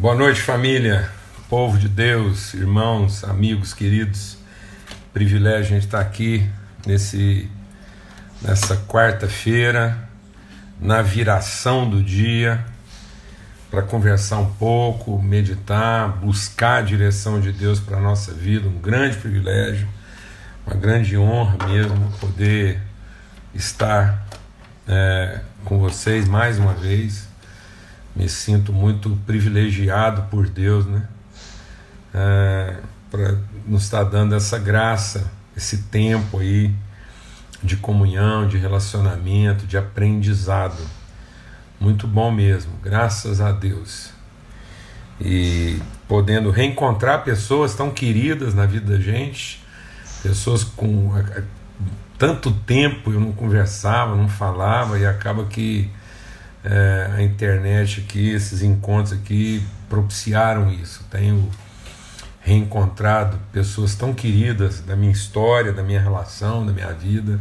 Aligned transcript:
Boa 0.00 0.14
noite, 0.14 0.40
família, 0.40 1.10
povo 1.48 1.76
de 1.76 1.88
Deus, 1.88 2.54
irmãos, 2.54 3.24
amigos, 3.24 3.74
queridos. 3.74 4.38
Privilégio 5.12 5.62
a 5.62 5.74
gente 5.74 5.86
estar 5.86 5.98
aqui 5.98 6.48
nesse 6.86 7.50
nessa 8.40 8.76
quarta-feira, 8.76 10.08
na 10.80 11.02
viração 11.02 11.90
do 11.90 12.00
dia, 12.00 12.64
para 13.72 13.82
conversar 13.82 14.38
um 14.38 14.54
pouco, 14.54 15.20
meditar, 15.20 16.10
buscar 16.10 16.76
a 16.76 16.82
direção 16.82 17.40
de 17.40 17.50
Deus 17.50 17.80
para 17.80 17.96
a 17.96 18.00
nossa 18.00 18.32
vida. 18.32 18.68
Um 18.68 18.78
grande 18.78 19.16
privilégio, 19.16 19.88
uma 20.64 20.76
grande 20.76 21.18
honra 21.18 21.66
mesmo 21.66 22.12
poder 22.20 22.80
estar 23.52 24.24
é, 24.86 25.40
com 25.64 25.80
vocês 25.80 26.28
mais 26.28 26.56
uma 26.56 26.72
vez 26.72 27.27
me 28.18 28.28
sinto 28.28 28.72
muito 28.72 29.16
privilegiado 29.24 30.22
por 30.22 30.48
Deus, 30.48 30.84
né? 30.84 31.06
É, 32.12 32.76
para 33.08 33.38
nos 33.64 33.84
estar 33.84 34.04
tá 34.04 34.10
dando 34.10 34.34
essa 34.34 34.58
graça, 34.58 35.30
esse 35.56 35.84
tempo 35.84 36.40
aí 36.40 36.74
de 37.62 37.76
comunhão, 37.76 38.48
de 38.48 38.58
relacionamento, 38.58 39.66
de 39.66 39.78
aprendizado. 39.78 40.82
Muito 41.78 42.08
bom 42.08 42.32
mesmo, 42.32 42.72
graças 42.82 43.40
a 43.40 43.52
Deus. 43.52 44.10
E 45.20 45.80
podendo 46.08 46.50
reencontrar 46.50 47.22
pessoas 47.22 47.76
tão 47.76 47.90
queridas 47.90 48.52
na 48.52 48.66
vida 48.66 48.96
da 48.96 49.00
gente, 49.00 49.64
pessoas 50.24 50.64
com 50.64 51.12
tanto 52.18 52.50
tempo 52.50 53.12
eu 53.12 53.20
não 53.20 53.30
conversava, 53.30 54.16
não 54.16 54.28
falava, 54.28 54.98
e 54.98 55.06
acaba 55.06 55.44
que 55.44 55.88
é, 56.64 57.10
a 57.16 57.22
internet 57.22 58.00
aqui, 58.00 58.30
esses 58.30 58.62
encontros 58.62 59.12
aqui 59.12 59.62
propiciaram 59.88 60.70
isso. 60.70 61.04
Tenho 61.10 61.48
reencontrado 62.40 63.38
pessoas 63.52 63.94
tão 63.94 64.12
queridas 64.12 64.80
da 64.80 64.96
minha 64.96 65.12
história, 65.12 65.72
da 65.72 65.82
minha 65.82 66.00
relação, 66.00 66.64
da 66.64 66.72
minha 66.72 66.92
vida, 66.92 67.40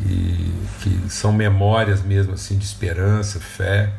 e 0.00 0.52
que 0.80 1.08
são 1.08 1.32
memórias 1.32 2.02
mesmo 2.02 2.34
assim 2.34 2.58
de 2.58 2.64
esperança, 2.64 3.38
fé 3.38 3.92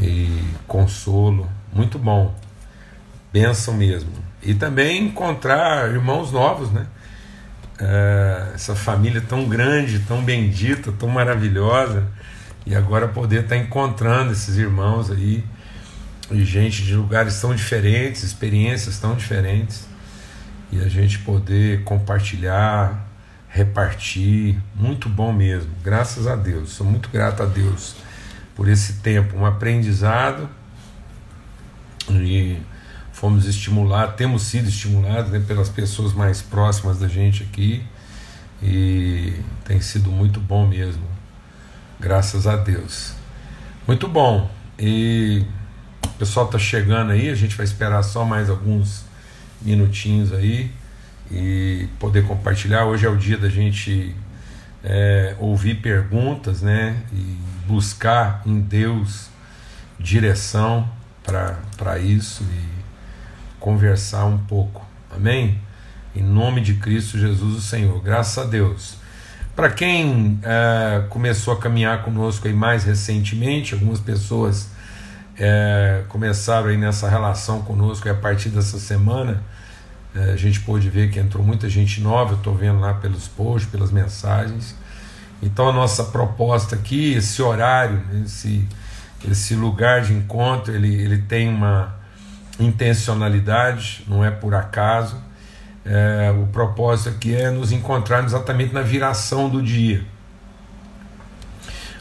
e 0.00 0.44
consolo. 0.66 1.48
Muito 1.72 1.98
bom. 1.98 2.34
Bênção 3.32 3.74
mesmo. 3.74 4.10
E 4.42 4.54
também 4.54 5.04
encontrar 5.04 5.90
irmãos 5.90 6.30
novos, 6.30 6.70
né? 6.70 6.86
É, 7.80 8.52
essa 8.54 8.74
família 8.74 9.20
tão 9.20 9.48
grande, 9.48 10.00
tão 10.00 10.24
bendita, 10.24 10.92
tão 10.92 11.08
maravilhosa 11.08 12.06
e 12.68 12.74
agora 12.74 13.08
poder 13.08 13.44
estar 13.44 13.56
tá 13.56 13.56
encontrando 13.56 14.30
esses 14.32 14.58
irmãos 14.58 15.10
aí, 15.10 15.42
e 16.30 16.44
gente 16.44 16.84
de 16.84 16.94
lugares 16.94 17.40
tão 17.40 17.54
diferentes, 17.54 18.22
experiências 18.22 18.98
tão 18.98 19.16
diferentes, 19.16 19.88
e 20.70 20.78
a 20.78 20.86
gente 20.86 21.18
poder 21.20 21.82
compartilhar, 21.84 23.08
repartir, 23.48 24.58
muito 24.74 25.08
bom 25.08 25.32
mesmo, 25.32 25.70
graças 25.82 26.26
a 26.26 26.36
Deus, 26.36 26.72
sou 26.72 26.86
muito 26.86 27.08
grato 27.08 27.42
a 27.42 27.46
Deus 27.46 27.96
por 28.54 28.68
esse 28.68 28.94
tempo, 28.94 29.38
um 29.38 29.46
aprendizado, 29.46 30.46
e 32.10 32.58
fomos 33.12 33.46
estimulados, 33.46 34.16
temos 34.16 34.42
sido 34.42 34.68
estimulados 34.68 35.30
né, 35.30 35.40
pelas 35.40 35.70
pessoas 35.70 36.12
mais 36.12 36.42
próximas 36.42 36.98
da 36.98 37.08
gente 37.08 37.44
aqui, 37.44 37.82
e 38.62 39.40
tem 39.64 39.80
sido 39.80 40.10
muito 40.10 40.38
bom 40.38 40.66
mesmo 40.66 41.17
Graças 42.00 42.46
a 42.46 42.56
Deus. 42.56 43.12
Muito 43.86 44.06
bom. 44.06 44.50
E 44.78 45.44
o 46.04 46.08
pessoal 46.18 46.46
está 46.46 46.58
chegando 46.58 47.10
aí, 47.10 47.28
a 47.28 47.34
gente 47.34 47.56
vai 47.56 47.64
esperar 47.64 48.02
só 48.02 48.24
mais 48.24 48.48
alguns 48.48 49.04
minutinhos 49.60 50.32
aí 50.32 50.70
e 51.30 51.88
poder 51.98 52.24
compartilhar. 52.26 52.84
Hoje 52.84 53.04
é 53.06 53.08
o 53.08 53.16
dia 53.16 53.36
da 53.36 53.48
gente 53.48 54.14
é, 54.84 55.34
ouvir 55.38 55.76
perguntas, 55.76 56.62
né? 56.62 57.02
E 57.12 57.36
buscar 57.66 58.42
em 58.46 58.60
Deus 58.60 59.28
direção 59.98 60.88
para 61.24 61.98
isso 61.98 62.44
e 62.44 62.68
conversar 63.58 64.24
um 64.24 64.38
pouco. 64.38 64.86
Amém? 65.10 65.60
Em 66.14 66.22
nome 66.22 66.60
de 66.60 66.74
Cristo 66.74 67.18
Jesus, 67.18 67.56
o 67.56 67.60
Senhor. 67.60 68.00
Graças 68.00 68.38
a 68.38 68.46
Deus. 68.46 68.97
Para 69.58 69.70
quem 69.70 70.38
é, 70.44 71.02
começou 71.08 71.52
a 71.52 71.56
caminhar 71.58 72.04
conosco 72.04 72.46
aí 72.46 72.54
mais 72.54 72.84
recentemente, 72.84 73.74
algumas 73.74 73.98
pessoas 73.98 74.68
é, 75.36 76.04
começaram 76.08 76.68
aí 76.68 76.76
nessa 76.76 77.08
relação 77.08 77.62
conosco 77.62 78.08
a 78.08 78.14
partir 78.14 78.50
dessa 78.50 78.78
semana 78.78 79.42
é, 80.14 80.30
a 80.30 80.36
gente 80.36 80.60
pôde 80.60 80.88
ver 80.88 81.10
que 81.10 81.18
entrou 81.18 81.44
muita 81.44 81.68
gente 81.68 82.00
nova, 82.00 82.34
eu 82.34 82.36
estou 82.36 82.54
vendo 82.54 82.78
lá 82.78 82.94
pelos 82.94 83.26
posts, 83.26 83.68
pelas 83.68 83.90
mensagens. 83.90 84.76
Então 85.42 85.68
a 85.68 85.72
nossa 85.72 86.04
proposta 86.04 86.76
aqui, 86.76 87.14
esse 87.14 87.42
horário, 87.42 88.00
esse, 88.24 88.64
esse 89.28 89.56
lugar 89.56 90.02
de 90.02 90.12
encontro, 90.12 90.72
ele, 90.72 90.94
ele 90.94 91.18
tem 91.22 91.48
uma 91.48 91.96
intencionalidade, 92.60 94.04
não 94.06 94.24
é 94.24 94.30
por 94.30 94.54
acaso. 94.54 95.20
É, 95.90 96.30
o 96.32 96.46
propósito 96.48 97.08
aqui 97.08 97.34
é 97.34 97.50
nos 97.50 97.72
encontrar 97.72 98.22
exatamente 98.22 98.74
na 98.74 98.82
viração 98.82 99.48
do 99.48 99.62
dia. 99.62 100.04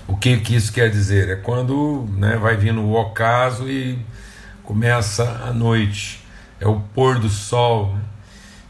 O 0.06 0.18
que, 0.18 0.36
que 0.42 0.58
isso 0.58 0.74
quer 0.74 0.90
dizer? 0.90 1.30
É 1.30 1.36
quando 1.38 2.06
né, 2.18 2.36
vai 2.36 2.58
vindo 2.58 2.81
o 2.81 3.00
ocaso 3.00 3.70
e 3.70 3.98
começa 4.62 5.24
a 5.48 5.53
noite, 5.53 6.22
é 6.59 6.68
o 6.68 6.81
pôr 6.94 7.18
do 7.18 7.30
sol, 7.30 7.96
né? 7.96 8.02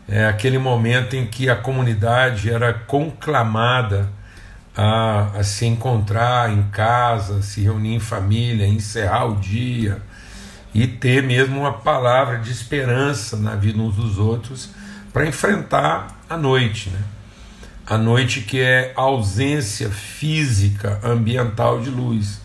é 0.08 0.28
aquele 0.28 0.60
momento 0.60 1.16
em 1.16 1.26
que 1.26 1.50
a 1.50 1.56
comunidade 1.56 2.52
era 2.52 2.72
conclamada 2.72 4.08
a, 4.76 5.32
a, 5.40 5.44
se 5.44 5.66
encontrar 5.66 6.54
em 6.54 6.62
casa, 6.70 7.42
se 7.42 7.62
reunir 7.62 7.96
em 7.96 8.00
família, 8.00 8.68
encerrar 8.68 9.26
o 9.26 9.38
dia 9.38 10.00
e 10.76 10.86
ter 10.86 11.24
mesmo 11.24 11.62
uma 11.62 11.74
palavra 11.74 12.38
de 12.38 12.52
esperança 12.52 13.36
na 13.36 13.56
vida 13.56 13.82
uns 13.82 13.96
dos 13.96 14.20
outros 14.20 14.77
para 15.18 15.26
enfrentar 15.26 16.16
a 16.30 16.38
noite, 16.38 16.92
né? 16.92 17.00
A 17.88 17.98
noite 17.98 18.42
que 18.42 18.62
é 18.62 18.94
ausência 18.96 19.90
física, 19.90 21.00
ambiental 21.04 21.82
de 21.82 21.90
luz. 21.90 22.40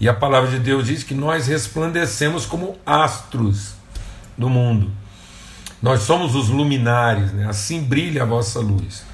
E 0.00 0.08
a 0.08 0.12
palavra 0.12 0.50
de 0.50 0.58
Deus 0.58 0.88
diz 0.88 1.04
que 1.04 1.14
nós 1.14 1.46
resplandecemos 1.46 2.44
como 2.44 2.76
astros 2.84 3.74
do 4.36 4.48
mundo. 4.48 4.90
Nós 5.80 6.00
somos 6.00 6.34
os 6.34 6.48
luminares, 6.48 7.32
né? 7.32 7.46
assim 7.48 7.82
brilha 7.84 8.24
a 8.24 8.26
vossa 8.26 8.58
luz. 8.58 9.04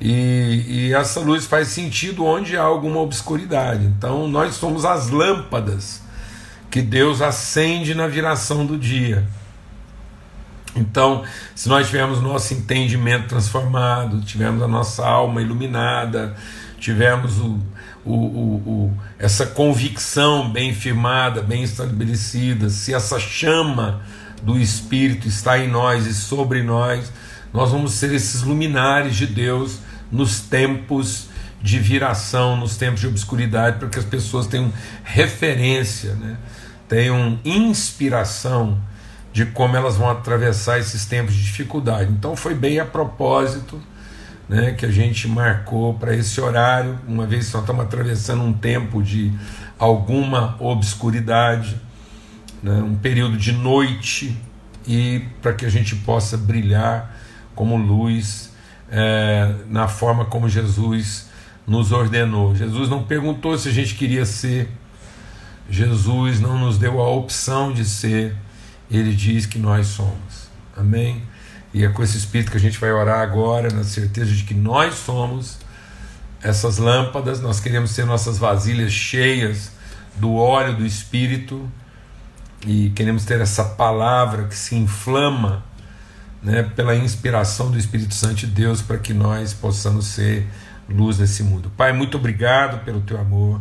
E, 0.00 0.64
e, 0.66 0.94
essa 0.94 1.20
luz 1.20 1.44
faz 1.44 1.68
sentido 1.68 2.24
onde 2.24 2.56
há 2.56 2.62
alguma 2.62 3.00
obscuridade. 3.00 3.84
Então, 3.84 4.26
nós 4.26 4.54
somos 4.54 4.86
as 4.86 5.10
lâmpadas 5.10 6.00
que 6.70 6.80
Deus 6.80 7.20
acende 7.20 7.94
na 7.94 8.06
viração 8.06 8.64
do 8.64 8.78
dia. 8.78 9.28
Então, 10.74 11.24
se 11.54 11.68
nós 11.68 11.86
tivermos 11.86 12.20
nosso 12.20 12.54
entendimento 12.54 13.28
transformado, 13.28 14.20
tivermos 14.20 14.62
a 14.62 14.68
nossa 14.68 15.04
alma 15.04 15.42
iluminada, 15.42 16.36
tivermos 16.78 17.38
o, 17.38 17.58
o, 18.04 18.14
o, 18.14 18.92
essa 19.18 19.46
convicção 19.46 20.50
bem 20.50 20.72
firmada, 20.72 21.42
bem 21.42 21.62
estabelecida, 21.62 22.70
se 22.70 22.94
essa 22.94 23.18
chama 23.18 24.02
do 24.42 24.58
Espírito 24.58 25.28
está 25.28 25.58
em 25.58 25.68
nós 25.68 26.06
e 26.06 26.14
sobre 26.14 26.62
nós, 26.62 27.12
nós 27.52 27.70
vamos 27.72 27.92
ser 27.92 28.14
esses 28.14 28.42
luminares 28.42 29.16
de 29.16 29.26
Deus 29.26 29.78
nos 30.10 30.40
tempos 30.40 31.28
de 31.60 31.78
viração, 31.78 32.56
nos 32.56 32.76
tempos 32.76 33.00
de 33.00 33.06
obscuridade, 33.06 33.78
para 33.78 33.88
que 33.88 33.98
as 33.98 34.04
pessoas 34.04 34.46
tenham 34.46 34.72
referência, 35.04 36.14
né? 36.14 36.38
tenham 36.88 37.38
inspiração 37.44 38.78
de 39.32 39.46
como 39.46 39.76
elas 39.76 39.96
vão 39.96 40.10
atravessar 40.10 40.78
esses 40.78 41.06
tempos 41.06 41.34
de 41.34 41.42
dificuldade. 41.42 42.10
Então 42.12 42.34
foi 42.34 42.54
bem 42.54 42.80
a 42.80 42.84
propósito 42.84 43.80
né, 44.48 44.72
que 44.72 44.84
a 44.84 44.90
gente 44.90 45.28
marcou 45.28 45.94
para 45.94 46.14
esse 46.14 46.40
horário, 46.40 46.98
uma 47.06 47.24
vez 47.24 47.52
nós 47.52 47.62
estamos 47.62 47.84
atravessando 47.84 48.42
um 48.42 48.52
tempo 48.52 49.00
de 49.00 49.32
alguma 49.78 50.56
obscuridade, 50.58 51.80
né, 52.60 52.82
um 52.82 52.96
período 52.96 53.36
de 53.36 53.52
noite, 53.52 54.36
e 54.86 55.22
para 55.40 55.52
que 55.52 55.64
a 55.64 55.68
gente 55.68 55.94
possa 55.94 56.36
brilhar 56.36 57.16
como 57.54 57.76
luz 57.76 58.52
é, 58.90 59.54
na 59.68 59.86
forma 59.86 60.24
como 60.24 60.48
Jesus 60.48 61.30
nos 61.64 61.92
ordenou. 61.92 62.56
Jesus 62.56 62.88
não 62.88 63.04
perguntou 63.04 63.56
se 63.56 63.68
a 63.68 63.72
gente 63.72 63.94
queria 63.94 64.26
ser, 64.26 64.68
Jesus 65.68 66.40
não 66.40 66.58
nos 66.58 66.76
deu 66.76 67.00
a 67.00 67.08
opção 67.08 67.72
de 67.72 67.84
ser 67.84 68.34
ele 68.98 69.14
diz 69.14 69.46
que 69.46 69.58
nós 69.58 69.86
somos. 69.86 70.50
Amém? 70.76 71.22
E 71.72 71.84
é 71.84 71.88
com 71.88 72.02
esse 72.02 72.16
espírito 72.16 72.50
que 72.50 72.56
a 72.56 72.60
gente 72.60 72.78
vai 72.78 72.90
orar 72.90 73.20
agora, 73.20 73.72
na 73.72 73.84
certeza 73.84 74.32
de 74.32 74.42
que 74.44 74.54
nós 74.54 74.94
somos 74.94 75.58
essas 76.42 76.78
lâmpadas, 76.78 77.40
nós 77.40 77.60
queremos 77.60 77.90
ser 77.90 78.06
nossas 78.06 78.38
vasilhas 78.38 78.92
cheias 78.92 79.70
do 80.16 80.34
óleo 80.34 80.76
do 80.76 80.86
Espírito 80.86 81.70
e 82.66 82.90
queremos 82.90 83.24
ter 83.24 83.40
essa 83.40 83.64
palavra 83.64 84.44
que 84.44 84.56
se 84.56 84.74
inflama 84.74 85.62
né, 86.42 86.62
pela 86.62 86.96
inspiração 86.96 87.70
do 87.70 87.78
Espírito 87.78 88.14
Santo 88.14 88.34
de 88.36 88.46
Deus 88.46 88.82
para 88.82 88.98
que 88.98 89.12
nós 89.12 89.52
possamos 89.52 90.06
ser 90.06 90.46
luz 90.88 91.18
nesse 91.18 91.42
mundo. 91.42 91.70
Pai, 91.76 91.92
muito 91.92 92.16
obrigado 92.16 92.84
pelo 92.84 93.00
teu 93.00 93.20
amor 93.20 93.60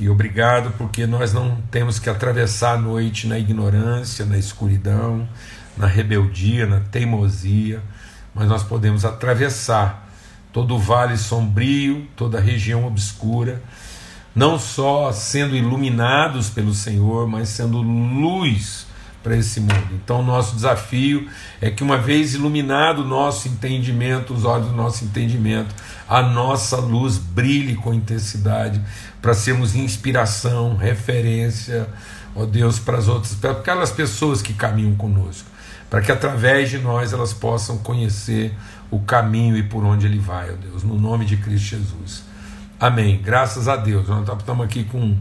e 0.00 0.08
obrigado 0.08 0.72
porque 0.78 1.06
nós 1.06 1.32
não 1.32 1.60
temos 1.70 1.98
que 1.98 2.08
atravessar 2.08 2.72
a 2.72 2.78
noite 2.78 3.26
na 3.26 3.38
ignorância, 3.38 4.24
na 4.24 4.38
escuridão, 4.38 5.28
na 5.76 5.86
rebeldia, 5.86 6.66
na 6.66 6.80
teimosia, 6.80 7.82
mas 8.34 8.48
nós 8.48 8.62
podemos 8.62 9.04
atravessar 9.04 10.08
todo 10.52 10.74
o 10.74 10.78
vale 10.78 11.16
sombrio, 11.16 12.08
toda 12.16 12.38
a 12.38 12.40
região 12.40 12.86
obscura, 12.86 13.62
não 14.34 14.58
só 14.58 15.12
sendo 15.12 15.54
iluminados 15.54 16.48
pelo 16.48 16.72
Senhor, 16.72 17.28
mas 17.28 17.50
sendo 17.50 17.82
luz 17.82 18.86
para 19.22 19.36
esse 19.36 19.60
mundo. 19.60 19.88
Então, 19.92 20.22
nosso 20.22 20.54
desafio 20.54 21.28
é 21.60 21.70
que, 21.70 21.82
uma 21.82 21.98
vez 21.98 22.34
iluminado 22.34 23.02
o 23.02 23.04
nosso 23.04 23.48
entendimento, 23.48 24.32
os 24.32 24.44
olhos 24.44 24.68
do 24.68 24.74
nosso 24.74 25.04
entendimento, 25.04 25.74
a 26.08 26.22
nossa 26.22 26.76
luz 26.76 27.18
brilhe 27.18 27.74
com 27.74 27.92
intensidade, 27.92 28.80
para 29.20 29.34
sermos 29.34 29.74
inspiração, 29.74 30.76
referência, 30.76 31.88
ó 32.34 32.46
Deus, 32.46 32.78
para 32.78 32.98
as 32.98 33.08
outras, 33.08 33.34
para 33.34 33.52
aquelas 33.52 33.90
pessoas 33.90 34.40
que 34.40 34.54
caminham 34.54 34.94
conosco, 34.94 35.48
para 35.90 36.00
que 36.00 36.10
através 36.10 36.70
de 36.70 36.78
nós 36.78 37.12
elas 37.12 37.32
possam 37.32 37.78
conhecer 37.78 38.54
o 38.90 39.00
caminho 39.00 39.56
e 39.56 39.62
por 39.62 39.84
onde 39.84 40.06
ele 40.06 40.18
vai, 40.18 40.50
ó 40.50 40.54
Deus, 40.54 40.82
no 40.82 40.98
nome 40.98 41.24
de 41.24 41.36
Cristo 41.36 41.76
Jesus. 41.76 42.24
Amém. 42.78 43.20
Graças 43.22 43.68
a 43.68 43.76
Deus. 43.76 44.06
Estamos 44.38 44.64
aqui 44.64 44.84
com 44.84 45.16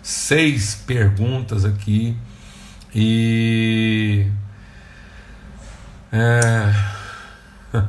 seis 0.00 0.76
perguntas 0.86 1.64
aqui 1.64 2.16
e. 2.94 4.26
É... 6.12 6.74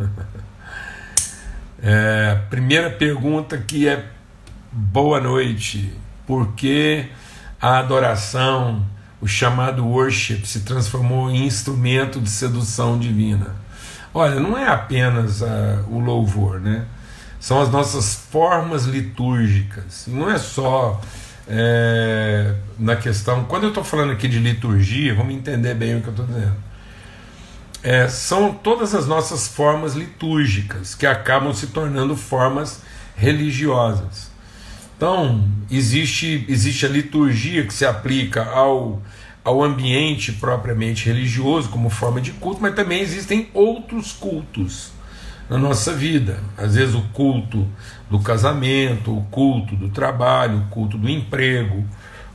é, 1.81 2.35
primeira 2.49 2.89
pergunta 2.89 3.57
que 3.57 3.87
é 3.87 4.05
boa 4.71 5.19
noite. 5.19 5.93
Por 6.25 6.53
que 6.53 7.07
a 7.59 7.79
adoração, 7.79 8.85
o 9.19 9.27
chamado 9.27 9.85
worship, 9.85 10.45
se 10.45 10.61
transformou 10.61 11.29
em 11.29 11.45
instrumento 11.45 12.21
de 12.21 12.29
sedução 12.29 12.97
divina? 12.97 13.55
Olha, 14.13 14.39
não 14.39 14.57
é 14.57 14.67
apenas 14.67 15.41
uh, 15.41 15.85
o 15.89 15.99
louvor, 15.99 16.59
né? 16.59 16.85
São 17.39 17.59
as 17.61 17.69
nossas 17.69 18.13
formas 18.13 18.85
litúrgicas. 18.85 20.05
Não 20.07 20.29
é 20.29 20.37
só 20.37 21.01
é, 21.53 22.55
na 22.79 22.95
questão. 22.95 23.43
Quando 23.43 23.63
eu 23.63 23.69
estou 23.69 23.83
falando 23.83 24.13
aqui 24.13 24.29
de 24.29 24.39
liturgia, 24.39 25.13
vamos 25.13 25.35
entender 25.35 25.75
bem 25.75 25.97
o 25.97 26.01
que 26.01 26.07
eu 26.07 26.11
estou 26.11 26.25
dizendo. 26.25 26.55
É, 27.83 28.07
são 28.07 28.53
todas 28.53 28.95
as 28.95 29.05
nossas 29.05 29.49
formas 29.49 29.93
litúrgicas 29.93 30.95
que 30.95 31.05
acabam 31.05 31.53
se 31.53 31.67
tornando 31.67 32.15
formas 32.15 32.83
religiosas. 33.17 34.31
Então, 34.95 35.43
existe, 35.69 36.45
existe 36.47 36.85
a 36.85 36.89
liturgia 36.89 37.65
que 37.65 37.73
se 37.73 37.85
aplica 37.85 38.45
ao, 38.45 39.01
ao 39.43 39.61
ambiente 39.61 40.31
propriamente 40.31 41.07
religioso, 41.07 41.69
como 41.69 41.89
forma 41.89 42.21
de 42.21 42.31
culto, 42.33 42.61
mas 42.61 42.75
também 42.75 43.01
existem 43.01 43.49
outros 43.53 44.13
cultos 44.13 44.91
na 45.49 45.57
nossa 45.57 45.91
vida. 45.91 46.39
Às 46.55 46.75
vezes, 46.75 46.95
o 46.95 47.01
culto 47.13 47.67
do 48.11 48.19
casamento, 48.19 49.17
o 49.17 49.23
culto 49.31 49.73
do 49.73 49.87
trabalho, 49.87 50.57
o 50.57 50.65
culto 50.65 50.97
do 50.97 51.09
emprego, 51.09 51.85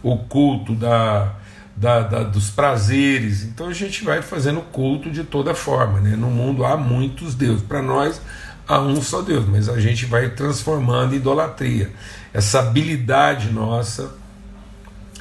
o 0.03 0.17
culto 0.17 0.75
da, 0.75 1.35
da, 1.77 2.01
da, 2.01 2.23
dos 2.23 2.49
prazeres. 2.49 3.43
Então 3.43 3.69
a 3.69 3.75
gente 3.75 4.03
vai 4.03 4.23
fazendo 4.23 4.63
culto 4.63 5.11
de 5.11 5.23
toda 5.23 5.55
forma. 5.55 6.01
Né? 6.01 6.17
No 6.17 6.31
mundo 6.31 6.65
há 6.65 6.79
muitos 6.79 7.35
deuses. 7.35 7.63
Para 7.63 7.83
nós 7.83 8.23
há 8.67 8.81
um 8.81 9.03
só 9.03 9.21
Deus, 9.21 9.47
mas 9.47 9.69
a 9.69 9.79
gente 9.79 10.07
vai 10.07 10.31
transformando 10.31 11.13
em 11.13 11.19
idolatria. 11.19 11.93
Essa 12.33 12.61
habilidade 12.61 13.51
nossa 13.51 14.17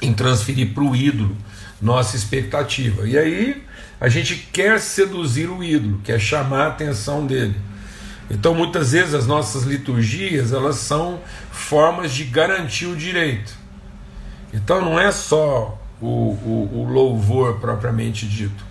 em 0.00 0.14
transferir 0.14 0.72
para 0.72 0.82
o 0.82 0.96
ídolo 0.96 1.36
nossa 1.82 2.16
expectativa. 2.16 3.06
E 3.06 3.18
aí 3.18 3.62
a 4.00 4.08
gente 4.08 4.36
quer 4.50 4.80
seduzir 4.80 5.50
o 5.50 5.62
ídolo, 5.62 6.00
quer 6.02 6.18
chamar 6.18 6.64
a 6.64 6.68
atenção 6.68 7.26
dele. 7.26 7.54
Então, 8.30 8.54
muitas 8.54 8.92
vezes 8.92 9.14
as 9.14 9.26
nossas 9.26 9.62
liturgias 9.62 10.52
elas 10.52 10.76
são 10.76 11.20
formas 11.50 12.12
de 12.12 12.24
garantir 12.24 12.86
o 12.86 12.96
direito. 12.96 13.54
Então, 14.52 14.80
não 14.80 14.98
é 14.98 15.12
só 15.12 15.78
o, 16.00 16.06
o, 16.06 16.70
o 16.74 16.88
louvor 16.88 17.60
propriamente 17.60 18.26
dito. 18.26 18.64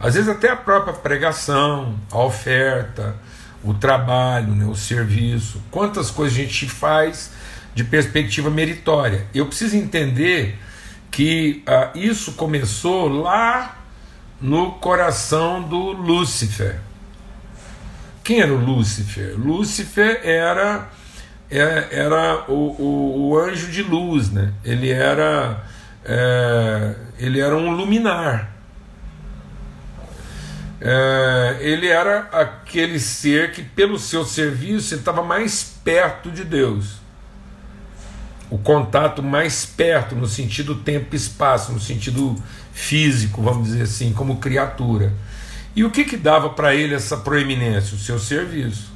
Às 0.00 0.14
vezes, 0.14 0.28
até 0.28 0.50
a 0.50 0.56
própria 0.56 0.94
pregação, 0.94 1.94
a 2.10 2.18
oferta, 2.18 3.14
o 3.62 3.74
trabalho, 3.74 4.54
né, 4.54 4.64
o 4.64 4.74
serviço. 4.74 5.62
Quantas 5.70 6.10
coisas 6.10 6.36
a 6.36 6.42
gente 6.42 6.68
faz 6.68 7.30
de 7.74 7.84
perspectiva 7.84 8.50
meritória. 8.50 9.26
Eu 9.34 9.46
preciso 9.46 9.76
entender 9.76 10.58
que 11.10 11.62
ah, 11.66 11.90
isso 11.94 12.32
começou 12.32 13.08
lá 13.08 13.78
no 14.40 14.72
coração 14.72 15.62
do 15.62 15.92
Lúcifer. 15.92 16.80
Quem 18.22 18.40
era 18.40 18.52
o 18.52 18.56
Lúcifer? 18.56 19.34
Lúcifer 19.36 20.20
era, 20.22 20.88
era, 21.50 21.88
é, 21.90 21.98
era 21.98 22.44
o, 22.48 22.54
o, 22.54 23.28
o, 23.28 23.38
anjo 23.38 23.70
de 23.70 23.82
luz, 23.82 24.30
né? 24.30 24.52
ele, 24.64 24.90
era, 24.90 25.64
é, 26.04 26.94
ele 27.18 27.40
era 27.40 27.56
um 27.56 27.72
luminar. 27.72 28.52
É, 30.80 31.58
ele 31.60 31.86
era 31.86 32.28
aquele 32.32 32.98
ser 32.98 33.52
que, 33.52 33.62
pelo 33.62 33.98
seu 33.98 34.24
serviço, 34.24 34.94
estava 34.94 35.22
mais 35.22 35.76
perto 35.84 36.30
de 36.30 36.44
Deus. 36.44 37.00
O 38.50 38.58
contato 38.58 39.22
mais 39.22 39.64
perto, 39.64 40.14
no 40.14 40.26
sentido 40.26 40.74
tempo 40.76 41.14
e 41.14 41.16
espaço, 41.16 41.72
no 41.72 41.80
sentido 41.80 42.36
físico, 42.72 43.42
vamos 43.42 43.68
dizer 43.68 43.82
assim, 43.82 44.12
como 44.12 44.36
criatura. 44.36 45.12
E 45.74 45.84
o 45.84 45.90
que, 45.90 46.04
que 46.04 46.16
dava 46.16 46.50
para 46.50 46.74
ele 46.74 46.94
essa 46.94 47.16
proeminência? 47.16 47.96
O 47.96 47.98
seu 47.98 48.18
serviço. 48.18 48.92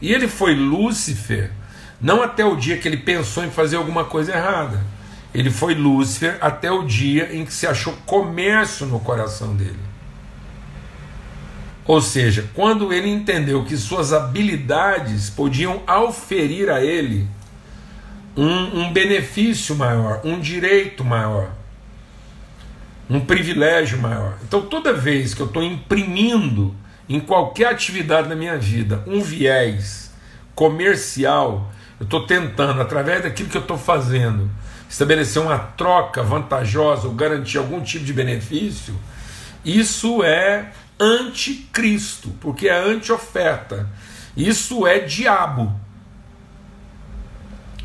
E 0.00 0.12
ele 0.12 0.28
foi 0.28 0.54
Lúcifer, 0.54 1.50
não 2.00 2.22
até 2.22 2.44
o 2.44 2.56
dia 2.56 2.76
que 2.76 2.86
ele 2.86 2.98
pensou 2.98 3.44
em 3.44 3.50
fazer 3.50 3.76
alguma 3.76 4.04
coisa 4.04 4.32
errada. 4.34 4.84
Ele 5.32 5.50
foi 5.50 5.74
Lúcifer 5.74 6.36
até 6.40 6.70
o 6.70 6.82
dia 6.82 7.34
em 7.34 7.44
que 7.44 7.52
se 7.52 7.66
achou 7.66 7.94
comércio 8.04 8.86
no 8.86 9.00
coração 9.00 9.54
dele. 9.54 9.78
Ou 11.86 12.00
seja, 12.00 12.48
quando 12.54 12.92
ele 12.92 13.08
entendeu 13.08 13.64
que 13.64 13.76
suas 13.76 14.12
habilidades 14.12 15.30
podiam 15.30 15.82
auferir 15.86 16.68
a 16.70 16.84
ele 16.84 17.26
um, 18.36 18.80
um 18.80 18.92
benefício 18.92 19.74
maior, 19.74 20.20
um 20.24 20.38
direito 20.38 21.04
maior 21.04 21.59
um 23.10 23.18
privilégio 23.18 23.98
maior. 23.98 24.38
Então, 24.46 24.62
toda 24.62 24.92
vez 24.92 25.34
que 25.34 25.42
eu 25.42 25.46
estou 25.46 25.64
imprimindo 25.64 26.72
em 27.08 27.18
qualquer 27.18 27.66
atividade 27.66 28.28
da 28.28 28.36
minha 28.36 28.56
vida 28.56 29.02
um 29.04 29.20
viés 29.20 30.12
comercial, 30.54 31.72
eu 31.98 32.04
estou 32.04 32.24
tentando, 32.24 32.80
através 32.80 33.24
daquilo 33.24 33.48
que 33.48 33.56
eu 33.56 33.62
estou 33.62 33.76
fazendo, 33.76 34.48
estabelecer 34.88 35.42
uma 35.42 35.58
troca 35.58 36.22
vantajosa 36.22 37.08
ou 37.08 37.14
garantir 37.14 37.58
algum 37.58 37.82
tipo 37.82 38.04
de 38.04 38.12
benefício, 38.12 38.94
isso 39.64 40.22
é 40.22 40.70
anticristo, 40.98 42.30
porque 42.40 42.68
é 42.68 42.78
anti-oferta. 42.78 43.88
Isso 44.36 44.86
é 44.86 45.00
diabo. 45.00 45.74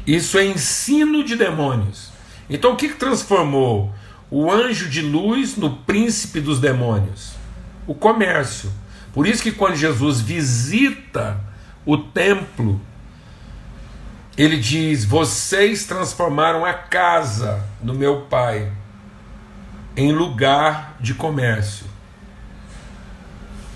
Isso 0.05 0.37
é 0.37 0.45
ensino 0.45 1.23
de 1.23 1.35
demônios. 1.35 2.11
Então 2.47 2.73
o 2.73 2.75
que, 2.75 2.89
transformou 2.89 3.91
o 4.29 4.51
anjo 4.51 4.89
de 4.89 5.01
luz 5.01 5.55
no 5.55 5.77
príncipe 5.77 6.39
dos 6.39 6.59
demônios. 6.59 7.33
O 7.87 7.93
comércio. 7.93 8.71
Por 9.13 9.27
isso 9.27 9.43
que 9.43 9.51
quando 9.51 9.75
Jesus 9.75 10.19
visita 10.19 11.39
o 11.85 11.97
templo, 11.97 12.81
ele 14.37 14.57
diz: 14.57 15.05
Vocês 15.05 15.85
transformaram 15.85 16.65
a 16.65 16.73
casa 16.73 17.63
do 17.81 17.93
meu 17.93 18.21
pai 18.21 18.71
em 19.95 20.11
lugar 20.11 20.97
de 20.99 21.13
comércio. 21.13 21.85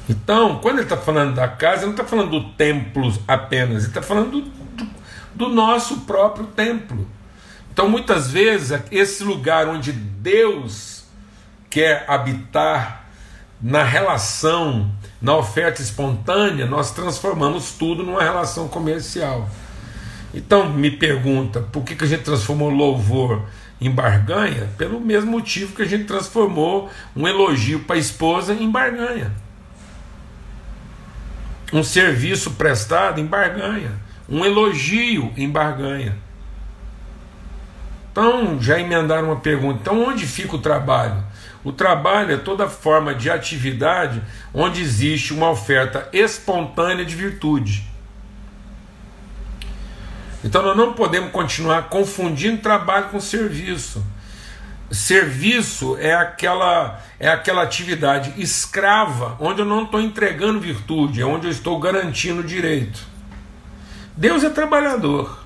Então, 0.09 0.59
quando 0.59 0.77
ele 0.77 0.83
está 0.83 0.97
falando 0.97 1.35
da 1.35 1.47
casa, 1.47 1.83
ele 1.83 1.85
não 1.85 1.91
está 1.91 2.03
falando 2.03 2.31
do 2.31 2.49
templo 2.53 3.13
apenas, 3.27 3.83
ele 3.83 3.91
está 3.91 4.01
falando 4.01 4.31
do, 4.31 4.41
do, 4.41 4.89
do 5.35 5.49
nosso 5.49 6.01
próprio 6.01 6.47
templo. 6.47 7.07
Então, 7.79 7.87
muitas 7.87 8.29
vezes, 8.29 8.77
esse 8.91 9.23
lugar 9.23 9.69
onde 9.69 9.93
Deus 9.93 11.05
quer 11.69 12.03
habitar, 12.09 13.09
na 13.61 13.83
relação, 13.83 14.91
na 15.21 15.37
oferta 15.37 15.81
espontânea, 15.81 16.65
nós 16.65 16.91
transformamos 16.91 17.71
tudo 17.71 18.03
numa 18.03 18.21
relação 18.21 18.67
comercial. 18.67 19.49
Então, 20.33 20.69
me 20.69 20.91
pergunta, 20.91 21.61
por 21.61 21.85
que, 21.85 21.95
que 21.95 22.03
a 22.03 22.07
gente 22.07 22.23
transformou 22.23 22.69
louvor 22.69 23.45
em 23.79 23.89
barganha 23.89 24.67
pelo 24.77 24.99
mesmo 24.99 25.31
motivo 25.31 25.73
que 25.73 25.83
a 25.83 25.87
gente 25.87 26.03
transformou 26.03 26.89
um 27.15 27.25
elogio 27.25 27.79
para 27.85 27.95
a 27.95 27.99
esposa 27.99 28.53
em 28.53 28.69
barganha. 28.69 29.31
Um 31.71 31.81
serviço 31.81 32.51
prestado 32.51 33.21
em 33.21 33.25
barganha. 33.25 33.93
Um 34.27 34.43
elogio 34.43 35.31
em 35.37 35.49
barganha. 35.49 36.27
Então, 38.11 38.61
já 38.61 38.79
emendaram 38.79 39.27
uma 39.27 39.39
pergunta: 39.39 39.79
então, 39.81 40.03
onde 40.03 40.25
fica 40.25 40.55
o 40.55 40.59
trabalho? 40.59 41.23
O 41.63 41.73
trabalho 41.73 42.33
é 42.33 42.37
toda 42.37 42.69
forma 42.69 43.13
de 43.13 43.29
atividade 43.29 44.21
onde 44.53 44.81
existe 44.81 45.33
uma 45.33 45.49
oferta 45.49 46.07
espontânea 46.13 47.03
de 47.03 47.15
virtude. 47.15 47.83
Então 50.43 50.61
nós 50.63 50.77
não 50.77 50.93
podemos 50.93 51.31
continuar 51.31 51.89
confundindo 51.89 52.61
trabalho 52.61 53.09
com 53.09 53.19
serviço. 53.19 54.03
Serviço 54.89 55.97
é 55.99 56.15
aquela 56.15 56.99
é 57.19 57.29
aquela 57.29 57.61
atividade 57.61 58.33
escrava 58.41 59.35
onde 59.39 59.61
eu 59.61 59.65
não 59.65 59.83
estou 59.83 59.99
entregando 59.99 60.59
virtude, 60.59 61.21
é 61.21 61.25
onde 61.25 61.45
eu 61.45 61.51
estou 61.51 61.77
garantindo 61.77 62.41
direito. 62.41 62.99
Deus 64.15 64.43
é 64.43 64.49
trabalhador. 64.49 65.38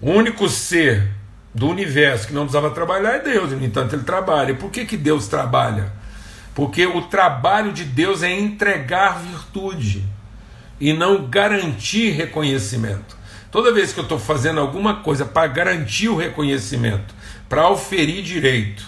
O 0.00 0.10
único 0.10 0.48
ser 0.48 1.08
do 1.54 1.68
universo 1.68 2.26
que 2.26 2.34
não 2.34 2.42
precisava 2.42 2.70
trabalhar 2.70 3.12
é 3.12 3.18
Deus, 3.20 3.52
no 3.52 3.64
entanto 3.64 3.94
ele 3.94 4.04
trabalha. 4.04 4.52
E 4.52 4.56
por 4.56 4.70
que, 4.70 4.84
que 4.84 4.96
Deus 4.96 5.26
trabalha? 5.26 5.92
Porque 6.54 6.86
o 6.86 7.02
trabalho 7.02 7.72
de 7.72 7.84
Deus 7.84 8.22
é 8.22 8.30
entregar 8.30 9.18
virtude 9.20 10.04
e 10.78 10.92
não 10.92 11.26
garantir 11.26 12.10
reconhecimento. 12.10 13.16
Toda 13.50 13.72
vez 13.72 13.92
que 13.92 14.00
eu 14.00 14.02
estou 14.02 14.18
fazendo 14.18 14.60
alguma 14.60 14.96
coisa 14.96 15.24
para 15.24 15.46
garantir 15.46 16.08
o 16.08 16.16
reconhecimento, 16.16 17.14
para 17.48 17.68
oferir 17.70 18.22
direito, 18.22 18.84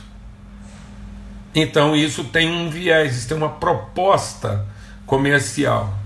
então 1.54 1.96
isso 1.96 2.24
tem 2.24 2.50
um 2.50 2.68
viés, 2.68 3.16
isso 3.16 3.28
tem 3.28 3.36
uma 3.36 3.48
proposta 3.48 4.66
comercial. 5.06 5.97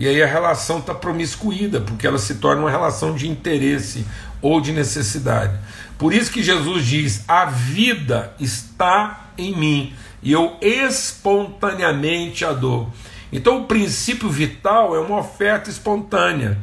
E 0.00 0.08
aí 0.08 0.22
a 0.22 0.26
relação 0.26 0.78
está 0.78 0.94
promiscuída, 0.94 1.78
porque 1.78 2.06
ela 2.06 2.16
se 2.16 2.36
torna 2.36 2.62
uma 2.62 2.70
relação 2.70 3.14
de 3.14 3.28
interesse 3.28 4.06
ou 4.40 4.58
de 4.58 4.72
necessidade. 4.72 5.52
Por 5.98 6.14
isso 6.14 6.32
que 6.32 6.42
Jesus 6.42 6.86
diz: 6.86 7.22
a 7.28 7.44
vida 7.44 8.32
está 8.40 9.26
em 9.36 9.54
mim 9.54 9.94
e 10.22 10.32
eu 10.32 10.56
espontaneamente 10.62 12.46
a 12.46 12.52
dou. 12.54 12.90
Então 13.30 13.60
o 13.60 13.66
princípio 13.66 14.30
vital 14.30 14.96
é 14.96 15.00
uma 15.00 15.18
oferta 15.18 15.68
espontânea 15.68 16.56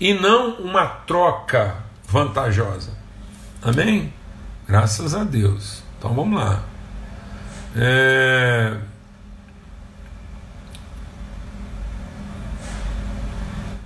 e 0.00 0.12
não 0.12 0.56
uma 0.56 0.84
troca 0.84 1.76
vantajosa. 2.08 2.90
Amém? 3.62 4.12
Graças 4.66 5.14
a 5.14 5.22
Deus. 5.22 5.80
Então 5.96 6.12
vamos 6.12 6.40
lá. 6.40 6.64
É... 7.76 8.89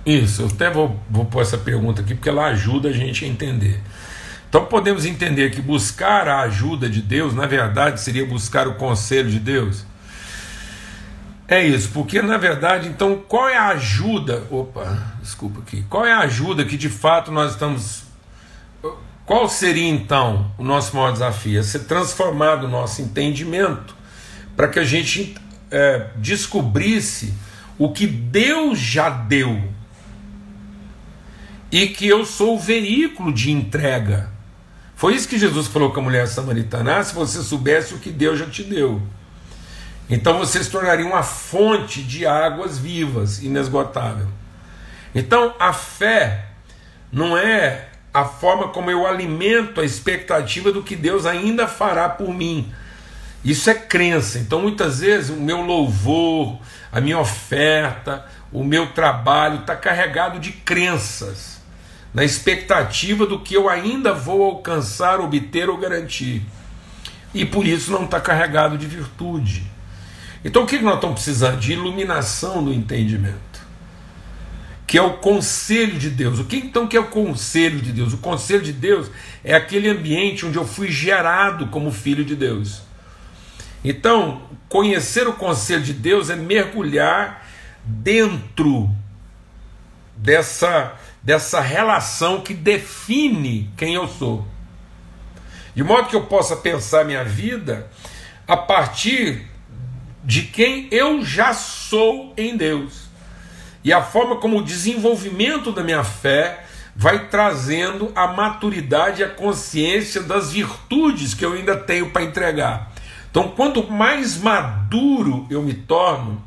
Isso, 0.05 0.43
eu 0.43 0.47
até 0.47 0.69
vou, 0.69 0.99
vou 1.09 1.25
pôr 1.25 1.41
essa 1.41 1.57
pergunta 1.57 2.01
aqui 2.01 2.13
porque 2.13 2.29
ela 2.29 2.45
ajuda 2.45 2.89
a 2.89 2.93
gente 2.93 3.25
a 3.25 3.27
entender. 3.27 3.81
Então 4.47 4.65
podemos 4.65 5.03
entender 5.05 5.49
que 5.49 5.61
buscar 5.61 6.27
a 6.27 6.41
ajuda 6.41 6.87
de 6.87 7.01
Deus, 7.01 7.33
na 7.33 7.47
verdade, 7.47 7.99
seria 7.99 8.25
buscar 8.25 8.67
o 8.67 8.75
conselho 8.75 9.29
de 9.29 9.39
Deus. 9.39 9.83
É 11.47 11.65
isso, 11.65 11.89
porque 11.89 12.21
na 12.21 12.37
verdade, 12.37 12.87
então, 12.87 13.21
qual 13.27 13.49
é 13.49 13.57
a 13.57 13.67
ajuda? 13.69 14.43
Opa, 14.49 14.97
desculpa 15.21 15.59
aqui. 15.59 15.83
Qual 15.89 16.05
é 16.05 16.11
a 16.11 16.19
ajuda 16.19 16.63
que 16.65 16.77
de 16.77 16.89
fato 16.89 17.31
nós 17.31 17.51
estamos. 17.51 18.03
Qual 19.25 19.49
seria 19.49 19.89
então 19.89 20.51
o 20.57 20.63
nosso 20.63 20.95
maior 20.95 21.11
desafio? 21.11 21.59
É 21.59 21.63
ser 21.63 21.79
transformado 21.79 22.65
o 22.65 22.69
nosso 22.69 23.01
entendimento 23.01 23.95
para 24.55 24.67
que 24.67 24.79
a 24.79 24.83
gente 24.83 25.35
é, 25.71 26.07
descobrisse 26.15 27.33
o 27.77 27.91
que 27.91 28.05
Deus 28.05 28.79
já 28.79 29.09
deu 29.09 29.61
e 31.75 31.89
que 31.89 32.07
eu 32.07 32.25
sou 32.25 32.55
o 32.55 32.59
veículo 32.59 33.33
de 33.33 33.51
entrega. 33.51 34.29
Foi 34.95 35.13
isso 35.13 35.27
que 35.27 35.37
Jesus 35.37 35.67
falou 35.67 35.91
com 35.91 35.99
a 35.99 36.03
mulher 36.03 36.25
samaritana: 36.25 36.99
ah, 36.99 37.03
se 37.03 37.13
você 37.13 37.43
soubesse 37.43 37.93
o 37.93 37.99
que 37.99 38.11
Deus 38.11 38.39
já 38.39 38.45
te 38.45 38.63
deu. 38.63 39.01
Então 40.09 40.37
você 40.37 40.63
se 40.63 40.71
tornaria 40.71 41.05
uma 41.05 41.21
fonte 41.21 42.01
de 42.01 42.25
águas 42.25 42.79
vivas, 42.79 43.43
inesgotável. 43.43 44.29
Então 45.13 45.53
a 45.59 45.73
fé 45.73 46.45
não 47.11 47.37
é 47.37 47.89
a 48.13 48.23
forma 48.23 48.69
como 48.69 48.89
eu 48.89 49.05
alimento 49.05 49.81
a 49.81 49.83
expectativa 49.83 50.71
do 50.71 50.81
que 50.81 50.95
Deus 50.95 51.25
ainda 51.25 51.67
fará 51.67 52.07
por 52.07 52.33
mim. 52.33 52.71
Isso 53.43 53.69
é 53.69 53.73
crença. 53.73 54.39
Então 54.39 54.61
muitas 54.61 55.01
vezes 55.01 55.29
o 55.29 55.41
meu 55.41 55.59
louvor, 55.59 56.57
a 56.89 57.01
minha 57.01 57.19
oferta, 57.19 58.25
o 58.49 58.63
meu 58.63 58.93
trabalho 58.93 59.59
está 59.59 59.75
carregado 59.75 60.39
de 60.39 60.53
crenças, 60.53 61.54
na 62.15 62.23
expectativa 62.23 63.25
do 63.25 63.41
que 63.41 63.53
eu 63.53 63.67
ainda 63.67 64.13
vou 64.13 64.41
alcançar, 64.41 65.19
obter 65.19 65.69
ou 65.69 65.77
garantir. 65.77 66.41
E 67.33 67.45
por 67.45 67.67
isso 67.67 67.91
não 67.91 68.05
está 68.05 68.21
carregado 68.21 68.77
de 68.77 68.87
virtude. 68.87 69.63
Então 70.41 70.63
o 70.63 70.65
que 70.65 70.79
nós 70.79 70.95
estamos 70.95 71.15
precisando? 71.15 71.59
De 71.59 71.73
iluminação 71.73 72.63
do 72.63 72.73
entendimento. 72.73 73.35
Que 74.87 74.97
é 74.97 75.01
o 75.01 75.17
conselho 75.17 75.99
de 75.99 76.09
Deus. 76.09 76.39
O 76.39 76.45
que 76.45 76.55
então 76.55 76.87
que 76.87 76.95
é 76.95 76.99
o 77.01 77.07
conselho 77.07 77.81
de 77.81 77.91
Deus? 77.91 78.13
O 78.13 78.19
conselho 78.19 78.61
de 78.61 78.71
Deus 78.71 79.11
é 79.43 79.53
aquele 79.53 79.89
ambiente 79.89 80.45
onde 80.45 80.57
eu 80.57 80.65
fui 80.65 80.89
gerado 80.89 81.67
como 81.67 81.91
filho 81.91 82.23
de 82.23 82.37
Deus. 82.37 82.81
Então, 83.83 84.41
conhecer 84.69 85.27
o 85.27 85.33
conselho 85.33 85.83
de 85.83 85.91
Deus 85.91 86.29
é 86.29 86.35
mergulhar 86.37 87.45
dentro 87.83 88.89
dessa, 90.15 90.93
dessa 91.25 91.59
relação 91.59 92.41
que 92.41 92.53
define 92.53 93.69
quem 93.75 93.95
eu 93.95 94.07
sou. 94.07 94.45
De 95.75 95.83
modo 95.83 96.07
que 96.07 96.15
eu 96.15 96.25
possa 96.25 96.55
pensar 96.55 97.03
minha 97.03 97.23
vida 97.23 97.89
a 98.47 98.55
partir 98.55 99.47
de 100.23 100.43
quem 100.43 100.87
eu 100.91 101.25
já 101.25 101.53
sou 101.53 102.33
em 102.37 102.55
Deus. 102.55 103.05
E 103.83 103.91
a 103.91 104.01
forma 104.01 104.37
como 104.37 104.59
o 104.59 104.63
desenvolvimento 104.63 105.71
da 105.71 105.83
minha 105.83 106.03
fé 106.03 106.63
vai 106.95 107.27
trazendo 107.27 108.11
a 108.15 108.27
maturidade 108.27 109.21
e 109.21 109.25
a 109.25 109.29
consciência 109.29 110.21
das 110.21 110.51
virtudes 110.51 111.33
que 111.33 111.43
eu 111.43 111.53
ainda 111.53 111.75
tenho 111.75 112.09
para 112.11 112.23
entregar. 112.23 112.91
Então, 113.29 113.49
quanto 113.49 113.91
mais 113.91 114.37
maduro 114.37 115.45
eu 115.49 115.61
me 115.61 115.73
torno, 115.73 116.41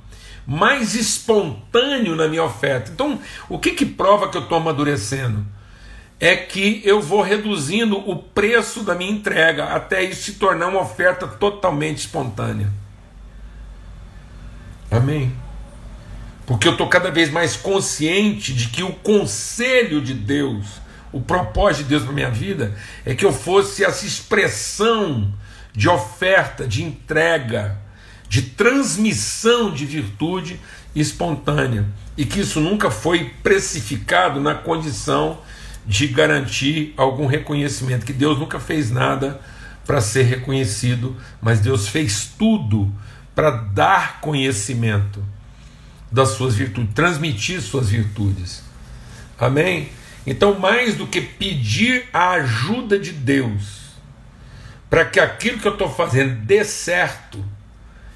mais 0.50 0.94
espontâneo 0.94 2.16
na 2.16 2.26
minha 2.26 2.42
oferta. 2.42 2.90
Então, 2.90 3.20
o 3.50 3.58
que, 3.58 3.72
que 3.72 3.84
prova 3.84 4.30
que 4.30 4.36
eu 4.38 4.44
estou 4.44 4.56
amadurecendo? 4.56 5.46
É 6.18 6.34
que 6.34 6.80
eu 6.86 7.02
vou 7.02 7.20
reduzindo 7.20 7.98
o 7.98 8.16
preço 8.16 8.82
da 8.82 8.94
minha 8.94 9.12
entrega 9.12 9.66
até 9.66 10.02
isso 10.02 10.22
se 10.22 10.32
tornar 10.38 10.68
uma 10.68 10.80
oferta 10.80 11.26
totalmente 11.26 11.98
espontânea. 11.98 12.72
Amém? 14.90 15.36
Porque 16.46 16.66
eu 16.66 16.72
estou 16.72 16.88
cada 16.88 17.10
vez 17.10 17.30
mais 17.30 17.54
consciente 17.54 18.54
de 18.54 18.68
que 18.68 18.82
o 18.82 18.94
conselho 18.94 20.00
de 20.00 20.14
Deus, 20.14 20.80
o 21.12 21.20
propósito 21.20 21.82
de 21.82 21.90
Deus 21.90 22.04
para 22.04 22.12
minha 22.14 22.30
vida, 22.30 22.74
é 23.04 23.14
que 23.14 23.26
eu 23.26 23.34
fosse 23.34 23.84
essa 23.84 24.06
expressão 24.06 25.30
de 25.74 25.90
oferta, 25.90 26.66
de 26.66 26.82
entrega, 26.82 27.78
de 28.28 28.42
transmissão 28.42 29.72
de 29.72 29.86
virtude 29.86 30.60
espontânea. 30.94 31.86
E 32.16 32.24
que 32.24 32.40
isso 32.40 32.60
nunca 32.60 32.90
foi 32.90 33.30
precificado 33.42 34.40
na 34.40 34.54
condição 34.54 35.38
de 35.86 36.06
garantir 36.08 36.92
algum 36.96 37.26
reconhecimento, 37.26 38.04
que 38.04 38.12
Deus 38.12 38.38
nunca 38.38 38.60
fez 38.60 38.90
nada 38.90 39.40
para 39.86 40.00
ser 40.02 40.24
reconhecido, 40.24 41.16
mas 41.40 41.60
Deus 41.60 41.88
fez 41.88 42.30
tudo 42.38 42.92
para 43.34 43.50
dar 43.50 44.20
conhecimento 44.20 45.24
das 46.12 46.30
suas 46.30 46.54
virtudes, 46.54 46.92
transmitir 46.94 47.62
suas 47.62 47.88
virtudes. 47.88 48.62
Amém? 49.38 49.88
Então, 50.26 50.58
mais 50.58 50.94
do 50.94 51.06
que 51.06 51.22
pedir 51.22 52.06
a 52.12 52.32
ajuda 52.32 52.98
de 52.98 53.12
Deus 53.12 53.78
para 54.90 55.04
que 55.04 55.20
aquilo 55.20 55.58
que 55.58 55.68
eu 55.68 55.72
estou 55.72 55.88
fazendo 55.90 56.34
dê 56.44 56.64
certo, 56.64 57.42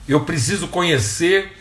eu 0.09 0.21
preciso 0.21 0.69
conhecer 0.69 1.53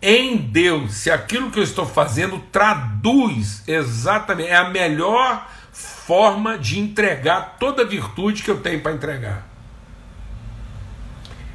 em 0.00 0.36
Deus 0.36 0.94
se 0.94 1.10
aquilo 1.10 1.50
que 1.50 1.58
eu 1.58 1.64
estou 1.64 1.86
fazendo 1.86 2.38
traduz 2.52 3.62
exatamente, 3.66 4.50
é 4.50 4.56
a 4.56 4.68
melhor 4.68 5.48
forma 5.72 6.56
de 6.56 6.78
entregar 6.78 7.56
toda 7.58 7.82
a 7.82 7.86
virtude 7.86 8.42
que 8.42 8.50
eu 8.50 8.60
tenho 8.60 8.80
para 8.80 8.92
entregar. 8.92 9.48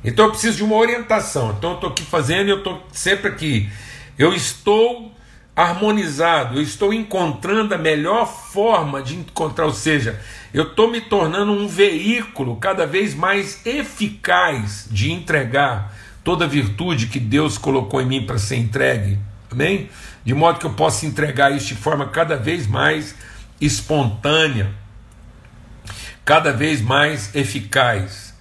Então 0.03 0.25
eu 0.25 0.31
preciso 0.31 0.57
de 0.57 0.63
uma 0.63 0.75
orientação. 0.75 1.55
Então 1.57 1.71
eu 1.71 1.75
estou 1.75 1.89
aqui 1.91 2.03
fazendo, 2.03 2.49
eu 2.49 2.57
estou 2.57 2.85
sempre 2.91 3.29
aqui. 3.29 3.69
Eu 4.17 4.33
estou 4.33 5.15
harmonizado, 5.55 6.57
eu 6.57 6.61
estou 6.61 6.93
encontrando 6.93 7.73
a 7.73 7.77
melhor 7.77 8.25
forma 8.25 9.01
de 9.01 9.15
encontrar, 9.15 9.65
ou 9.65 9.73
seja, 9.73 10.19
eu 10.53 10.63
estou 10.63 10.89
me 10.89 11.01
tornando 11.01 11.51
um 11.51 11.67
veículo 11.67 12.55
cada 12.55 12.85
vez 12.85 13.13
mais 13.13 13.65
eficaz 13.65 14.87
de 14.89 15.11
entregar 15.11 15.93
toda 16.23 16.45
a 16.45 16.47
virtude 16.47 17.07
que 17.07 17.19
Deus 17.19 17.57
colocou 17.57 18.01
em 18.01 18.05
mim 18.05 18.25
para 18.25 18.37
ser 18.37 18.57
entregue, 18.57 19.19
amém? 19.51 19.89
De 20.23 20.33
modo 20.33 20.59
que 20.59 20.65
eu 20.65 20.73
possa 20.73 21.05
entregar 21.05 21.51
isso 21.51 21.67
de 21.67 21.75
forma 21.75 22.07
cada 22.07 22.35
vez 22.35 22.67
mais 22.67 23.15
espontânea, 23.59 24.71
cada 26.23 26.51
vez 26.51 26.81
mais 26.81 27.33
eficaz. 27.35 28.33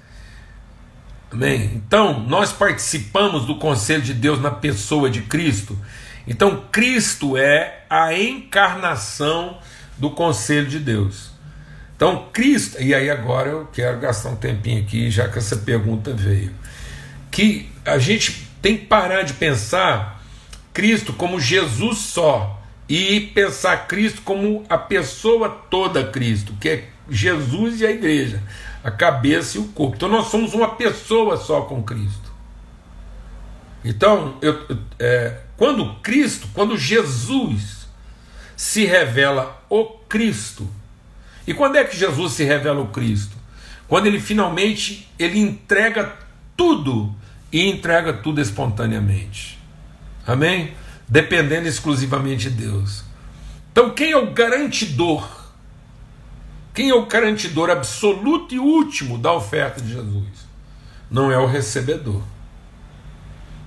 Amém? 1.33 1.73
Então, 1.75 2.21
nós 2.21 2.53
participamos 2.53 3.47
do 3.47 3.57
conselho 3.57 4.03
de 4.03 4.13
Deus 4.13 4.41
na 4.41 4.51
pessoa 4.51 5.09
de 5.09 5.23
Cristo. 5.23 5.79
Então, 6.27 6.65
Cristo 6.73 7.37
é 7.37 7.85
a 7.89 8.13
encarnação 8.13 9.59
do 9.97 10.11
conselho 10.11 10.67
de 10.67 10.79
Deus. 10.79 11.31
Então, 11.95 12.29
Cristo, 12.33 12.81
e 12.83 12.95
aí 12.95 13.11
agora 13.11 13.51
eu 13.51 13.67
quero 13.67 14.01
gastar 14.01 14.31
um 14.31 14.37
tempinho 14.37 14.83
aqui, 14.83 15.11
já 15.11 15.29
que 15.29 15.39
essa 15.39 15.57
pergunta 15.57 16.13
veio, 16.13 16.53
que 17.31 17.69
a 17.85 17.99
gente 17.99 18.47
tem 18.61 18.77
que 18.77 18.87
parar 18.87 19.23
de 19.23 19.35
pensar 19.35 20.23
Cristo 20.73 21.13
como 21.13 21.41
Jesus 21.41 21.99
só 21.99 22.61
e 22.89 23.21
pensar 23.21 23.87
Cristo 23.87 24.23
como 24.23 24.65
a 24.69 24.77
pessoa 24.77 25.49
toda 25.49 26.05
Cristo, 26.05 26.55
que 26.61 26.69
é 26.69 26.89
Jesus 27.09 27.81
e 27.81 27.87
a 27.87 27.91
igreja, 27.91 28.43
a 28.83 28.91
cabeça 28.91 29.59
e 29.59 29.61
o 29.61 29.69
corpo. 29.69 29.97
Então 29.97 30.09
nós 30.09 30.27
somos 30.27 30.55
uma 30.55 30.75
pessoa 30.75 31.37
só 31.37 31.63
com 31.63 31.83
Cristo. 31.83 32.31
Então, 33.85 34.37
eu, 34.43 34.67
é, 34.99 35.39
quando 35.57 35.95
Cristo, 36.01 36.49
quando 36.53 36.77
Jesus 36.77 37.89
se 38.57 38.85
revela 38.85 39.65
o 39.71 39.85
Cristo, 39.85 40.69
e 41.47 41.55
quando 41.55 41.77
é 41.77 41.85
que 41.85 41.97
Jesus 41.97 42.35
se 42.35 42.45
revela 42.45 42.81
o 42.81 42.89
Cristo? 42.89 43.37
Quando 43.89 44.07
ele 44.07 44.21
finalmente 44.21 45.09
ele 45.19 45.39
entrega 45.39 46.15
tudo 46.57 47.15
e 47.53 47.69
entrega 47.69 48.13
tudo 48.13 48.41
espontaneamente. 48.41 49.59
Amém? 50.27 50.75
Dependendo 51.09 51.67
exclusivamente 51.67 52.51
de 52.51 52.67
Deus. 52.67 53.05
Então, 53.73 53.91
quem 53.91 54.13
é 54.13 54.17
o 54.17 54.33
garantidor? 54.33 55.41
Quem 56.73 56.91
é 56.91 56.95
o 56.95 57.07
garantidor 57.07 57.71
absoluto 57.71 58.55
e 58.55 58.59
último 58.59 59.19
da 59.19 59.33
oferta 59.33 59.81
de 59.81 59.93
Jesus? 59.93 60.49
Não 61.11 61.31
é 61.33 61.39
o 61.39 61.47
recebedor, 61.47 62.23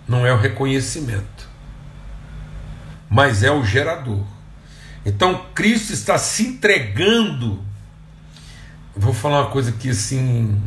não 0.08 0.26
é 0.26 0.34
o 0.34 0.38
reconhecimento, 0.38 1.50
mas 3.10 3.44
é 3.44 3.52
o 3.52 3.66
gerador. 3.66 4.24
Então, 5.06 5.46
Cristo 5.54 5.92
está 5.92 6.18
se 6.18 6.48
entregando. 6.48 7.62
Vou 8.96 9.14
falar 9.14 9.42
uma 9.42 9.52
coisa 9.52 9.74
que 9.74 9.90
assim 9.90 10.62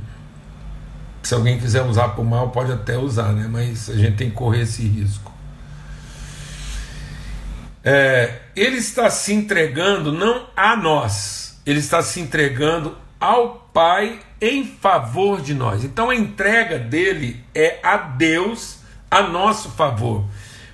se 1.27 1.35
alguém 1.35 1.59
quiser 1.59 1.83
usar 1.83 2.11
para 2.11 2.23
o 2.23 2.25
mal, 2.25 2.51
pode 2.51 2.71
até 2.71 2.97
usar, 2.97 3.33
né? 3.33 3.49
mas 3.51 3.91
a 3.91 3.97
gente 3.97 4.17
tem 4.17 4.31
que 4.31 4.37
correr 4.37 4.63
esse 4.63 4.83
risco. 4.83 5.33
É, 7.83 8.43
ele 8.55 8.77
está 8.77 9.11
se 9.11 9.33
entregando 9.33 10.13
não 10.13 10.47
a 10.57 10.77
nós, 10.77 11.61
ele 11.67 11.81
está 11.81 12.01
se 12.01 12.21
entregando 12.21 12.97
ao 13.19 13.67
Pai 13.73 14.21
em 14.41 14.65
favor 14.65 15.41
de 15.41 15.53
nós. 15.53 15.83
Então 15.83 16.11
a 16.11 16.15
entrega 16.15 16.79
dele 16.79 17.45
é 17.53 17.81
a 17.83 17.97
Deus 17.97 18.79
a 19.11 19.23
nosso 19.23 19.71
favor. 19.71 20.25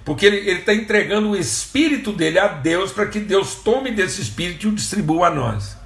Porque 0.04 0.26
ele 0.26 0.50
está 0.50 0.74
entregando 0.74 1.30
o 1.30 1.36
espírito 1.36 2.12
dele 2.12 2.38
a 2.38 2.48
Deus 2.48 2.92
para 2.92 3.06
que 3.06 3.18
Deus 3.18 3.54
tome 3.54 3.90
desse 3.90 4.20
espírito 4.20 4.66
e 4.66 4.68
o 4.70 4.74
distribua 4.74 5.28
a 5.28 5.34
nós. 5.34 5.81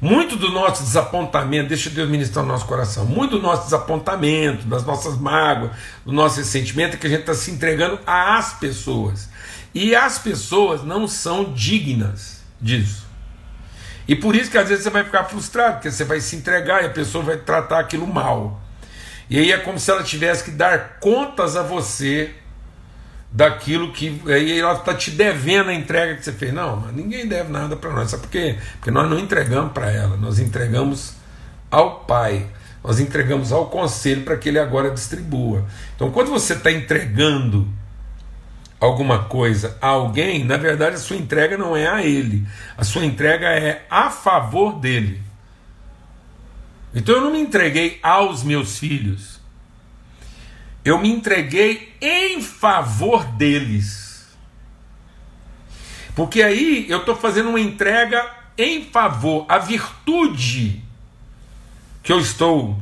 Muito 0.00 0.36
do 0.36 0.50
nosso 0.50 0.82
desapontamento, 0.82 1.68
deixa 1.68 1.88
Deus 1.88 2.08
ministrar 2.08 2.44
o 2.44 2.48
nosso 2.48 2.66
coração, 2.66 3.06
muito 3.06 3.36
do 3.36 3.42
nosso 3.42 3.64
desapontamento, 3.64 4.66
das 4.66 4.84
nossas 4.84 5.16
mágoas, 5.16 5.72
do 6.04 6.12
nosso 6.12 6.36
ressentimento 6.36 6.96
é 6.96 6.98
que 6.98 7.06
a 7.06 7.10
gente 7.10 7.20
está 7.20 7.34
se 7.34 7.50
entregando 7.50 7.98
às 8.06 8.52
pessoas. 8.54 9.28
E 9.74 9.94
as 9.94 10.18
pessoas 10.18 10.82
não 10.82 11.08
são 11.08 11.52
dignas 11.52 12.42
disso. 12.60 13.06
E 14.08 14.14
por 14.14 14.36
isso 14.36 14.50
que 14.50 14.58
às 14.58 14.68
vezes 14.68 14.84
você 14.84 14.90
vai 14.90 15.04
ficar 15.04 15.24
frustrado, 15.24 15.74
porque 15.74 15.90
você 15.90 16.04
vai 16.04 16.20
se 16.20 16.36
entregar 16.36 16.82
e 16.82 16.86
a 16.86 16.90
pessoa 16.90 17.24
vai 17.24 17.36
tratar 17.36 17.80
aquilo 17.80 18.06
mal. 18.06 18.60
E 19.28 19.38
aí 19.38 19.50
é 19.50 19.58
como 19.58 19.78
se 19.78 19.90
ela 19.90 20.02
tivesse 20.02 20.44
que 20.44 20.50
dar 20.50 20.98
contas 21.00 21.56
a 21.56 21.62
você 21.62 22.34
daquilo 23.36 23.92
que 23.92 24.18
aí 24.28 24.58
ela 24.58 24.72
está 24.72 24.94
te 24.94 25.10
devendo 25.10 25.68
a 25.68 25.74
entrega 25.74 26.14
que 26.14 26.24
você 26.24 26.32
fez. 26.32 26.54
Não, 26.54 26.76
mas 26.76 26.94
ninguém 26.94 27.28
deve 27.28 27.52
nada 27.52 27.76
para 27.76 27.92
nós. 27.92 28.10
Sabe 28.10 28.22
por 28.22 28.30
quê? 28.30 28.56
Porque 28.72 28.90
nós 28.90 29.10
não 29.10 29.18
entregamos 29.18 29.72
para 29.72 29.90
ela, 29.90 30.16
nós 30.16 30.38
entregamos 30.38 31.12
ao 31.70 32.00
Pai, 32.06 32.46
nós 32.82 32.98
entregamos 32.98 33.52
ao 33.52 33.66
conselho 33.66 34.22
para 34.22 34.38
que 34.38 34.48
ele 34.48 34.58
agora 34.58 34.90
distribua. 34.90 35.66
Então, 35.94 36.10
quando 36.10 36.30
você 36.30 36.54
está 36.54 36.72
entregando 36.72 37.68
alguma 38.80 39.24
coisa 39.24 39.76
a 39.82 39.88
alguém, 39.88 40.42
na 40.42 40.56
verdade 40.56 40.96
a 40.96 40.98
sua 40.98 41.16
entrega 41.16 41.58
não 41.58 41.76
é 41.76 41.86
a 41.86 42.02
ele, 42.02 42.46
a 42.76 42.84
sua 42.84 43.04
entrega 43.04 43.48
é 43.48 43.84
a 43.90 44.08
favor 44.08 44.80
dele. 44.80 45.20
Então 46.94 47.16
eu 47.16 47.20
não 47.20 47.32
me 47.32 47.40
entreguei 47.40 47.98
aos 48.02 48.42
meus 48.42 48.78
filhos, 48.78 49.35
eu 50.86 51.00
me 51.00 51.10
entreguei 51.10 51.92
em 52.00 52.40
favor 52.40 53.24
deles. 53.24 54.24
Porque 56.14 56.40
aí 56.40 56.86
eu 56.88 57.00
estou 57.00 57.16
fazendo 57.16 57.48
uma 57.48 57.58
entrega 57.58 58.24
em 58.56 58.84
favor. 58.84 59.44
A 59.48 59.58
virtude 59.58 60.80
que 62.04 62.12
eu 62.12 62.20
estou 62.20 62.80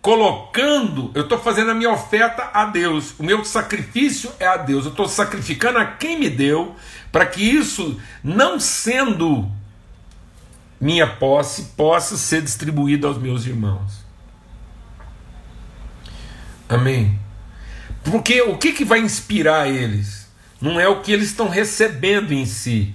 colocando, 0.00 1.10
eu 1.14 1.24
estou 1.24 1.38
fazendo 1.38 1.72
a 1.72 1.74
minha 1.74 1.92
oferta 1.92 2.50
a 2.54 2.64
Deus. 2.64 3.14
O 3.18 3.22
meu 3.22 3.44
sacrifício 3.44 4.32
é 4.40 4.46
a 4.46 4.56
Deus. 4.56 4.86
Eu 4.86 4.92
estou 4.92 5.06
sacrificando 5.06 5.78
a 5.78 5.84
quem 5.84 6.18
me 6.18 6.30
deu, 6.30 6.74
para 7.12 7.26
que 7.26 7.42
isso, 7.42 8.00
não 8.24 8.58
sendo 8.58 9.52
minha 10.80 11.06
posse, 11.06 11.74
possa 11.76 12.16
ser 12.16 12.40
distribuído 12.40 13.06
aos 13.06 13.18
meus 13.18 13.44
irmãos. 13.44 14.01
Amém? 16.72 17.18
Porque 18.04 18.40
o 18.42 18.56
que, 18.56 18.72
que 18.72 18.84
vai 18.84 18.98
inspirar 19.00 19.68
eles? 19.68 20.28
Não 20.60 20.80
é 20.80 20.88
o 20.88 21.00
que 21.00 21.12
eles 21.12 21.28
estão 21.28 21.48
recebendo 21.48 22.32
em 22.32 22.46
si, 22.46 22.94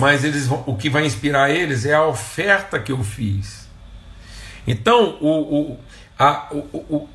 mas 0.00 0.24
eles 0.24 0.46
vão, 0.46 0.62
o 0.66 0.76
que 0.76 0.88
vai 0.88 1.04
inspirar 1.04 1.50
eles 1.50 1.84
é 1.84 1.94
a 1.94 2.04
oferta 2.04 2.78
que 2.78 2.92
eu 2.92 3.02
fiz. 3.02 3.68
Então, 4.66 5.18
o, 5.20 5.72
o, 5.72 5.78
a, 6.18 6.48
o, 6.52 6.58
o 6.96 7.08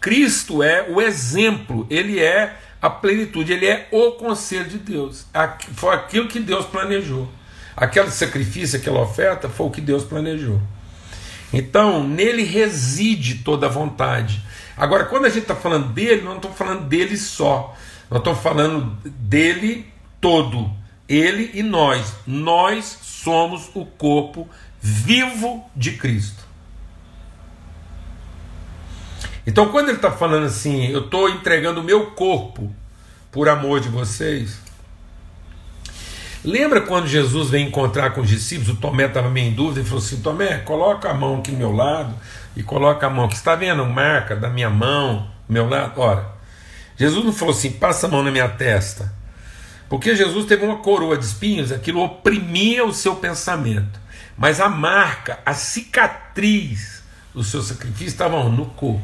Cristo 0.00 0.62
é 0.62 0.86
o 0.88 1.00
exemplo, 1.00 1.86
ele 1.88 2.20
é 2.20 2.56
a 2.80 2.88
plenitude, 2.88 3.52
ele 3.52 3.66
é 3.66 3.88
o 3.90 4.12
conselho 4.12 4.68
de 4.68 4.78
Deus. 4.78 5.26
Foi 5.74 5.94
aquilo 5.94 6.28
que 6.28 6.40
Deus 6.40 6.66
planejou. 6.66 7.28
Aquele 7.76 8.10
sacrifício, 8.10 8.78
aquela 8.78 9.00
oferta, 9.00 9.48
foi 9.48 9.66
o 9.66 9.70
que 9.70 9.80
Deus 9.80 10.04
planejou. 10.04 10.60
Então, 11.52 12.06
nele 12.06 12.42
reside 12.42 13.36
toda 13.36 13.66
a 13.66 13.70
vontade. 13.70 14.42
Agora, 14.80 15.04
quando 15.04 15.26
a 15.26 15.28
gente 15.28 15.42
está 15.42 15.54
falando 15.54 15.92
dele, 15.92 16.22
não 16.22 16.36
estou 16.36 16.50
falando 16.50 16.88
dele 16.88 17.14
só. 17.14 17.76
Nós 18.08 18.20
estamos 18.20 18.40
falando 18.40 18.96
dele 19.04 19.92
todo. 20.18 20.72
Ele 21.06 21.50
e 21.52 21.62
nós. 21.62 22.14
Nós 22.26 22.98
somos 23.02 23.70
o 23.74 23.84
corpo 23.84 24.48
vivo 24.80 25.68
de 25.76 25.98
Cristo. 25.98 26.42
Então, 29.46 29.70
quando 29.70 29.88
ele 29.88 29.98
está 29.98 30.10
falando 30.10 30.46
assim, 30.46 30.86
eu 30.86 31.04
estou 31.04 31.28
entregando 31.28 31.82
o 31.82 31.84
meu 31.84 32.12
corpo 32.12 32.74
por 33.30 33.50
amor 33.50 33.80
de 33.80 33.90
vocês. 33.90 34.62
Lembra 36.42 36.80
quando 36.80 37.06
Jesus 37.06 37.50
vem 37.50 37.66
encontrar 37.66 38.10
com 38.10 38.22
os 38.22 38.28
discípulos? 38.28 38.70
O 38.70 38.76
Tomé 38.76 39.06
estava 39.06 39.28
meio 39.28 39.48
em 39.48 39.52
dúvida 39.52 39.80
e 39.80 39.84
falou 39.84 39.98
assim: 39.98 40.20
Tomé, 40.22 40.58
coloca 40.58 41.10
a 41.10 41.14
mão 41.14 41.38
aqui 41.38 41.50
do 41.50 41.58
meu 41.58 41.70
lado 41.70 42.14
e 42.56 42.62
coloca 42.62 43.06
a 43.06 43.10
mão 43.10 43.26
aqui. 43.26 43.34
Está 43.34 43.54
vendo 43.54 43.84
marca 43.84 44.34
da 44.34 44.48
minha 44.48 44.70
mão, 44.70 45.28
do 45.46 45.52
meu 45.52 45.68
lado? 45.68 46.00
Ora, 46.00 46.26
Jesus 46.96 47.24
não 47.24 47.32
falou 47.32 47.52
assim: 47.52 47.72
passa 47.72 48.06
a 48.06 48.10
mão 48.10 48.22
na 48.22 48.30
minha 48.30 48.48
testa. 48.48 49.12
Porque 49.88 50.14
Jesus 50.14 50.46
teve 50.46 50.64
uma 50.64 50.78
coroa 50.78 51.18
de 51.18 51.24
espinhos, 51.24 51.72
aquilo 51.72 52.02
oprimia 52.02 52.86
o 52.86 52.94
seu 52.94 53.16
pensamento. 53.16 54.00
Mas 54.38 54.60
a 54.60 54.68
marca, 54.68 55.40
a 55.44 55.52
cicatriz 55.52 57.02
do 57.34 57.44
seu 57.44 57.60
sacrifício 57.60 58.06
estavam 58.06 58.50
no 58.50 58.66
corpo. 58.66 59.02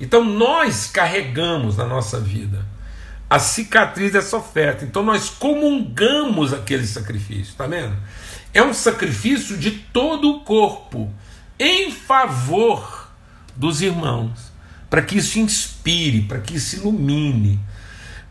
Então 0.00 0.22
nós 0.22 0.86
carregamos 0.86 1.76
na 1.76 1.84
nossa 1.84 2.20
vida 2.20 2.64
a 3.28 3.38
cicatriz 3.38 4.12
dessa 4.12 4.36
oferta. 4.36 4.84
Então 4.84 5.02
nós 5.02 5.28
comungamos 5.28 6.52
aquele 6.52 6.86
sacrifício, 6.86 7.54
tá 7.54 7.66
vendo? 7.66 7.96
É 8.54 8.62
um 8.62 8.72
sacrifício 8.72 9.56
de 9.56 9.70
todo 9.70 10.30
o 10.30 10.40
corpo 10.40 11.12
em 11.58 11.90
favor 11.90 13.10
dos 13.54 13.82
irmãos, 13.82 14.52
para 14.88 15.02
que 15.02 15.18
isso 15.18 15.38
inspire, 15.38 16.22
para 16.22 16.38
que 16.38 16.56
isso 16.56 16.76
ilumine. 16.76 17.60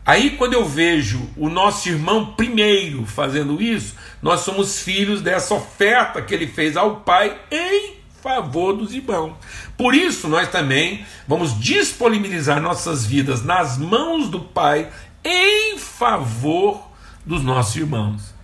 Aí, 0.04 0.30
quando 0.30 0.54
eu 0.54 0.64
vejo 0.64 1.28
o 1.36 1.50
nosso 1.50 1.86
irmão 1.86 2.32
primeiro 2.32 3.04
fazendo 3.04 3.60
isso, 3.60 3.94
nós 4.22 4.40
somos 4.40 4.80
filhos 4.80 5.20
dessa 5.20 5.54
oferta 5.54 6.22
que 6.22 6.32
ele 6.34 6.46
fez 6.46 6.78
ao 6.78 7.02
Pai 7.02 7.38
em 7.50 7.97
favor 8.22 8.76
dos 8.76 8.92
irmãos. 8.92 9.34
Por 9.76 9.94
isso, 9.94 10.28
nós 10.28 10.48
também 10.48 11.04
vamos 11.26 11.58
disponibilizar 11.58 12.60
nossas 12.60 13.06
vidas 13.06 13.44
nas 13.44 13.78
mãos 13.78 14.28
do 14.28 14.40
Pai 14.40 14.88
em 15.24 15.78
favor 15.78 16.82
dos 17.24 17.42
nossos 17.42 17.76
irmãos. 17.76 18.34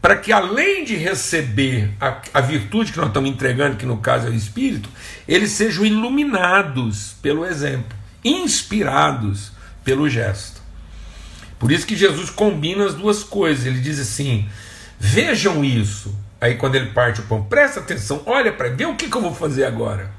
Para 0.00 0.16
que 0.16 0.32
além 0.32 0.84
de 0.84 0.96
receber 0.96 1.92
a, 2.00 2.20
a, 2.34 2.40
virtude 2.40 2.90
que 2.90 2.98
nós 2.98 3.06
estamos 3.06 3.30
entregando, 3.30 3.76
que 3.76 3.86
no 3.86 3.98
caso 3.98 4.26
é 4.26 4.30
o 4.30 4.34
Espírito, 4.34 4.88
eles 5.28 5.52
sejam 5.52 5.86
iluminados 5.86 7.14
pelo 7.22 7.46
exemplo, 7.46 7.96
inspirados 8.24 9.52
pelo 9.84 10.08
gesto. 10.08 10.60
Por 11.56 11.70
isso 11.70 11.86
que 11.86 11.94
Jesus 11.94 12.28
combina 12.30 12.84
as 12.84 12.94
duas 12.94 13.22
coisas. 13.22 13.64
Ele 13.64 13.80
diz 13.80 14.00
assim: 14.00 14.48
vejam 14.98 15.64
isso. 15.64 16.12
Aí 16.42 16.56
quando 16.56 16.74
ele 16.74 16.86
parte 16.86 17.20
o 17.20 17.22
pão, 17.22 17.44
presta 17.44 17.78
atenção, 17.78 18.20
olha 18.26 18.52
para 18.52 18.68
ver 18.68 18.86
o 18.86 18.96
que, 18.96 19.08
que 19.08 19.16
eu 19.16 19.22
vou 19.22 19.32
fazer 19.32 19.64
agora. 19.64 20.10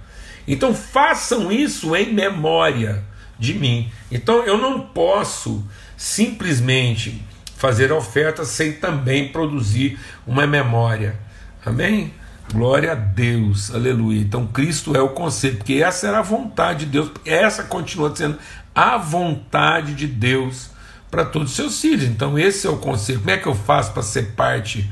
Então 0.47 0.73
façam 0.73 1.51
isso 1.51 1.93
em 1.97 2.13
memória 2.13 3.03
de 3.37 3.53
mim. 3.53 3.91
Então 4.09 4.41
eu 4.43 4.57
não 4.57 4.79
posso 4.79 5.61
simplesmente 5.97 7.21
fazer 7.57 7.91
oferta 7.91 8.45
sem 8.45 8.71
também 8.71 9.33
produzir 9.33 9.99
uma 10.25 10.47
memória. 10.47 11.19
Amém? 11.65 12.13
Glória 12.53 12.93
a 12.93 12.95
Deus, 12.95 13.75
aleluia. 13.75 14.21
Então 14.21 14.47
Cristo 14.47 14.95
é 14.95 15.01
o 15.01 15.09
conceito, 15.09 15.57
porque 15.57 15.83
essa 15.83 16.07
era 16.07 16.19
a 16.19 16.21
vontade 16.21 16.85
de 16.85 16.91
Deus, 16.91 17.11
essa 17.25 17.63
continua 17.63 18.15
sendo 18.15 18.39
a 18.73 18.97
vontade 18.97 19.93
de 19.93 20.07
Deus 20.07 20.69
para 21.11 21.25
todos 21.25 21.49
os 21.49 21.55
seus 21.57 21.81
filhos. 21.81 22.05
Então 22.05 22.39
esse 22.39 22.65
é 22.65 22.69
o 22.69 22.77
conselho. 22.77 23.19
Como 23.19 23.31
é 23.31 23.37
que 23.37 23.47
eu 23.47 23.55
faço 23.55 23.91
para 23.91 24.03
ser 24.03 24.31
parte 24.37 24.89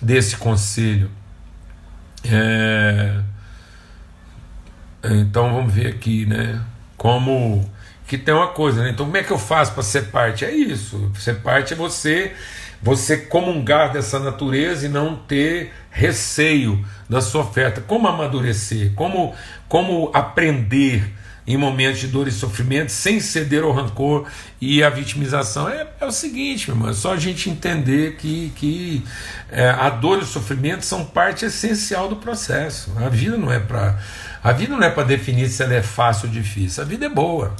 desse 0.00 0.36
conselho? 0.36 1.10
É... 2.24 3.20
Então 5.02 5.54
vamos 5.54 5.72
ver 5.72 5.88
aqui, 5.88 6.26
né? 6.26 6.60
Como 6.96 7.68
que 8.06 8.18
tem 8.18 8.34
uma 8.34 8.48
coisa, 8.48 8.82
né? 8.82 8.90
Então 8.90 9.06
como 9.06 9.16
é 9.16 9.22
que 9.22 9.30
eu 9.30 9.38
faço 9.38 9.72
para 9.72 9.82
ser 9.82 10.06
parte? 10.10 10.44
É 10.44 10.50
isso. 10.50 11.10
Ser 11.18 11.36
parte 11.36 11.72
é 11.72 11.76
você 11.76 12.32
você 12.82 13.16
comungar 13.16 13.92
dessa 13.92 14.18
natureza 14.18 14.86
e 14.86 14.88
não 14.88 15.14
ter 15.14 15.72
receio 15.90 16.84
da 17.08 17.20
sua 17.20 17.42
oferta. 17.42 17.80
Como 17.80 18.08
amadurecer? 18.08 18.92
Como 18.94 19.34
como 19.68 20.10
aprender 20.14 21.19
em 21.52 21.56
momentos 21.56 22.00
de 22.00 22.06
dor 22.06 22.28
e 22.28 22.30
sofrimento 22.30 22.90
sem 22.92 23.18
ceder 23.20 23.62
ao 23.62 23.72
rancor 23.72 24.26
e 24.60 24.82
à 24.82 24.90
vitimização? 24.90 25.68
É, 25.68 25.86
é 26.00 26.06
o 26.06 26.12
seguinte, 26.12 26.68
meu 26.68 26.76
irmão, 26.76 26.90
é 26.90 26.94
só 26.94 27.14
a 27.14 27.16
gente 27.16 27.50
entender 27.50 28.16
que, 28.16 28.52
que 28.56 29.04
é, 29.50 29.70
a 29.70 29.90
dor 29.90 30.18
e 30.18 30.22
o 30.22 30.26
sofrimento 30.26 30.84
são 30.84 31.04
parte 31.04 31.44
essencial 31.44 32.08
do 32.08 32.16
processo. 32.16 32.92
A 32.96 33.08
vida 33.08 33.36
não 33.36 33.52
é 33.52 33.58
para 33.58 33.98
a 34.42 34.52
vida 34.52 34.74
não 34.74 34.82
é 34.82 34.90
para 34.90 35.02
definir 35.02 35.48
se 35.48 35.62
ela 35.62 35.74
é 35.74 35.82
fácil 35.82 36.28
ou 36.28 36.32
difícil. 36.32 36.82
A 36.82 36.86
vida 36.86 37.06
é 37.06 37.08
boa. 37.08 37.54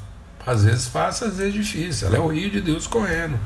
Às 0.46 0.64
vezes 0.64 0.87
fácil, 0.87 1.26
às 1.26 1.37
vezes 1.37 1.53
difícil. 1.53 2.09
Ela 2.09 2.16
é 2.16 2.20
o 2.20 2.29
rio 2.29 2.50
de 2.50 2.61
Deus 2.61 2.87
correndo. 2.87 3.38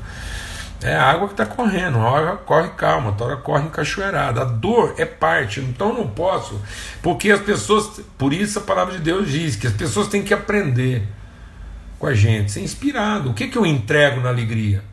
É 0.83 0.95
a 0.95 1.11
água 1.11 1.29
que 1.29 1.35
está 1.35 1.47
correndo, 1.47 1.97
uma 1.97 2.11
hora 2.11 2.37
corre 2.37 2.69
calma, 2.71 3.09
outra 3.09 3.27
hora 3.27 3.37
corre 3.39 3.65
encachoeirada. 3.65 4.43
A 4.43 4.45
dor 4.45 4.95
é 4.99 5.05
parte, 5.07 5.61
então 5.61 5.95
não 5.95 6.07
posso, 6.07 6.61
porque 7.03 7.31
as 7.31 7.41
pessoas, 7.41 8.01
por 8.19 8.33
isso 8.33 8.59
a 8.59 8.63
palavra 8.63 8.95
de 8.95 9.01
Deus 9.01 9.31
diz 9.31 9.57
que 9.57 9.67
as 9.67 9.73
pessoas 9.73 10.09
têm 10.09 10.23
que 10.23 10.35
aprender 10.35 11.07
com 11.99 12.07
a 12.07 12.15
gente, 12.15 12.53
ser 12.53 12.61
inspirado. 12.61 13.31
O 13.31 13.35
que, 13.35 13.49
que 13.49 13.57
eu 13.57 13.65
entrego 13.65 14.21
na 14.21 14.29
alegria? 14.29 14.85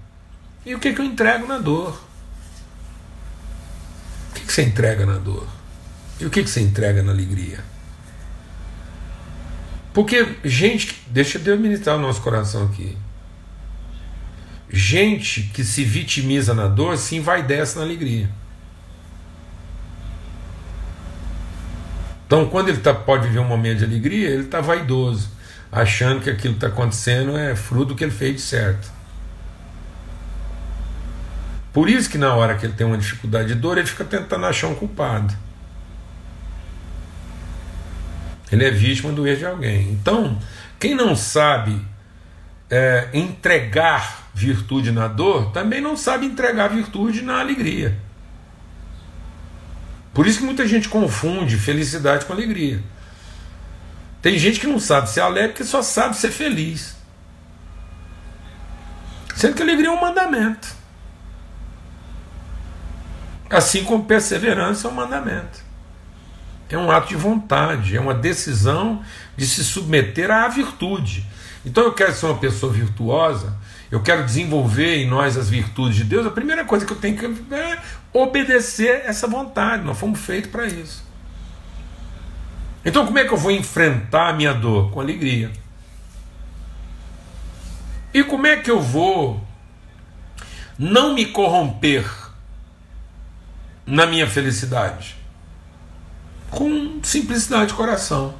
E 0.66 0.74
o 0.74 0.80
que, 0.80 0.94
que 0.94 1.02
eu 1.02 1.06
entrego 1.06 1.46
na 1.46 1.58
dor? 1.58 2.00
O 4.30 4.34
que, 4.34 4.46
que 4.46 4.54
você 4.54 4.62
entrega 4.62 5.06
na 5.06 5.18
dor? 5.18 5.48
E 6.20 6.26
o 6.26 6.30
que, 6.30 6.44
que 6.44 6.50
você 6.50 6.62
entrega 6.62 7.04
na 7.04 7.12
alegria? 7.12 7.60
Porque, 9.94 10.38
gente, 10.46 11.04
deixa 11.08 11.38
Deus 11.38 11.60
ministrar 11.60 11.98
o 11.98 12.00
nosso 12.00 12.22
coração 12.22 12.66
aqui. 12.66 12.98
Gente 14.72 15.42
que 15.54 15.66
se 15.66 15.84
vitimiza 15.84 16.54
na 16.54 16.68
dor 16.68 16.98
se 16.98 17.18
envaidece 17.18 17.78
na 17.78 17.84
alegria. 17.84 18.30
Então, 22.26 22.48
quando 22.48 22.70
ele 22.70 22.78
tá, 22.78 22.94
pode 22.94 23.28
viver 23.28 23.40
um 23.40 23.48
momento 23.48 23.80
de 23.80 23.84
alegria, 23.84 24.30
ele 24.30 24.44
está 24.44 24.62
vaidoso, 24.62 25.30
achando 25.70 26.22
que 26.22 26.30
aquilo 26.30 26.54
que 26.54 26.66
está 26.66 26.68
acontecendo 26.68 27.36
é 27.36 27.54
fruto 27.54 27.88
do 27.88 27.96
que 27.96 28.06
ele 28.06 28.12
fez 28.12 28.36
de 28.36 28.42
certo. 28.42 28.90
Por 31.74 31.90
isso 31.90 32.10
que 32.10 32.18
na 32.18 32.34
hora 32.34 32.56
que 32.56 32.66
ele 32.66 32.74
tem 32.74 32.88
uma 32.88 32.98
dificuldade 32.98 33.50
de 33.50 33.56
dor, 33.56 33.78
ele 33.78 33.88
fica 33.88 34.06
tentando 34.06 34.46
achar 34.46 34.68
um 34.68 34.76
culpado. 34.76 35.34
Ele 38.50 38.64
é 38.64 38.72
vítima 38.72 39.12
do 39.12 39.28
erro 39.28 39.38
de 39.38 39.46
alguém. 39.46 39.92
Então, 39.92 40.40
quem 40.80 40.96
não 40.96 41.14
sabe 41.14 41.86
é, 42.72 43.10
entregar 43.14 44.30
virtude 44.34 44.92
na 44.92 45.08
dor, 45.08 45.52
também 45.52 45.82
não 45.82 45.96
sabe 45.96 46.26
entregar 46.26 46.70
virtude 46.70 47.22
na 47.22 47.40
alegria. 47.40 48.00
Por 50.14 50.26
isso 50.26 50.40
que 50.40 50.46
muita 50.46 50.68
gente 50.68 50.90
confunde 50.90 51.58
felicidade 51.58 52.26
com 52.26 52.34
alegria. 52.34 52.82
Tem 54.22 54.40
gente 54.40 54.60
que 54.60 54.68
não 54.68 54.80
sabe 54.80 55.10
ser 55.10 55.20
alegre 55.20 55.54
que 55.54 55.64
só 55.64 55.84
sabe 55.84 56.16
ser 56.16 56.32
feliz. 56.32 56.96
Sendo 59.36 59.56
que 59.56 59.62
alegria 59.62 59.90
é 59.90 59.92
um 59.92 60.02
mandamento. 60.02 60.68
Assim 63.50 63.84
como 63.84 64.06
perseverança 64.06 64.88
é 64.88 64.92
um 64.92 64.94
mandamento 64.94 65.72
é 66.76 66.80
um 66.80 66.90
ato 66.90 67.10
de 67.10 67.16
vontade, 67.16 67.96
é 67.96 68.00
uma 68.00 68.14
decisão 68.14 69.04
de 69.36 69.46
se 69.46 69.64
submeter 69.64 70.32
à 70.32 70.48
virtude. 70.48 71.26
Então 71.66 71.84
eu 71.84 71.94
quero 71.94 72.14
ser 72.14 72.26
uma 72.26 72.38
pessoa 72.38 72.72
virtuosa, 72.72 73.56
eu 73.92 74.02
quero 74.02 74.26
desenvolver 74.26 74.98
em 74.98 75.08
nós 75.08 75.38
as 75.38 75.50
virtudes 75.50 75.96
de 75.96 76.04
Deus, 76.04 76.26
a 76.26 76.32
primeira 76.32 76.66
coisa 76.66 76.86
que 76.86 76.94
eu 76.94 76.98
tenho 76.98 77.18
que 77.18 77.54
é 77.54 77.80
obedecer 78.14 79.04
essa 79.06 79.28
vontade, 79.28 79.84
nós 79.84 79.98
fomos 79.98 80.20
feitos 80.20 80.50
para 80.50 80.66
isso. 80.66 81.04
Então 82.84 83.06
como 83.06 83.20
é 83.20 83.26
que 83.26 83.34
eu 83.34 83.38
vou 83.38 83.52
enfrentar 83.52 84.30
a 84.30 84.34
minha 84.34 84.54
dor? 84.54 84.92
Com 84.92 85.00
alegria. 85.00 85.52
E 88.14 88.24
como 88.24 88.48
é 88.48 88.58
que 88.58 88.72
eu 88.72 88.82
vou 88.82 89.46
não 90.78 91.14
me 91.14 91.28
corromper 91.28 92.06
na 93.86 94.06
minha 94.06 94.28
felicidade? 94.28 95.22
com 96.52 97.00
simplicidade 97.02 97.68
de 97.68 97.74
coração. 97.74 98.36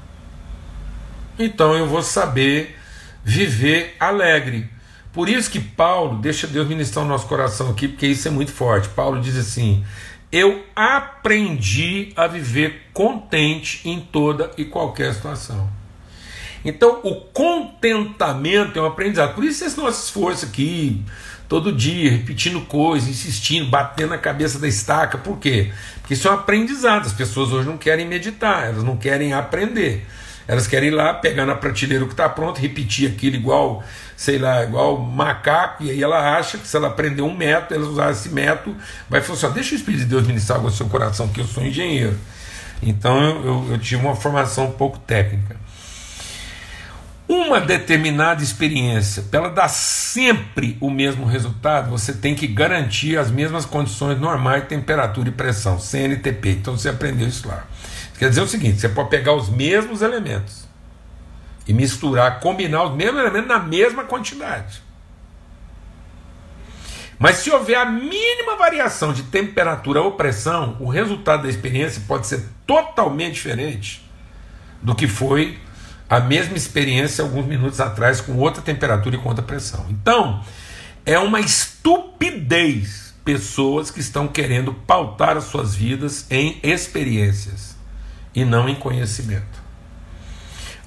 Então 1.40 1.74
eu 1.74 1.88
vou 1.88 2.04
saber 2.04 2.78
viver 3.24 3.96
alegre. 4.00 4.70
Por 5.14 5.28
isso 5.28 5.52
que 5.52 5.60
Paulo, 5.60 6.20
deixa 6.20 6.48
Deus 6.48 6.68
ministrar 6.68 7.06
o 7.06 7.08
nosso 7.08 7.28
coração 7.28 7.70
aqui, 7.70 7.88
porque 7.88 8.08
isso 8.08 8.28
é 8.28 8.32
muito 8.32 8.52
forte. 8.52 8.88
Paulo 8.90 9.22
diz 9.22 9.36
assim: 9.36 9.84
Eu 10.32 10.64
aprendi 10.76 12.14
a 12.16 12.28
viver 12.28 12.90
contente 12.94 13.82
em 13.88 14.00
toda 14.00 14.52
e 14.58 14.66
qualquer 14.66 15.14
situação. 15.14 15.70
Então, 16.64 17.00
o 17.04 17.16
contentamento 17.16 18.78
é 18.78 18.82
um 18.82 18.86
aprendizado. 18.86 19.34
Por 19.34 19.44
isso, 19.44 19.66
esse 19.66 19.78
nosso 19.78 20.06
esforço 20.06 20.46
aqui, 20.46 21.04
todo 21.50 21.74
dia, 21.74 22.12
repetindo 22.12 22.62
coisas, 22.62 23.10
insistindo, 23.10 23.70
batendo 23.70 24.12
na 24.12 24.18
cabeça 24.18 24.60
da 24.60 24.68
estaca. 24.68 25.18
Por 25.18 25.38
quê? 25.40 25.74
Porque 26.00 26.14
isso 26.14 26.28
é 26.28 26.32
um 26.32 26.36
aprendizado. 26.36 27.06
As 27.06 27.14
pessoas 27.14 27.52
hoje 27.52 27.68
não 27.68 27.78
querem 27.78 28.08
meditar, 28.08 28.68
elas 28.68 28.84
não 28.84 28.96
querem 28.96 29.34
aprender. 29.34 30.06
Elas 30.52 30.68
querem 30.68 30.90
ir 30.90 30.92
lá, 30.92 31.14
pegar 31.14 31.46
na 31.46 31.56
prateleira 31.56 32.04
o 32.04 32.08
que 32.08 32.14
está 32.14 32.28
pronto, 32.28 32.60
repetir 32.60 33.10
aquilo 33.10 33.38
igual, 33.38 33.82
sei 34.18 34.38
lá, 34.38 34.64
igual 34.64 34.98
macaco, 34.98 35.82
e 35.82 35.90
aí 35.90 36.04
ela 36.04 36.38
acha 36.38 36.58
que 36.58 36.68
se 36.68 36.76
ela 36.76 36.90
aprender 36.90 37.22
um 37.22 37.34
método, 37.34 37.76
ela 37.76 37.90
usar 37.90 38.12
esse 38.12 38.28
método, 38.28 38.76
vai 39.10 39.22
funcionar. 39.22 39.56
Deixa 39.56 39.74
o 39.74 39.78
Espírito 39.78 40.02
de 40.02 40.08
Deus 40.08 40.28
ministrar 40.28 40.58
algo 40.58 40.70
no 40.70 40.76
seu 40.76 40.88
coração, 40.88 41.30
que 41.30 41.40
eu 41.40 41.46
sou 41.46 41.64
engenheiro. 41.64 42.18
Então 42.84 43.24
eu, 43.24 43.46
eu, 43.46 43.68
eu 43.72 43.78
tive 43.78 44.02
uma 44.04 44.14
formação 44.14 44.66
um 44.66 44.72
pouco 44.72 45.00
técnica 45.00 45.56
uma 47.32 47.62
determinada 47.62 48.44
experiência, 48.44 49.24
para 49.24 49.40
ela 49.40 49.50
dar 49.50 49.70
sempre 49.70 50.78
o 50.82 50.90
mesmo 50.90 51.26
resultado, 51.26 51.90
você 51.90 52.12
tem 52.12 52.36
que 52.36 52.46
garantir 52.46 53.18
as 53.18 53.32
mesmas 53.32 53.66
condições 53.66 54.20
normais 54.20 54.66
temperatura 54.68 55.30
e 55.30 55.32
pressão, 55.32 55.80
CNTP. 55.80 56.50
Então 56.50 56.78
você 56.78 56.90
aprendeu 56.90 57.28
isso 57.28 57.48
lá. 57.48 57.66
Quer 58.22 58.30
dizer 58.30 58.42
o 58.42 58.48
seguinte: 58.48 58.80
você 58.80 58.88
pode 58.88 59.10
pegar 59.10 59.34
os 59.34 59.50
mesmos 59.50 60.04
elementos 60.04 60.68
e 61.68 61.74
misturar, 61.74 62.40
combinar 62.40 62.84
os 62.84 62.96
mesmos 62.96 63.20
elementos 63.20 63.48
na 63.48 63.58
mesma 63.58 64.04
quantidade. 64.04 64.80
Mas 67.18 67.38
se 67.38 67.50
houver 67.50 67.74
a 67.74 67.86
mínima 67.86 68.58
variação 68.58 69.12
de 69.12 69.24
temperatura 69.24 70.04
ou 70.04 70.12
pressão, 70.12 70.78
o 70.80 70.88
resultado 70.88 71.42
da 71.42 71.50
experiência 71.50 72.04
pode 72.08 72.28
ser 72.28 72.46
totalmente 72.68 73.34
diferente 73.34 74.08
do 74.84 74.94
que 74.94 75.08
foi 75.08 75.58
a 76.08 76.20
mesma 76.20 76.56
experiência 76.56 77.24
alguns 77.24 77.48
minutos 77.48 77.82
atrás 77.82 78.22
com 78.22 78.38
outra 78.38 78.62
temperatura 78.62 79.16
e 79.16 79.20
com 79.20 79.30
outra 79.30 79.44
pressão. 79.44 79.88
Então, 79.90 80.44
é 81.08 81.18
uma 81.18 81.40
estupidez 81.40 83.16
pessoas 83.26 83.90
que 83.90 84.00
estão 84.00 84.28
querendo 84.28 84.76
pautar 84.76 85.38
as 85.38 85.46
suas 85.46 85.74
vidas 85.74 86.28
em 86.30 86.60
experiências 86.62 87.71
e 88.34 88.46
não 88.46 88.68
em 88.70 88.76
conhecimento. 88.76 89.62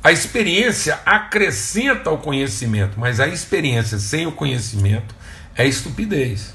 A 0.02 0.12
experiência 0.12 1.00
acrescenta 1.07 2.11
ao 2.11 2.18
conhecimento, 2.18 3.00
mas 3.00 3.20
a 3.20 3.26
experiência 3.26 3.98
sem 3.98 4.26
o 4.26 4.33
conhecimento 4.33 5.14
é 5.57 5.66
estupidez. 5.66 6.54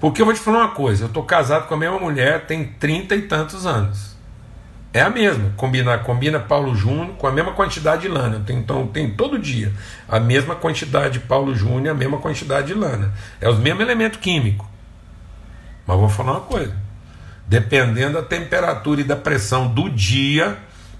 Porque 0.00 0.20
eu 0.20 0.26
vou 0.26 0.34
te 0.34 0.40
falar 0.40 0.60
uma 0.60 0.74
coisa: 0.74 1.04
eu 1.04 1.08
estou 1.08 1.22
casado 1.22 1.66
com 1.66 1.74
a 1.74 1.76
mesma 1.76 1.98
mulher 1.98 2.46
tem 2.46 2.64
trinta 2.64 3.14
e 3.14 3.22
tantos 3.22 3.66
anos. 3.66 4.14
É 4.94 5.00
a 5.00 5.10
mesma, 5.10 5.52
combina, 5.56 5.98
combina 5.98 6.38
Paulo 6.38 6.74
Júnior 6.74 7.16
com 7.16 7.26
a 7.26 7.32
mesma 7.32 7.52
quantidade 7.52 8.02
de 8.02 8.08
lana. 8.08 8.40
Tem, 8.46 8.56
então 8.56 8.86
tem 8.86 9.10
todo 9.10 9.38
dia 9.38 9.72
a 10.08 10.20
mesma 10.20 10.54
quantidade 10.54 11.18
de 11.18 11.26
Paulo 11.26 11.52
Júnior, 11.54 11.94
a 11.94 11.98
mesma 11.98 12.18
quantidade 12.18 12.68
de 12.68 12.74
lana. 12.74 13.12
É 13.40 13.48
os 13.48 13.58
mesmos 13.58 13.82
elementos 13.82 14.20
químicos. 14.20 14.66
Mas 15.86 15.98
vou 15.98 16.08
falar 16.08 16.32
uma 16.32 16.40
coisa: 16.42 16.76
dependendo 17.46 18.14
da 18.14 18.22
temperatura 18.22 19.00
e 19.00 19.04
da 19.04 19.16
pressão 19.16 19.72
do 19.72 19.88
dia, 19.90 20.58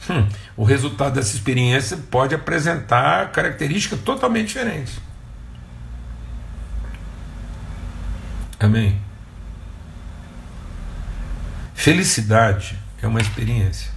hum, 0.09 0.29
o 0.57 0.65
resultado 0.65 1.15
dessa 1.15 1.35
experiência 1.35 1.97
pode 2.11 2.35
apresentar 2.35 3.33
características 3.33 4.01
totalmente 4.01 4.49
diferentes. 4.49 5.01
Amém? 8.61 9.01
Felicidade 11.75 12.79
é 13.03 13.07
uma 13.07 13.21
experiência. 13.21 13.91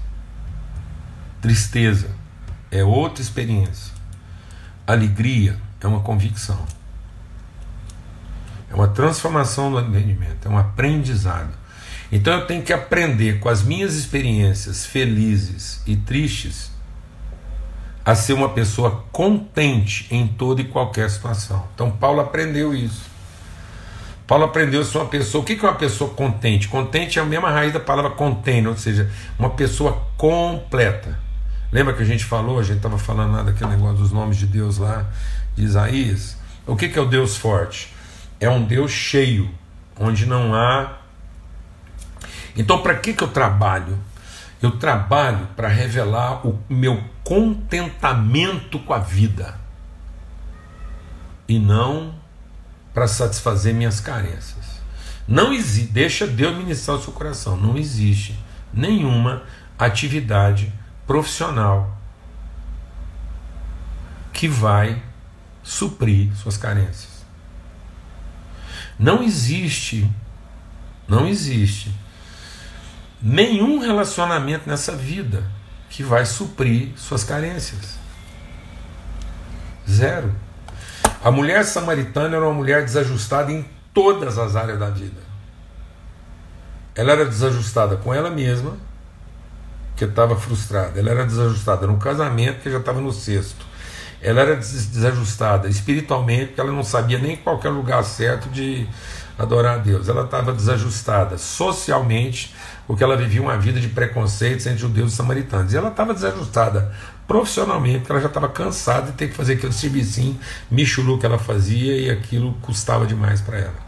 Tristeza 1.41 2.09
é 2.71 2.83
outra 2.83 3.21
experiência. 3.21 3.93
Alegria 4.85 5.57
é 5.79 5.87
uma 5.87 6.01
convicção. 6.01 6.65
É 8.69 8.75
uma 8.75 8.87
transformação 8.87 9.71
do 9.71 9.79
entendimento, 9.79 10.47
é 10.47 10.51
um 10.51 10.57
aprendizado. 10.57 11.53
Então 12.11 12.33
eu 12.33 12.45
tenho 12.45 12.61
que 12.61 12.71
aprender 12.71 13.39
com 13.39 13.49
as 13.49 13.63
minhas 13.63 13.95
experiências 13.95 14.85
felizes 14.85 15.81
e 15.85 15.95
tristes 15.95 16.71
a 18.05 18.15
ser 18.15 18.33
uma 18.33 18.49
pessoa 18.49 19.03
contente 19.11 20.07
em 20.09 20.25
toda 20.27 20.61
e 20.61 20.65
qualquer 20.65 21.09
situação. 21.09 21.67
Então 21.75 21.91
Paulo 21.91 22.21
aprendeu 22.21 22.73
isso. 22.73 23.17
Paulo 24.25 24.43
aprendeu 24.43 24.83
ser 24.83 24.97
uma 24.97 25.07
pessoa. 25.07 25.41
O 25.41 25.45
que 25.45 25.53
é 25.53 25.61
uma 25.61 25.75
pessoa 25.75 26.09
contente? 26.13 26.67
Contente 26.67 27.17
é 27.17 27.21
a 27.21 27.25
mesma 27.25 27.49
raiz 27.49 27.71
da 27.71 27.79
palavra 27.79 28.11
container, 28.11 28.69
ou 28.69 28.77
seja, 28.77 29.09
uma 29.39 29.49
pessoa 29.49 30.05
completa. 30.17 31.17
Lembra 31.71 31.93
que 31.93 32.01
a 32.01 32.05
gente 32.05 32.23
falou, 32.23 32.59
a 32.59 32.63
gente 32.63 32.77
estava 32.77 32.97
falando 32.97 33.33
lá 33.33 33.43
daquele 33.43 33.71
negócio 33.71 33.97
dos 33.97 34.11
nomes 34.11 34.37
de 34.37 34.45
Deus 34.45 34.77
lá, 34.77 35.05
de 35.55 35.63
Isaías? 35.63 36.37
O 36.65 36.75
que 36.75 36.97
é 36.97 37.01
o 37.01 37.05
Deus 37.05 37.37
forte? 37.37 37.93
É 38.39 38.49
um 38.49 38.63
Deus 38.63 38.91
cheio, 38.91 39.49
onde 39.99 40.25
não 40.25 40.53
há. 40.53 40.97
Então, 42.57 42.81
para 42.81 42.95
que, 42.95 43.13
que 43.13 43.23
eu 43.23 43.27
trabalho? 43.27 43.97
Eu 44.61 44.71
trabalho 44.71 45.47
para 45.55 45.67
revelar 45.67 46.45
o 46.45 46.59
meu 46.67 47.03
contentamento 47.23 48.79
com 48.79 48.93
a 48.93 48.97
vida 48.97 49.55
e 51.47 51.59
não 51.59 52.15
para 52.93 53.07
satisfazer 53.07 53.75
minhas 53.75 53.99
carências. 53.99 54.65
Não 55.27 55.53
existe, 55.53 55.91
deixa 55.91 56.25
Deus 56.25 56.57
ministrar 56.57 56.97
o 56.97 57.01
seu 57.01 57.13
coração. 57.13 57.55
Não 57.55 57.77
existe 57.77 58.37
nenhuma 58.73 59.43
atividade 59.77 60.73
profissional 61.05 61.95
que 64.33 64.47
vai 64.47 65.03
suprir 65.61 66.35
suas 66.35 66.57
carências. 66.57 67.23
Não 68.97 69.21
existe, 69.21 70.09
não 71.07 71.27
existe 71.27 71.93
nenhum 73.21 73.79
relacionamento 73.79 74.69
nessa 74.69 74.91
vida 74.95 75.43
que 75.89 76.03
vai 76.03 76.25
suprir 76.25 76.89
suas 76.97 77.23
carências. 77.23 77.97
Zero. 79.89 80.33
A 81.23 81.31
mulher 81.31 81.65
samaritana 81.65 82.35
era 82.35 82.45
uma 82.45 82.53
mulher 82.53 82.83
desajustada 82.83 83.51
em 83.51 83.65
todas 83.93 84.37
as 84.37 84.55
áreas 84.55 84.79
da 84.79 84.89
vida. 84.89 85.21
Ela 86.93 87.13
era 87.13 87.25
desajustada 87.25 87.95
com 87.97 88.13
ela 88.13 88.29
mesma, 88.29 88.77
que 89.95 90.05
estava 90.05 90.35
frustrada. 90.35 90.99
Ela 90.99 91.11
era 91.11 91.25
desajustada 91.25 91.87
no 91.87 91.97
casamento, 91.97 92.61
que 92.61 92.71
já 92.71 92.77
estava 92.77 93.01
no 93.01 93.11
sexto. 93.11 93.65
Ela 94.21 94.41
era 94.41 94.55
desajustada 94.55 95.67
espiritualmente, 95.67 96.47
porque 96.47 96.61
ela 96.61 96.71
não 96.71 96.83
sabia 96.83 97.19
nem 97.19 97.35
qual 97.35 97.59
era 97.59 97.71
o 97.71 97.75
lugar 97.75 98.03
certo 98.03 98.49
de 98.49 98.87
adorar 99.37 99.75
a 99.75 99.77
Deus. 99.77 100.09
Ela 100.09 100.23
estava 100.23 100.51
desajustada 100.53 101.37
socialmente, 101.37 102.53
porque 102.87 103.03
ela 103.03 103.17
vivia 103.17 103.41
uma 103.41 103.57
vida 103.57 103.81
de 103.81 103.89
preconceitos 103.89 104.65
entre 104.65 104.79
judeus 104.79 105.11
e 105.11 105.15
samaritanos. 105.17 105.73
E 105.73 105.77
ela 105.77 105.89
estava 105.89 106.13
desajustada 106.13 106.91
profissionalmente, 107.27 107.99
porque 107.99 108.13
ela 108.13 108.21
já 108.21 108.27
estava 108.27 108.47
cansada 108.47 109.11
de 109.11 109.17
ter 109.17 109.27
que 109.27 109.35
fazer 109.35 109.53
aquele 109.53 109.73
servicinho 109.73 110.39
michulu 110.71 111.19
que 111.19 111.25
ela 111.25 111.37
fazia 111.37 111.97
e 111.97 112.09
aquilo 112.09 112.53
custava 112.61 113.05
demais 113.05 113.41
para 113.41 113.57
ela. 113.57 113.87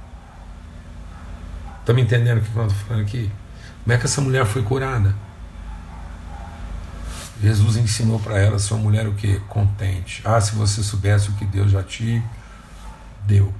Está 1.79 1.93
me 1.93 2.01
entendendo 2.01 2.39
o 2.39 2.41
que 2.41 2.55
eu 2.55 2.67
estou 2.67 2.87
falando 2.87 3.03
aqui? 3.03 3.31
Como 3.83 3.95
é 3.95 3.97
que 3.97 4.05
essa 4.05 4.19
mulher 4.19 4.45
foi 4.45 4.61
curada? 4.61 5.15
Jesus 7.41 7.77
ensinou 7.77 8.19
para 8.19 8.37
ela 8.37 8.59
ser 8.59 8.73
uma 8.73 8.83
mulher 8.83 9.07
o 9.07 9.13
que? 9.13 9.39
Contente. 9.47 10.21
Ah, 10.25 10.41
se 10.41 10.53
você 10.55 10.83
soubesse 10.83 11.29
o 11.29 11.33
que 11.35 11.45
Deus 11.45 11.71
já 11.71 11.81
te 11.81 12.21
deu. 13.25 13.53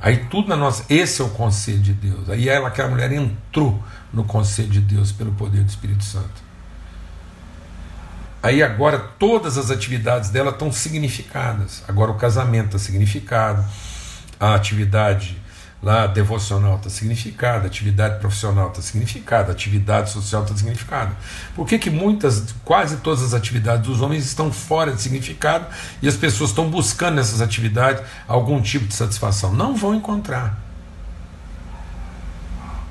Aí 0.00 0.26
tudo 0.26 0.48
na 0.48 0.56
nossa. 0.56 0.84
Esse 0.88 1.22
é 1.22 1.24
o 1.24 1.30
conselho 1.30 1.80
de 1.80 1.92
Deus. 1.92 2.28
Aí 2.28 2.48
ela, 2.48 2.68
aquela 2.68 2.88
mulher, 2.88 3.12
entrou 3.12 3.82
no 4.12 4.24
conselho 4.24 4.68
de 4.68 4.80
Deus 4.80 5.12
pelo 5.12 5.32
poder 5.32 5.62
do 5.62 5.68
Espírito 5.68 6.04
Santo. 6.04 6.46
Aí 8.42 8.62
agora 8.62 8.98
todas 9.18 9.58
as 9.58 9.70
atividades 9.70 10.30
dela 10.30 10.50
estão 10.50 10.70
significadas. 10.70 11.82
Agora 11.88 12.10
o 12.10 12.14
casamento 12.14 12.76
está 12.76 12.78
significado, 12.78 13.64
a 14.38 14.54
atividade 14.54 15.36
lá 15.82 16.06
devocional 16.06 16.76
está 16.76 16.88
significada, 16.88 17.66
atividade 17.66 18.18
profissional 18.18 18.68
está 18.68 18.82
significada, 18.82 19.52
atividade 19.52 20.10
social 20.10 20.42
está 20.42 20.56
significada. 20.56 21.14
Por 21.54 21.66
que, 21.66 21.78
que 21.78 21.90
muitas, 21.90 22.54
quase 22.64 22.96
todas 22.98 23.22
as 23.22 23.34
atividades 23.34 23.86
dos 23.86 24.00
homens 24.00 24.24
estão 24.24 24.50
fora 24.52 24.92
de 24.92 25.02
significado 25.02 25.66
e 26.02 26.08
as 26.08 26.16
pessoas 26.16 26.50
estão 26.50 26.70
buscando 26.70 27.16
nessas 27.16 27.40
atividades 27.40 28.02
algum 28.26 28.60
tipo 28.60 28.86
de 28.86 28.94
satisfação? 28.94 29.52
Não 29.52 29.76
vão 29.76 29.94
encontrar. 29.94 30.58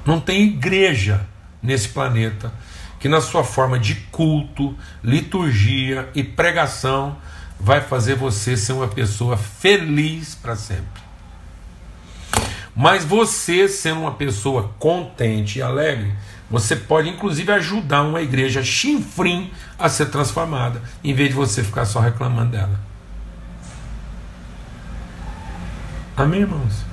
Não 0.06 0.20
tem 0.20 0.44
igreja 0.44 1.22
nesse 1.62 1.90
planeta 1.90 2.54
que, 3.00 3.10
na 3.10 3.20
sua 3.20 3.44
forma 3.44 3.80
de 3.80 3.96
culto, 4.12 4.76
liturgia 5.04 6.10
e 6.14 6.24
pregação, 6.24 7.18
vai 7.60 7.82
fazer 7.82 8.16
você 8.16 8.56
ser 8.56 8.74
uma 8.74 8.88
pessoa 8.88 9.36
feliz 9.36 10.36
para 10.36 10.56
sempre. 10.56 11.05
Mas 12.76 13.06
você, 13.06 13.70
sendo 13.70 14.02
uma 14.02 14.12
pessoa 14.12 14.74
contente 14.78 15.60
e 15.60 15.62
alegre, 15.62 16.14
você 16.50 16.76
pode 16.76 17.10
inclusive 17.10 17.52
ajudar 17.52 18.04
uma 18.04 18.22
igreja 18.22 18.64
chinfrim 18.64 19.52
a 19.80 19.88
ser 19.88 20.08
transformada, 20.08 20.82
em 21.04 21.14
vez 21.14 21.30
de 21.30 21.36
você 21.36 21.64
ficar 21.64 21.86
só 21.86 22.00
reclamando 22.00 22.52
dela. 22.52 22.80
Amém, 26.18 26.42
irmãos? 26.42 26.86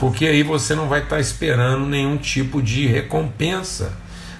Porque 0.00 0.26
aí 0.26 0.42
você 0.42 0.74
não 0.74 0.88
vai 0.88 1.02
estar 1.02 1.20
esperando 1.20 1.86
nenhum 1.86 2.16
tipo 2.16 2.62
de 2.62 2.86
recompensa 2.86 3.92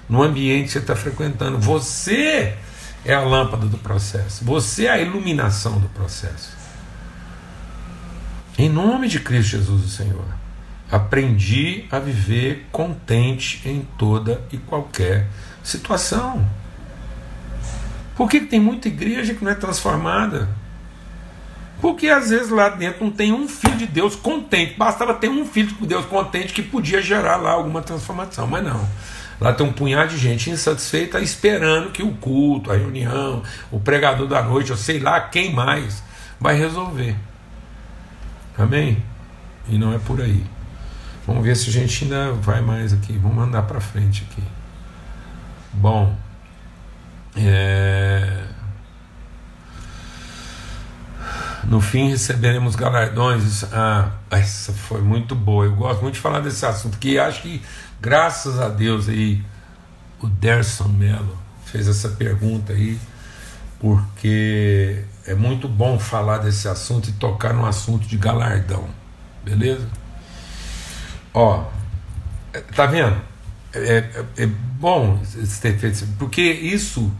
no 0.08 0.22
ambiente 0.22 0.66
que 0.66 0.72
você 0.72 0.78
está 0.78 0.96
frequentando. 0.96 1.58
Você 1.58 2.56
é 3.04 3.14
a 3.14 3.20
lâmpada 3.20 3.66
do 3.66 3.78
processo, 3.78 4.44
você 4.44 4.86
é 4.86 4.90
a 4.90 5.00
iluminação 5.00 5.78
do 5.78 5.88
processo. 5.90 6.53
Em 8.56 8.68
nome 8.68 9.08
de 9.08 9.18
Cristo 9.18 9.50
Jesus, 9.50 9.84
o 9.84 9.88
Senhor, 9.88 10.24
aprendi 10.88 11.86
a 11.90 11.98
viver 11.98 12.66
contente 12.70 13.60
em 13.68 13.86
toda 13.98 14.44
e 14.52 14.58
qualquer 14.58 15.26
situação. 15.62 16.48
Por 18.14 18.30
que 18.30 18.40
tem 18.40 18.60
muita 18.60 18.86
igreja 18.86 19.34
que 19.34 19.44
não 19.44 19.50
é 19.50 19.56
transformada? 19.56 20.48
Porque 21.80 22.08
às 22.08 22.30
vezes 22.30 22.50
lá 22.50 22.68
dentro 22.68 23.04
não 23.04 23.10
tem 23.10 23.32
um 23.32 23.48
filho 23.48 23.76
de 23.76 23.86
Deus 23.86 24.14
contente. 24.14 24.74
Bastava 24.78 25.14
ter 25.14 25.28
um 25.28 25.44
filho 25.44 25.74
de 25.74 25.86
Deus 25.86 26.06
contente 26.06 26.52
que 26.52 26.62
podia 26.62 27.02
gerar 27.02 27.36
lá 27.36 27.50
alguma 27.50 27.82
transformação, 27.82 28.46
mas 28.46 28.62
não. 28.62 28.88
Lá 29.40 29.52
tem 29.52 29.66
um 29.66 29.72
punhado 29.72 30.10
de 30.10 30.16
gente 30.16 30.48
insatisfeita 30.48 31.20
esperando 31.20 31.90
que 31.90 32.04
o 32.04 32.12
culto, 32.12 32.70
a 32.70 32.76
reunião, 32.76 33.42
o 33.72 33.80
pregador 33.80 34.28
da 34.28 34.40
noite, 34.42 34.70
ou 34.70 34.78
sei 34.78 35.00
lá 35.00 35.20
quem 35.20 35.52
mais, 35.52 36.04
vai 36.38 36.56
resolver. 36.56 37.16
Amém? 38.56 39.02
E 39.68 39.78
não 39.78 39.92
é 39.92 39.98
por 39.98 40.20
aí. 40.20 40.44
Vamos 41.26 41.44
ver 41.44 41.56
se 41.56 41.70
a 41.70 41.72
gente 41.72 42.04
ainda 42.04 42.32
vai 42.32 42.60
mais 42.60 42.92
aqui. 42.92 43.18
Vamos 43.18 43.42
andar 43.42 43.62
para 43.62 43.80
frente 43.80 44.26
aqui. 44.30 44.42
Bom, 45.72 46.14
É... 47.36 48.44
No 51.64 51.80
fim 51.80 52.10
receberemos 52.10 52.76
galardões. 52.76 53.64
Ah, 53.72 54.10
essa 54.30 54.72
foi 54.72 55.00
muito 55.00 55.34
boa. 55.34 55.64
Eu 55.64 55.74
gosto 55.74 56.02
muito 56.02 56.14
de 56.14 56.20
falar 56.20 56.40
desse 56.40 56.64
assunto, 56.64 56.98
que 56.98 57.18
acho 57.18 57.42
que, 57.42 57.62
graças 58.00 58.60
a 58.60 58.68
Deus, 58.68 59.08
aí, 59.08 59.42
o 60.20 60.28
Derson 60.28 60.88
Mello 60.88 61.36
fez 61.64 61.88
essa 61.88 62.10
pergunta 62.10 62.72
aí, 62.72 62.98
porque 63.80 65.04
é 65.26 65.34
muito 65.34 65.68
bom 65.68 65.98
falar 65.98 66.38
desse 66.38 66.68
assunto 66.68 67.08
e 67.08 67.12
tocar 67.12 67.52
no 67.52 67.66
assunto 67.66 68.06
de 68.06 68.16
galardão. 68.16 68.88
Beleza? 69.42 69.86
Ó, 71.32 71.64
tá 72.74 72.86
vendo? 72.86 73.16
É, 73.72 73.78
é, 73.78 74.24
é 74.44 74.46
bom 74.46 75.20
ter 75.60 75.76
feito 75.78 76.06
porque 76.18 76.42
isso 76.42 77.12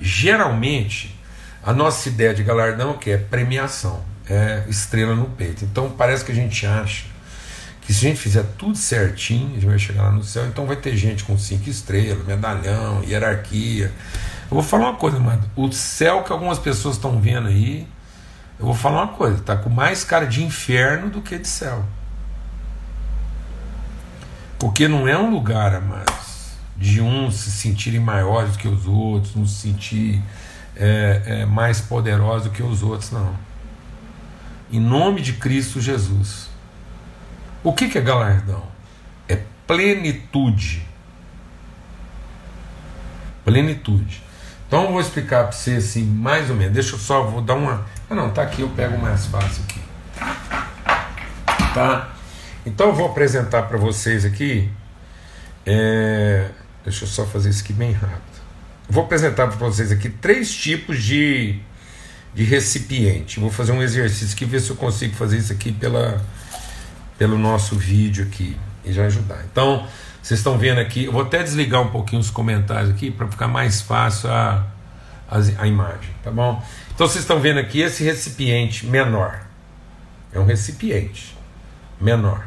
geralmente 0.00 1.16
a 1.62 1.72
nossa 1.72 2.08
ideia 2.08 2.34
de 2.34 2.42
galardão 2.42 2.96
que 2.96 3.10
é 3.10 3.16
premiação, 3.16 4.02
é 4.28 4.64
estrela 4.68 5.14
no 5.14 5.26
peito. 5.26 5.64
Então 5.64 5.90
parece 5.90 6.24
que 6.24 6.32
a 6.32 6.34
gente 6.34 6.66
acha 6.66 7.04
que 7.82 7.92
se 7.92 8.06
a 8.06 8.08
gente 8.08 8.20
fizer 8.20 8.44
tudo 8.56 8.76
certinho, 8.76 9.50
a 9.50 9.54
gente 9.54 9.66
vai 9.66 9.78
chegar 9.78 10.04
lá 10.04 10.12
no 10.12 10.24
céu, 10.24 10.46
então 10.46 10.66
vai 10.66 10.76
ter 10.76 10.96
gente 10.96 11.24
com 11.24 11.36
cinco 11.36 11.68
estrelas, 11.68 12.24
medalhão, 12.26 13.02
hierarquia. 13.04 13.92
Eu 14.50 14.56
vou 14.56 14.62
falar 14.62 14.90
uma 14.90 14.96
coisa, 14.96 15.18
mano. 15.20 15.42
O 15.54 15.70
céu 15.70 16.24
que 16.24 16.32
algumas 16.32 16.58
pessoas 16.58 16.96
estão 16.96 17.20
vendo 17.20 17.46
aí, 17.46 17.86
eu 18.58 18.66
vou 18.66 18.74
falar 18.74 19.04
uma 19.04 19.12
coisa, 19.12 19.40
tá 19.42 19.56
com 19.56 19.70
mais 19.70 20.02
cara 20.02 20.26
de 20.26 20.42
inferno 20.42 21.08
do 21.08 21.22
que 21.22 21.38
de 21.38 21.46
céu. 21.46 21.84
Porque 24.58 24.88
não 24.88 25.06
é 25.06 25.16
um 25.16 25.30
lugar, 25.30 25.80
mais 25.80 26.30
de 26.76 27.00
uns 27.00 27.34
se 27.34 27.50
sentirem 27.50 28.00
maiores 28.00 28.52
do 28.52 28.58
que 28.58 28.66
os 28.66 28.86
outros, 28.86 29.36
uns 29.36 29.52
se 29.52 29.68
sentir 29.68 30.22
é, 30.74 31.22
é, 31.26 31.46
mais 31.46 31.80
poderosos 31.80 32.44
do 32.44 32.50
que 32.50 32.62
os 32.62 32.82
outros, 32.82 33.10
não. 33.10 33.34
Em 34.72 34.80
nome 34.80 35.20
de 35.20 35.34
Cristo 35.34 35.78
Jesus. 35.78 36.48
O 37.62 37.72
que, 37.72 37.88
que 37.88 37.98
é 37.98 38.00
galardão? 38.00 38.62
É 39.28 39.42
plenitude. 39.66 40.82
Plenitude. 43.44 44.22
Então 44.70 44.84
eu 44.84 44.92
vou 44.92 45.00
explicar 45.00 45.48
para 45.48 45.50
você 45.50 45.72
assim, 45.72 46.04
mais 46.04 46.48
ou 46.48 46.54
menos. 46.54 46.72
Deixa 46.72 46.94
eu 46.94 46.98
só, 47.00 47.24
vou 47.24 47.42
dar 47.42 47.56
uma. 47.56 47.84
Ah, 48.08 48.14
não, 48.14 48.30
tá 48.30 48.42
aqui, 48.42 48.62
eu 48.62 48.68
pego 48.68 48.96
mais 48.96 49.26
fácil 49.26 49.64
aqui. 49.64 49.80
Tá? 51.74 52.14
Então 52.64 52.86
eu 52.86 52.94
vou 52.94 53.06
apresentar 53.06 53.62
para 53.62 53.76
vocês 53.76 54.24
aqui. 54.24 54.70
É, 55.66 56.50
deixa 56.84 57.02
eu 57.02 57.08
só 57.08 57.26
fazer 57.26 57.50
isso 57.50 57.64
aqui 57.64 57.72
bem 57.72 57.90
rápido. 57.90 58.20
Vou 58.88 59.02
apresentar 59.02 59.48
para 59.48 59.56
vocês 59.56 59.90
aqui 59.90 60.08
três 60.08 60.54
tipos 60.54 61.02
de, 61.02 61.58
de 62.32 62.44
recipiente. 62.44 63.40
Vou 63.40 63.50
fazer 63.50 63.72
um 63.72 63.82
exercício 63.82 64.36
aqui, 64.36 64.44
ver 64.44 64.60
se 64.60 64.70
eu 64.70 64.76
consigo 64.76 65.16
fazer 65.16 65.38
isso 65.38 65.52
aqui 65.52 65.72
pela, 65.72 66.24
pelo 67.18 67.36
nosso 67.36 67.74
vídeo 67.74 68.24
aqui 68.24 68.56
e 68.84 68.92
já 68.92 69.06
ajudar. 69.06 69.44
Então, 69.50 69.84
vocês 70.22 70.40
estão 70.40 70.58
vendo 70.58 70.78
aqui, 70.78 71.04
eu 71.04 71.12
vou 71.12 71.22
até 71.22 71.42
desligar 71.42 71.80
um 71.80 71.88
pouquinho 71.88 72.20
os 72.20 72.30
comentários 72.30 72.90
aqui 72.90 73.10
para 73.10 73.26
ficar 73.28 73.48
mais 73.48 73.80
fácil 73.80 74.30
a, 74.30 74.66
a, 75.28 75.38
a 75.58 75.66
imagem, 75.66 76.10
tá 76.22 76.30
bom? 76.30 76.62
Então 76.94 77.06
vocês 77.06 77.22
estão 77.22 77.40
vendo 77.40 77.58
aqui 77.58 77.80
esse 77.80 78.04
recipiente 78.04 78.86
menor. 78.86 79.40
É 80.32 80.38
um 80.38 80.44
recipiente 80.44 81.36
menor, 82.00 82.46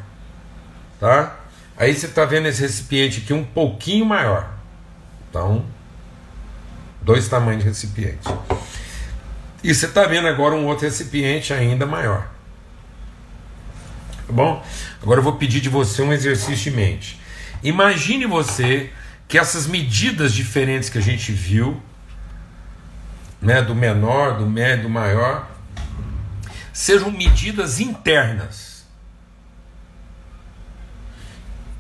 tá? 1.00 1.36
Aí 1.76 1.94
você 1.94 2.06
está 2.06 2.24
vendo 2.26 2.48
esse 2.48 2.62
recipiente 2.62 3.22
aqui 3.22 3.34
um 3.34 3.44
pouquinho 3.44 4.06
maior. 4.06 4.54
Então, 5.30 5.66
Dois 7.04 7.28
tamanhos 7.28 7.64
de 7.64 7.70
recipiente. 7.70 8.30
E 9.62 9.74
você 9.74 9.86
está 9.86 10.06
vendo 10.06 10.28
agora 10.28 10.56
um 10.56 10.66
outro 10.66 10.86
recipiente 10.86 11.54
ainda 11.54 11.86
maior. 11.86 12.30
Tá 14.26 14.32
bom? 14.32 14.66
Agora 15.02 15.20
eu 15.20 15.24
vou 15.24 15.34
pedir 15.34 15.60
de 15.60 15.68
você 15.68 16.02
um 16.02 16.14
exercício 16.14 16.72
de 16.72 16.72
mente. 16.72 17.20
Imagine 17.64 18.26
você 18.26 18.92
que 19.28 19.38
essas 19.38 19.66
medidas 19.66 20.34
diferentes 20.34 20.90
que 20.90 20.98
a 20.98 21.02
gente 21.02 21.32
viu, 21.32 21.82
né, 23.42 23.62
do 23.62 23.74
menor, 23.74 24.38
do 24.38 24.46
médio, 24.46 24.84
do 24.84 24.90
maior, 24.90 25.50
sejam 26.72 27.10
medidas 27.10 27.80
internas. 27.80 28.86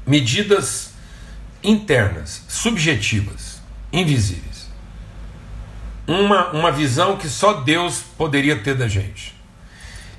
Medidas 0.05 0.93
internas, 1.63 2.43
subjetivas, 2.47 3.61
invisíveis 3.91 4.53
uma, 6.07 6.51
uma 6.51 6.71
visão 6.71 7.17
que 7.17 7.29
só 7.29 7.53
Deus 7.53 8.03
poderia 8.17 8.57
ter 8.57 8.75
da 8.75 8.87
gente. 8.87 9.33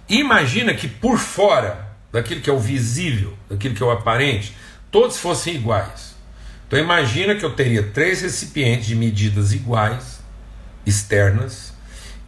Imagina 0.09 0.74
que 0.74 0.88
por 0.88 1.18
fora 1.18 1.88
daquilo 2.12 2.40
que 2.40 2.50
é 2.50 2.53
o 2.53 2.59
visível, 2.59 3.37
daquilo 3.48 3.74
que 3.74 3.83
é 3.83 3.87
o 3.87 3.90
aparente, 3.90 4.55
todos 4.95 5.17
fossem 5.17 5.57
iguais. 5.57 6.15
Então 6.69 6.79
imagina 6.79 7.35
que 7.35 7.45
eu 7.45 7.51
teria 7.51 7.83
três 7.83 8.23
recipientes 8.23 8.87
de 8.87 8.95
medidas 8.95 9.53
iguais, 9.53 10.21
externas, 10.87 11.75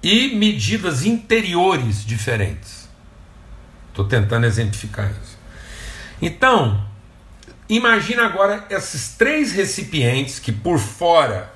e 0.02 0.34
medidas 0.34 1.06
interiores 1.06 2.04
diferentes. 2.04 2.88
Estou 3.90 4.04
tentando 4.04 4.46
exemplificar 4.46 5.12
isso. 5.12 5.38
Então, 6.20 6.84
imagina 7.68 8.26
agora 8.26 8.66
esses 8.68 9.10
três 9.10 9.52
recipientes 9.52 10.40
que 10.40 10.50
por 10.50 10.80
fora 10.80 11.52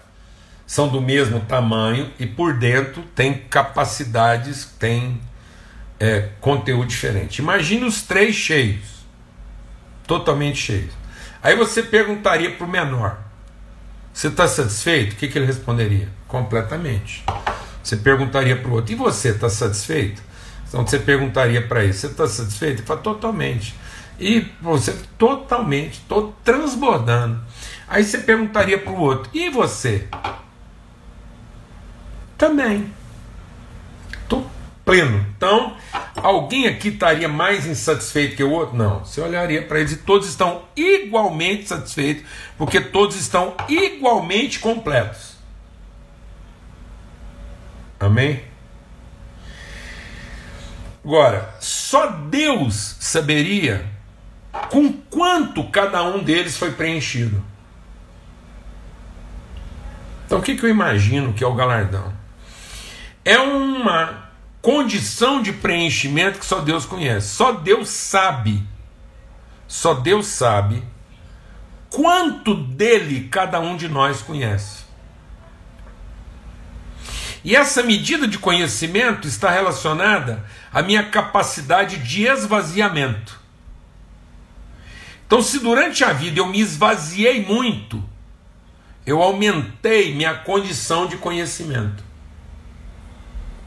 são 0.64 0.86
do 0.86 1.02
mesmo 1.02 1.40
tamanho 1.40 2.12
e 2.20 2.26
por 2.26 2.56
dentro 2.56 3.02
tem 3.16 3.34
capacidades, 3.34 4.64
tem 4.78 5.20
é, 5.98 6.28
conteúdo 6.40 6.86
diferente. 6.86 7.40
Imagine 7.40 7.84
os 7.84 8.00
três 8.02 8.36
cheios, 8.36 9.04
totalmente 10.06 10.58
cheios. 10.58 10.99
Aí 11.42 11.56
você 11.56 11.82
perguntaria 11.82 12.50
para 12.50 12.66
o 12.66 12.70
menor: 12.70 13.18
Você 14.12 14.28
está 14.28 14.46
satisfeito? 14.46 15.14
O 15.14 15.16
que, 15.16 15.28
que 15.28 15.38
ele 15.38 15.46
responderia? 15.46 16.08
Completamente. 16.28 17.24
Você 17.82 17.96
perguntaria 17.96 18.56
para 18.56 18.70
o 18.70 18.74
outro: 18.74 18.92
E 18.92 18.94
você 18.94 19.30
está 19.30 19.48
satisfeito? 19.48 20.22
Então 20.68 20.86
você 20.86 20.98
perguntaria 20.98 21.66
para 21.66 21.82
ele: 21.82 21.92
Você 21.92 22.06
está 22.06 22.26
satisfeito? 22.26 22.80
Ele 22.80 22.86
fala: 22.86 23.00
Totalmente. 23.00 23.74
E 24.18 24.52
você, 24.60 24.94
totalmente, 25.16 25.94
estou 25.94 26.36
transbordando. 26.44 27.40
Aí 27.88 28.04
você 28.04 28.18
perguntaria 28.18 28.78
para 28.78 28.92
o 28.92 29.00
outro: 29.00 29.30
E 29.32 29.48
você? 29.48 30.06
Também. 32.36 32.92
Pleno. 34.90 35.24
Então, 35.36 35.76
alguém 36.16 36.66
aqui 36.66 36.88
estaria 36.88 37.28
mais 37.28 37.64
insatisfeito 37.64 38.34
que 38.34 38.42
o 38.42 38.50
outro? 38.50 38.76
Não. 38.76 39.04
Você 39.04 39.20
olharia 39.20 39.62
para 39.62 39.78
eles 39.78 39.92
e 39.92 39.98
todos 39.98 40.28
estão 40.28 40.64
igualmente 40.74 41.68
satisfeitos, 41.68 42.24
porque 42.58 42.80
todos 42.80 43.14
estão 43.14 43.54
igualmente 43.68 44.58
completos. 44.58 45.36
Amém? 48.00 48.42
Agora, 51.04 51.54
só 51.60 52.08
Deus 52.08 52.96
saberia 52.98 53.86
com 54.70 54.92
quanto 54.92 55.62
cada 55.70 56.02
um 56.02 56.20
deles 56.20 56.56
foi 56.56 56.72
preenchido. 56.72 57.40
Então, 60.26 60.40
o 60.40 60.42
que, 60.42 60.56
que 60.56 60.64
eu 60.64 60.70
imagino 60.70 61.32
que 61.32 61.44
é 61.44 61.46
o 61.46 61.54
galardão? 61.54 62.18
é 63.24 63.38
uma 63.38 64.29
condição 64.62 65.42
de 65.42 65.52
preenchimento 65.52 66.38
que 66.38 66.46
só 66.46 66.60
Deus 66.60 66.84
conhece. 66.84 67.28
Só 67.28 67.52
Deus 67.52 67.88
sabe. 67.88 68.62
Só 69.66 69.94
Deus 69.94 70.26
sabe 70.26 70.82
quanto 71.90 72.54
dele 72.54 73.28
cada 73.28 73.60
um 73.60 73.76
de 73.76 73.88
nós 73.88 74.22
conhece. 74.22 74.84
E 77.42 77.56
essa 77.56 77.82
medida 77.82 78.28
de 78.28 78.38
conhecimento 78.38 79.26
está 79.26 79.50
relacionada 79.50 80.44
à 80.72 80.82
minha 80.82 81.02
capacidade 81.02 81.98
de 81.98 82.26
esvaziamento. 82.26 83.40
Então, 85.26 85.42
se 85.42 85.58
durante 85.58 86.04
a 86.04 86.12
vida 86.12 86.38
eu 86.38 86.46
me 86.46 86.60
esvaziei 86.60 87.44
muito, 87.44 88.02
eu 89.06 89.22
aumentei 89.22 90.14
minha 90.14 90.34
condição 90.34 91.06
de 91.06 91.16
conhecimento. 91.16 92.04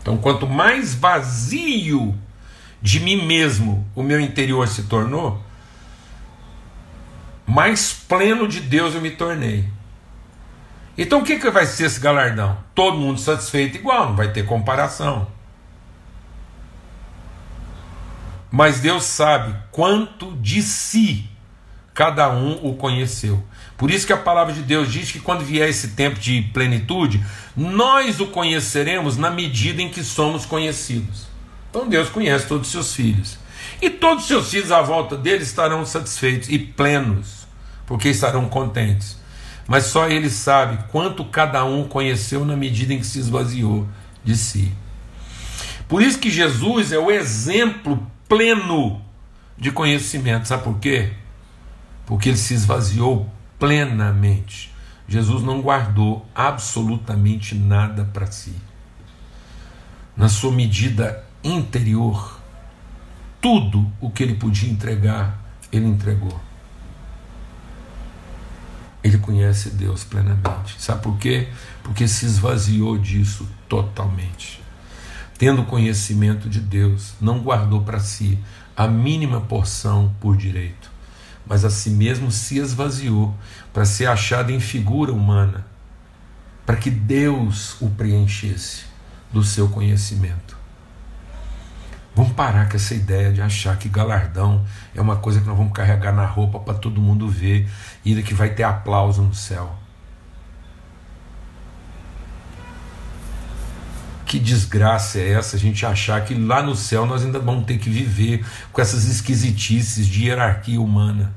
Então, 0.03 0.17
quanto 0.17 0.45
mais 0.45 0.93
vazio 0.93 2.13
de 2.81 2.99
mim 2.99 3.25
mesmo 3.25 3.87
o 3.95 4.03
meu 4.03 4.19
interior 4.19 4.67
se 4.67 4.83
tornou, 4.83 5.41
mais 7.47 7.93
pleno 7.93 8.45
de 8.45 8.59
Deus 8.59 8.93
eu 8.93 8.99
me 8.99 9.11
tornei. 9.11 9.65
Então, 10.97 11.21
o 11.21 11.23
que, 11.23 11.39
que 11.39 11.49
vai 11.49 11.65
ser 11.65 11.85
esse 11.85 12.01
galardão? 12.01 12.57
Todo 12.75 12.97
mundo 12.97 13.17
satisfeito 13.17 13.77
igual, 13.77 14.09
não 14.09 14.15
vai 14.17 14.33
ter 14.33 14.45
comparação. 14.45 15.25
Mas 18.51 18.81
Deus 18.81 19.05
sabe 19.05 19.55
quanto 19.71 20.33
de 20.33 20.61
si 20.61 21.29
cada 21.93 22.29
um 22.29 22.59
o 22.61 22.75
conheceu. 22.75 23.41
Por 23.83 23.91
isso 23.91 24.07
que 24.07 24.13
a 24.13 24.17
palavra 24.17 24.53
de 24.53 24.61
Deus 24.61 24.89
diz 24.89 25.11
que 25.11 25.19
quando 25.19 25.43
vier 25.43 25.67
esse 25.67 25.89
tempo 25.89 26.17
de 26.17 26.41
plenitude, 26.53 27.21
nós 27.53 28.21
o 28.21 28.27
conheceremos 28.27 29.17
na 29.17 29.29
medida 29.29 29.81
em 29.81 29.89
que 29.89 30.05
somos 30.05 30.45
conhecidos. 30.45 31.27
Então 31.69 31.89
Deus 31.89 32.07
conhece 32.07 32.47
todos 32.47 32.67
os 32.67 32.71
seus 32.71 32.95
filhos. 32.95 33.37
E 33.81 33.89
todos 33.89 34.23
os 34.23 34.27
seus 34.29 34.49
filhos 34.49 34.71
à 34.71 34.81
volta 34.81 35.17
dele 35.17 35.43
estarão 35.43 35.85
satisfeitos 35.85 36.47
e 36.47 36.57
plenos, 36.57 37.45
porque 37.85 38.07
estarão 38.07 38.47
contentes. 38.47 39.17
Mas 39.67 39.87
só 39.87 40.07
ele 40.07 40.29
sabe 40.29 40.81
quanto 40.89 41.25
cada 41.25 41.65
um 41.65 41.83
conheceu 41.85 42.45
na 42.45 42.55
medida 42.55 42.93
em 42.93 42.99
que 42.99 43.05
se 43.05 43.19
esvaziou 43.19 43.85
de 44.23 44.37
si. 44.37 44.71
Por 45.89 46.01
isso 46.01 46.19
que 46.19 46.31
Jesus 46.31 46.93
é 46.93 46.97
o 46.97 47.11
exemplo 47.11 48.09
pleno 48.29 49.01
de 49.57 49.71
conhecimento. 49.71 50.47
Sabe 50.47 50.63
por 50.63 50.79
quê? 50.79 51.11
Porque 52.05 52.29
ele 52.29 52.37
se 52.37 52.53
esvaziou 52.53 53.29
plenamente. 53.63 54.73
Jesus 55.07 55.41
não 55.41 55.61
guardou 55.61 56.27
absolutamente 56.35 57.55
nada 57.55 58.03
para 58.03 58.29
si. 58.29 58.53
Na 60.17 60.27
sua 60.27 60.51
medida 60.51 61.23
interior, 61.41 62.41
tudo 63.39 63.89
o 64.01 64.11
que 64.11 64.21
ele 64.21 64.35
podia 64.35 64.69
entregar, 64.69 65.39
ele 65.71 65.85
entregou. 65.85 66.37
Ele 69.01 69.17
conhece 69.17 69.69
Deus 69.69 70.03
plenamente. 70.03 70.75
Sabe 70.77 71.01
por 71.01 71.17
quê? 71.17 71.47
Porque 71.83 72.05
se 72.05 72.25
esvaziou 72.25 72.97
disso 72.97 73.47
totalmente. 73.69 74.61
Tendo 75.37 75.63
conhecimento 75.63 76.49
de 76.49 76.59
Deus, 76.59 77.13
não 77.21 77.39
guardou 77.39 77.81
para 77.81 78.01
si 78.01 78.37
a 78.75 78.89
mínima 78.89 79.39
porção 79.39 80.13
por 80.19 80.35
direito, 80.35 80.91
mas 81.45 81.65
a 81.65 81.69
si 81.69 81.89
mesmo 81.89 82.31
se 82.31 82.57
esvaziou 82.57 83.35
para 83.73 83.85
ser 83.85 84.05
achado 84.07 84.51
em 84.51 84.59
figura 84.59 85.11
humana, 85.11 85.65
para 86.65 86.77
que 86.77 86.89
Deus 86.89 87.79
o 87.81 87.89
preenchesse 87.89 88.85
do 89.31 89.43
seu 89.43 89.67
conhecimento. 89.67 90.57
Vamos 92.15 92.33
parar 92.33 92.69
com 92.69 92.75
essa 92.75 92.93
ideia 92.93 93.31
de 93.33 93.41
achar 93.41 93.77
que 93.77 93.89
galardão 93.89 94.63
é 94.93 95.01
uma 95.01 95.15
coisa 95.15 95.41
que 95.41 95.47
nós 95.47 95.57
vamos 95.57 95.73
carregar 95.73 96.13
na 96.13 96.25
roupa 96.25 96.59
para 96.59 96.75
todo 96.75 97.01
mundo 97.01 97.27
ver 97.27 97.67
e 98.05 98.21
que 98.21 98.35
vai 98.35 98.51
ter 98.51 98.63
aplauso 98.63 99.23
no 99.23 99.33
céu. 99.33 99.82
Que 104.33 104.39
desgraça 104.39 105.19
é 105.19 105.33
essa 105.33 105.57
a 105.57 105.59
gente 105.59 105.85
achar 105.85 106.25
que 106.25 106.33
lá 106.33 106.63
no 106.63 106.75
céu 106.75 107.05
nós 107.05 107.23
ainda 107.23 107.37
vamos 107.37 107.65
ter 107.65 107.77
que 107.77 107.87
viver 107.87 108.43
com 108.71 108.81
essas 108.81 109.05
esquisitices 109.05 110.07
de 110.07 110.25
hierarquia 110.25 110.81
humana? 110.81 111.31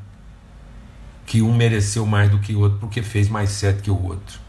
Que 1.27 1.43
um 1.43 1.55
mereceu 1.55 2.07
mais 2.07 2.31
do 2.31 2.39
que 2.39 2.55
o 2.55 2.61
outro 2.61 2.79
porque 2.79 3.03
fez 3.03 3.29
mais 3.29 3.51
certo 3.51 3.83
que 3.83 3.91
o 3.91 4.03
outro. 4.03 4.41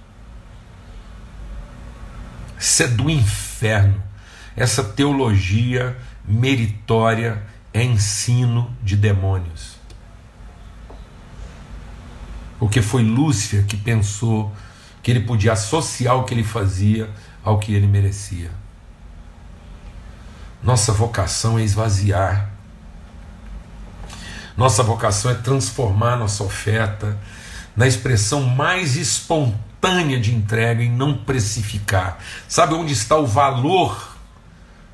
Isso 2.57 2.83
é 2.83 2.87
do 2.87 3.09
inferno. 3.09 4.01
Essa 4.55 4.81
teologia 4.81 5.97
meritória 6.25 7.43
é 7.73 7.83
ensino 7.83 8.73
de 8.81 8.95
demônios. 8.95 9.75
Porque 12.57 12.81
foi 12.81 13.03
Lúcifer 13.03 13.65
que 13.65 13.75
pensou 13.75 14.55
que 15.03 15.11
ele 15.11 15.19
podia 15.19 15.51
associar 15.51 16.15
o 16.15 16.23
que 16.23 16.33
ele 16.33 16.45
fazia 16.45 17.09
ao 17.47 17.59
que 17.59 17.73
ele 17.73 17.87
merecia. 17.87 18.51
Nossa 20.61 20.91
vocação 20.91 21.57
é 21.57 21.63
esvaziar. 21.63 22.49
Nossa 24.57 24.83
vocação 24.83 25.31
é 25.31 25.35
transformar 25.35 26.17
nossa 26.17 26.43
oferta 26.43 27.17
na 27.73 27.87
expressão 27.87 28.41
mais 28.41 28.97
espontânea 28.97 30.19
de 30.19 30.35
entrega 30.35 30.83
e 30.83 30.89
não 30.89 31.19
precificar. 31.19 32.17
Sabe 32.49 32.73
onde 32.73 32.91
está 32.91 33.15
o 33.15 33.25
valor 33.25 34.17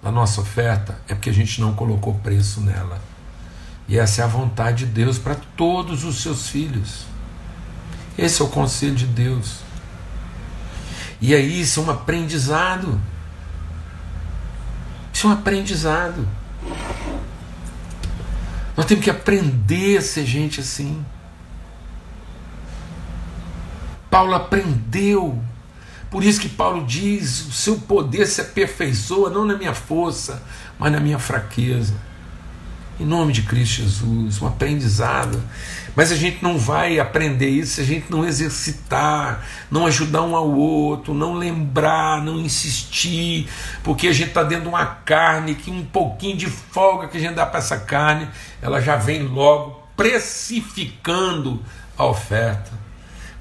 da 0.04 0.12
nossa 0.12 0.40
oferta 0.40 1.02
é 1.08 1.16
porque 1.16 1.32
a 1.32 1.34
gente 1.34 1.60
não 1.60 1.74
colocou 1.74 2.14
preço 2.20 2.62
nela. 2.62 3.02
E 3.88 3.98
essa 3.98 4.22
é 4.22 4.26
a 4.26 4.28
vontade 4.28 4.86
de 4.86 4.92
Deus 4.92 5.18
para 5.18 5.36
todos 5.58 6.04
os 6.04 6.22
seus 6.22 6.50
filhos. 6.50 7.08
Esse 8.16 8.44
é 8.44 8.46
o 8.46 8.50
conselho 8.50 8.94
de 8.94 9.08
Deus. 9.08 9.64
E 11.24 11.34
aí 11.34 11.62
isso 11.62 11.80
é 11.80 11.84
um 11.84 11.90
aprendizado. 11.90 13.00
Isso 15.14 15.26
é 15.26 15.30
um 15.30 15.34
aprendizado. 15.34 16.28
Nós 18.76 18.86
temos 18.86 19.06
que 19.06 19.10
aprender 19.10 20.00
a 20.00 20.02
ser 20.02 20.26
gente 20.26 20.60
assim. 20.60 21.06
Paulo 24.10 24.36
aprendeu 24.36 25.42
por 26.12 26.26
isso 26.26 26.42
que 26.42 26.50
Paulo 26.50 26.86
diz: 26.86 27.48
o 27.48 27.54
seu 27.54 27.80
poder 27.80 28.28
se 28.28 28.42
aperfeiçoa 28.42 29.30
não 29.30 29.46
na 29.46 29.58
minha 29.58 29.74
força, 29.74 30.44
mas 30.78 30.92
na 30.92 31.00
minha 31.00 31.18
fraqueza. 31.18 31.94
Em 33.00 33.06
nome 33.06 33.34
de 33.34 33.42
Cristo 33.42 33.82
Jesus, 33.82 34.42
um 34.42 34.48
aprendizado. 34.48 35.42
Mas 35.96 36.12
a 36.12 36.16
gente 36.16 36.44
não 36.44 36.58
vai 36.58 37.00
aprender 37.00 37.50
isso 37.50 37.76
se 37.76 37.82
a 37.82 37.84
gente 37.84 38.10
não 38.10 38.26
exercitar, 38.26 39.46
não 39.70 39.86
ajudar 39.86 40.22
um 40.24 40.36
ao 40.36 40.50
outro, 40.52 41.14
não 41.14 41.34
lembrar, 41.34 42.24
não 42.24 42.40
insistir, 42.40 43.48
porque 43.84 44.08
a 44.08 44.14
gente 44.14 44.30
está 44.30 44.44
dentro 44.44 44.64
de 44.64 44.70
uma 44.70 44.86
carne 44.86 45.56
que 45.56 45.70
um 45.70 45.86
pouquinho 45.86 46.38
de 46.38 46.48
folga 46.48 47.08
que 47.08 47.18
a 47.18 47.20
gente 47.20 47.36
dá 47.36 47.46
para 47.46 47.60
essa 47.60 47.78
carne, 47.78 48.28
ela 48.62 48.82
já 48.82 48.96
vem 48.96 49.24
logo 49.24 49.84
precificando 49.96 51.62
a 51.98 52.06
oferta 52.06 52.84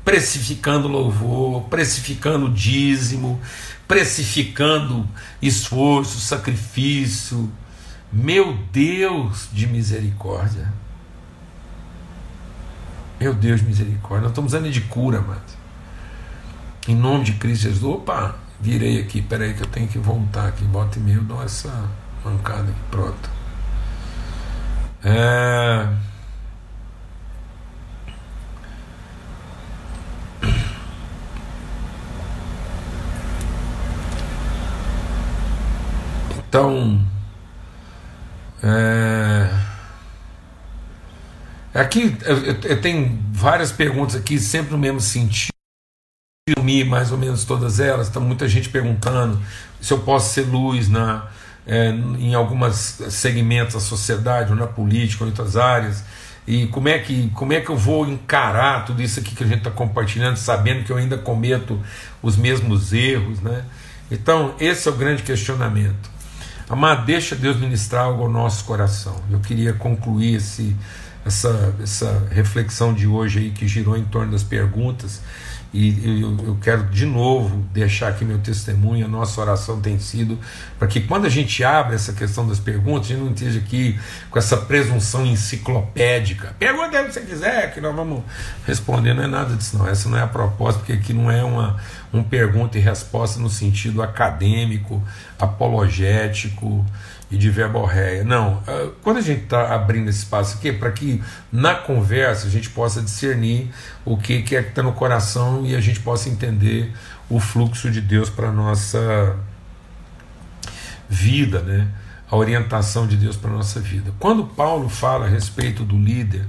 precificando 0.04 0.88
louvor, 0.88 1.62
precificando 1.64 2.48
dízimo, 2.48 3.40
precificando 3.86 5.08
esforço, 5.40 6.18
sacrifício. 6.20 7.50
Meu 8.12 8.58
Deus 8.70 9.48
de 9.52 9.66
misericórdia. 9.66 10.70
Meu 13.18 13.32
Deus 13.32 13.60
de 13.60 13.66
misericórdia. 13.66 14.22
Nós 14.22 14.32
estamos 14.32 14.52
usando 14.52 14.70
de 14.70 14.82
cura, 14.82 15.20
mano. 15.22 15.40
Em 16.86 16.94
nome 16.94 17.24
de 17.24 17.32
Cristo 17.34 17.62
Jesus. 17.62 17.82
Opa, 17.82 18.36
virei 18.60 19.00
aqui. 19.00 19.22
Peraí 19.22 19.54
que 19.54 19.62
eu 19.62 19.66
tenho 19.66 19.88
que 19.88 19.98
voltar 19.98 20.48
aqui. 20.48 20.64
Bota 20.64 20.98
e 20.98 21.02
meio, 21.02 21.22
dou 21.22 21.42
essa 21.42 21.88
mancada 22.22 22.64
aqui. 22.64 22.80
Pronto. 22.90 23.30
É... 25.04 25.88
Então, 36.48 37.00
é, 38.62 39.48
aqui 41.74 42.16
eu, 42.22 42.36
eu, 42.44 42.80
tenho 42.80 43.18
várias 43.32 43.72
perguntas 43.72 44.14
aqui, 44.14 44.38
sempre 44.38 44.72
no 44.72 44.78
mesmo 44.78 45.00
sentido, 45.00 45.52
mais 46.86 47.10
ou 47.10 47.18
menos 47.18 47.44
todas 47.44 47.80
elas. 47.80 48.08
Está 48.08 48.20
muita 48.20 48.48
gente 48.48 48.68
perguntando 48.68 49.40
se 49.80 49.92
eu 49.92 49.98
posso 49.98 50.32
ser 50.32 50.42
luz 50.42 50.88
na, 50.88 51.28
é, 51.66 51.90
em 51.90 52.34
alguns 52.34 52.76
segmentos 53.10 53.74
da 53.74 53.80
sociedade, 53.80 54.50
ou 54.50 54.56
na 54.56 54.66
política, 54.66 55.24
ou 55.24 55.28
em 55.28 55.30
outras 55.32 55.56
áreas. 55.56 56.04
E 56.46 56.66
como 56.68 56.88
é, 56.88 56.98
que, 56.98 57.30
como 57.30 57.52
é 57.52 57.60
que 57.60 57.70
eu 57.70 57.76
vou 57.76 58.06
encarar 58.08 58.84
tudo 58.84 59.00
isso 59.00 59.20
aqui 59.20 59.34
que 59.34 59.44
a 59.44 59.46
gente 59.46 59.58
está 59.58 59.70
compartilhando, 59.70 60.36
sabendo 60.36 60.84
que 60.84 60.90
eu 60.90 60.96
ainda 60.96 61.16
cometo 61.16 61.80
os 62.20 62.36
mesmos 62.36 62.92
erros, 62.92 63.40
né? 63.40 63.64
Então, 64.10 64.54
esse 64.60 64.88
é 64.88 64.90
o 64.90 64.94
grande 64.94 65.22
questionamento. 65.22 66.11
Amado, 66.68 67.04
deixa 67.04 67.34
Deus 67.34 67.56
ministrar 67.56 68.04
algo 68.04 68.22
ao 68.22 68.30
nosso 68.30 68.64
coração. 68.64 69.16
Eu 69.30 69.40
queria 69.40 69.72
concluir 69.72 70.36
esse, 70.36 70.76
essa, 71.24 71.74
essa 71.82 72.28
reflexão 72.30 72.94
de 72.94 73.06
hoje 73.06 73.40
aí 73.40 73.50
que 73.50 73.66
girou 73.68 73.96
em 73.96 74.04
torno 74.04 74.32
das 74.32 74.42
perguntas. 74.42 75.20
E 75.72 76.20
eu, 76.20 76.58
quero 76.60 76.84
de 76.84 77.06
novo 77.06 77.56
deixar 77.72 78.08
aqui 78.08 78.26
meu 78.26 78.38
testemunho. 78.38 79.06
A 79.06 79.08
nossa 79.08 79.40
oração 79.40 79.80
tem 79.80 79.98
sido 79.98 80.38
para 80.78 80.86
que 80.86 81.00
quando 81.00 81.24
a 81.24 81.30
gente 81.30 81.64
abre 81.64 81.94
essa 81.94 82.12
questão 82.12 82.46
das 82.46 82.60
perguntas, 82.60 83.06
a 83.06 83.14
gente 83.14 83.22
não 83.22 83.32
esteja 83.32 83.58
aqui 83.58 83.98
com 84.30 84.38
essa 84.38 84.58
presunção 84.58 85.24
enciclopédica. 85.24 86.54
Pergunta 86.58 87.00
o 87.00 87.06
que 87.06 87.12
você 87.12 87.20
quiser, 87.22 87.72
que 87.72 87.80
nós 87.80 87.96
vamos 87.96 88.22
responder. 88.66 89.14
Não 89.14 89.22
é 89.22 89.26
nada 89.26 89.56
disso, 89.56 89.78
não. 89.78 89.88
Essa 89.88 90.10
não 90.10 90.18
é 90.18 90.22
a 90.22 90.26
proposta, 90.26 90.80
porque 90.80 90.92
aqui 90.92 91.14
não 91.14 91.30
é 91.30 91.42
uma, 91.42 91.78
um 92.12 92.22
pergunta 92.22 92.76
e 92.76 92.80
resposta 92.80 93.40
no 93.40 93.48
sentido 93.48 94.02
acadêmico, 94.02 95.02
apologético 95.38 96.84
e 97.32 97.38
de 97.38 97.48
verborréia. 97.48 98.22
Não, 98.22 98.62
ah, 98.68 98.90
quando 99.02 99.16
a 99.16 99.22
gente 99.22 99.44
está 99.44 99.74
abrindo 99.74 100.10
esse 100.10 100.18
espaço 100.18 100.58
aqui, 100.58 100.68
é 100.68 100.72
para 100.72 100.92
que 100.92 101.20
na 101.50 101.74
conversa 101.74 102.46
a 102.46 102.50
gente 102.50 102.68
possa 102.68 103.00
discernir 103.00 103.70
o 104.04 104.18
que, 104.18 104.42
que 104.42 104.54
é 104.54 104.62
que 104.62 104.68
está 104.68 104.82
no 104.82 104.92
coração 104.92 105.64
e 105.64 105.74
a 105.74 105.80
gente 105.80 105.98
possa 106.00 106.28
entender 106.28 106.92
o 107.30 107.40
fluxo 107.40 107.90
de 107.90 108.02
Deus 108.02 108.28
para 108.28 108.48
a 108.48 108.52
nossa 108.52 109.34
vida, 111.08 111.60
né? 111.60 111.88
a 112.30 112.36
orientação 112.36 113.06
de 113.06 113.16
Deus 113.16 113.34
para 113.36 113.50
a 113.50 113.54
nossa 113.54 113.80
vida. 113.80 114.12
Quando 114.18 114.44
Paulo 114.44 114.90
fala 114.90 115.24
a 115.24 115.28
respeito 115.28 115.84
do 115.84 115.98
líder, 115.98 116.46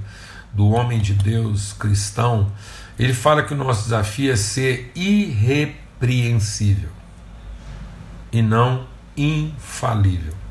do 0.52 0.68
homem 0.68 1.00
de 1.00 1.14
Deus 1.14 1.72
cristão, 1.72 2.52
ele 2.98 3.14
fala 3.14 3.42
que 3.42 3.54
o 3.54 3.56
nosso 3.56 3.84
desafio 3.84 4.30
é 4.30 4.36
ser 4.36 4.92
irrepreensível 4.94 6.90
e 8.30 8.42
não 8.42 8.86
infalível. 9.16 10.43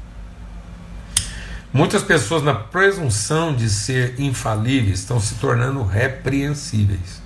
Muitas 1.73 2.03
pessoas, 2.03 2.43
na 2.43 2.53
presunção 2.53 3.55
de 3.55 3.67
ser 3.67 4.19
infalíveis, 4.19 4.99
estão 4.99 5.19
se 5.19 5.35
tornando 5.35 5.83
repreensíveis. 5.83 7.21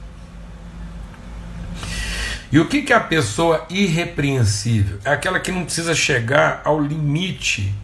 E 2.49 2.57
o 2.57 2.67
que, 2.67 2.81
que 2.81 2.93
é 2.93 2.95
a 2.95 3.01
pessoa 3.01 3.65
irrepreensível? 3.69 4.99
É 5.03 5.11
aquela 5.11 5.37
que 5.37 5.51
não 5.51 5.65
precisa 5.65 5.93
chegar 5.93 6.61
ao 6.63 6.81
limite 6.81 7.75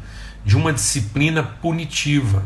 de 0.46 0.56
uma 0.56 0.72
disciplina 0.72 1.44
punitiva. 1.44 2.46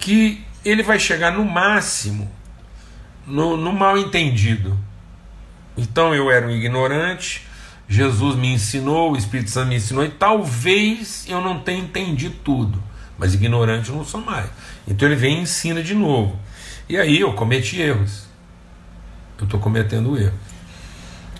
Que 0.00 0.44
ele 0.64 0.82
vai 0.82 0.98
chegar 0.98 1.30
no 1.30 1.44
máximo 1.44 2.30
no, 3.26 3.56
no 3.56 3.72
mal 3.72 3.96
entendido. 3.96 4.78
Então 5.76 6.14
eu 6.14 6.30
era 6.30 6.46
um 6.46 6.50
ignorante, 6.50 7.46
Jesus 7.88 8.36
me 8.36 8.52
ensinou, 8.52 9.12
o 9.12 9.16
Espírito 9.16 9.50
Santo 9.50 9.68
me 9.68 9.76
ensinou, 9.76 10.04
e 10.04 10.08
talvez 10.08 11.26
eu 11.28 11.40
não 11.40 11.60
tenha 11.60 11.80
entendido 11.80 12.34
tudo, 12.42 12.82
mas 13.18 13.34
ignorante 13.34 13.90
eu 13.90 13.96
não 13.96 14.04
sou 14.04 14.20
mais. 14.20 14.48
Então 14.88 15.06
ele 15.06 15.16
vem 15.16 15.38
e 15.38 15.42
ensina 15.42 15.82
de 15.82 15.94
novo. 15.94 16.38
E 16.88 16.96
aí 16.96 17.20
eu 17.20 17.32
cometi 17.34 17.80
erros. 17.80 18.24
Eu 19.38 19.44
estou 19.44 19.60
cometendo 19.60 20.18
erros. 20.18 20.34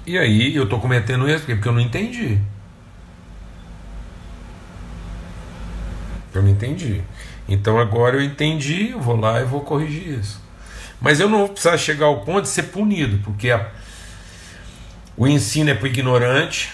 E 0.06 0.18
aí 0.18 0.54
eu 0.54 0.64
estou 0.64 0.80
cometendo 0.80 1.28
erros 1.28 1.44
porque 1.44 1.68
eu 1.68 1.72
não 1.72 1.80
entendi. 1.80 2.38
Eu 6.34 6.42
não 6.42 6.50
entendi. 6.50 7.00
Então 7.48 7.78
agora 7.78 8.16
eu 8.16 8.22
entendi, 8.22 8.90
eu 8.90 9.00
vou 9.00 9.16
lá 9.16 9.40
e 9.40 9.44
vou 9.44 9.60
corrigir 9.60 10.18
isso. 10.18 10.42
Mas 11.00 11.20
eu 11.20 11.28
não 11.28 11.38
vou 11.38 11.48
precisar 11.50 11.76
chegar 11.76 12.06
ao 12.06 12.22
ponto 12.22 12.42
de 12.42 12.48
ser 12.48 12.64
punido, 12.64 13.18
porque 13.22 13.50
a, 13.50 13.68
o 15.16 15.26
ensino 15.26 15.70
é 15.70 15.74
para 15.74 15.84
o 15.84 15.86
ignorante, 15.88 16.72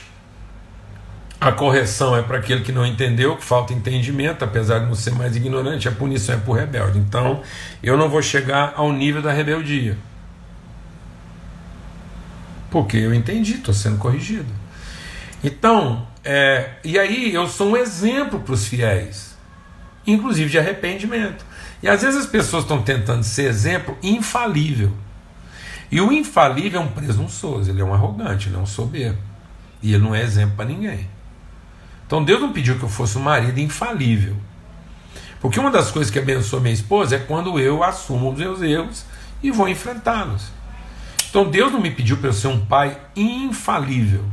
a 1.41 1.51
correção 1.51 2.15
é 2.15 2.23
para 2.23 2.37
aquele 2.37 2.61
que 2.61 2.71
não 2.71 2.85
entendeu, 2.85 3.35
que 3.35 3.45
falta 3.45 3.73
entendimento, 3.73 4.45
apesar 4.45 4.81
de 4.81 4.87
não 4.87 4.95
ser 4.95 5.13
mais 5.13 5.35
ignorante, 5.35 5.89
a 5.89 5.93
punição 5.93 6.35
é 6.35 6.39
para 6.39 6.51
o 6.51 6.55
rebelde. 6.55 6.99
Então 6.99 7.43
eu 7.83 7.97
não 7.97 8.11
vou 8.11 8.21
chegar 8.21 8.75
ao 8.77 8.93
nível 8.93 9.23
da 9.23 9.33
rebeldia. 9.33 9.97
Porque 12.71 12.99
eu 12.99 13.15
entendi, 13.15 13.55
estou 13.55 13.73
sendo 13.75 13.97
corrigido. 13.97 14.53
Então, 15.43 16.07
é, 16.23 16.73
e 16.85 16.99
aí 16.99 17.33
eu 17.35 17.49
sou 17.49 17.71
um 17.71 17.77
exemplo 17.77 18.41
para 18.41 18.53
os 18.53 18.67
fiéis, 18.67 19.35
inclusive 20.07 20.51
de 20.51 20.59
arrependimento. 20.59 21.45
E 21.83 21.89
às 21.89 22.03
vezes 22.03 22.21
as 22.21 22.27
pessoas 22.27 22.65
estão 22.65 22.83
tentando 22.83 23.25
ser 23.25 23.45
exemplo 23.45 23.97
infalível. 24.03 24.93
E 25.91 26.01
o 26.01 26.13
infalível 26.13 26.81
é 26.81 26.85
um 26.85 26.89
presunçoso, 26.89 27.69
ele 27.69 27.81
é 27.81 27.85
um 27.85 27.93
arrogante, 27.93 28.49
ele 28.49 28.57
é 28.57 28.59
um 28.59 28.67
soberbo. 28.67 29.19
E 29.83 29.93
ele 29.93 30.05
não 30.05 30.15
é 30.15 30.23
exemplo 30.23 30.55
para 30.57 30.67
ninguém. 30.67 31.09
Então 32.07 32.23
Deus 32.23 32.41
não 32.41 32.53
pediu 32.53 32.79
que 32.79 32.85
eu 32.85 32.89
fosse 32.89 33.19
um 33.19 33.23
marido 33.23 33.59
infalível. 33.59 34.37
Porque 35.41 35.59
uma 35.59 35.71
das 35.71 35.91
coisas 35.91 36.13
que 36.13 36.19
abençoa 36.19 36.61
minha 36.61 36.75
esposa 36.75 37.17
é 37.17 37.19
quando 37.19 37.59
eu 37.59 37.83
assumo 37.83 38.31
os 38.31 38.39
meus 38.39 38.63
erros 38.63 39.05
e 39.43 39.51
vou 39.51 39.69
enfrentá-los. 39.69 40.53
Então 41.29 41.51
Deus 41.51 41.73
não 41.73 41.81
me 41.81 41.91
pediu 41.91 42.19
para 42.19 42.29
eu 42.29 42.33
ser 42.33 42.49
um 42.49 42.65
pai 42.65 42.97
infalível. 43.17 44.25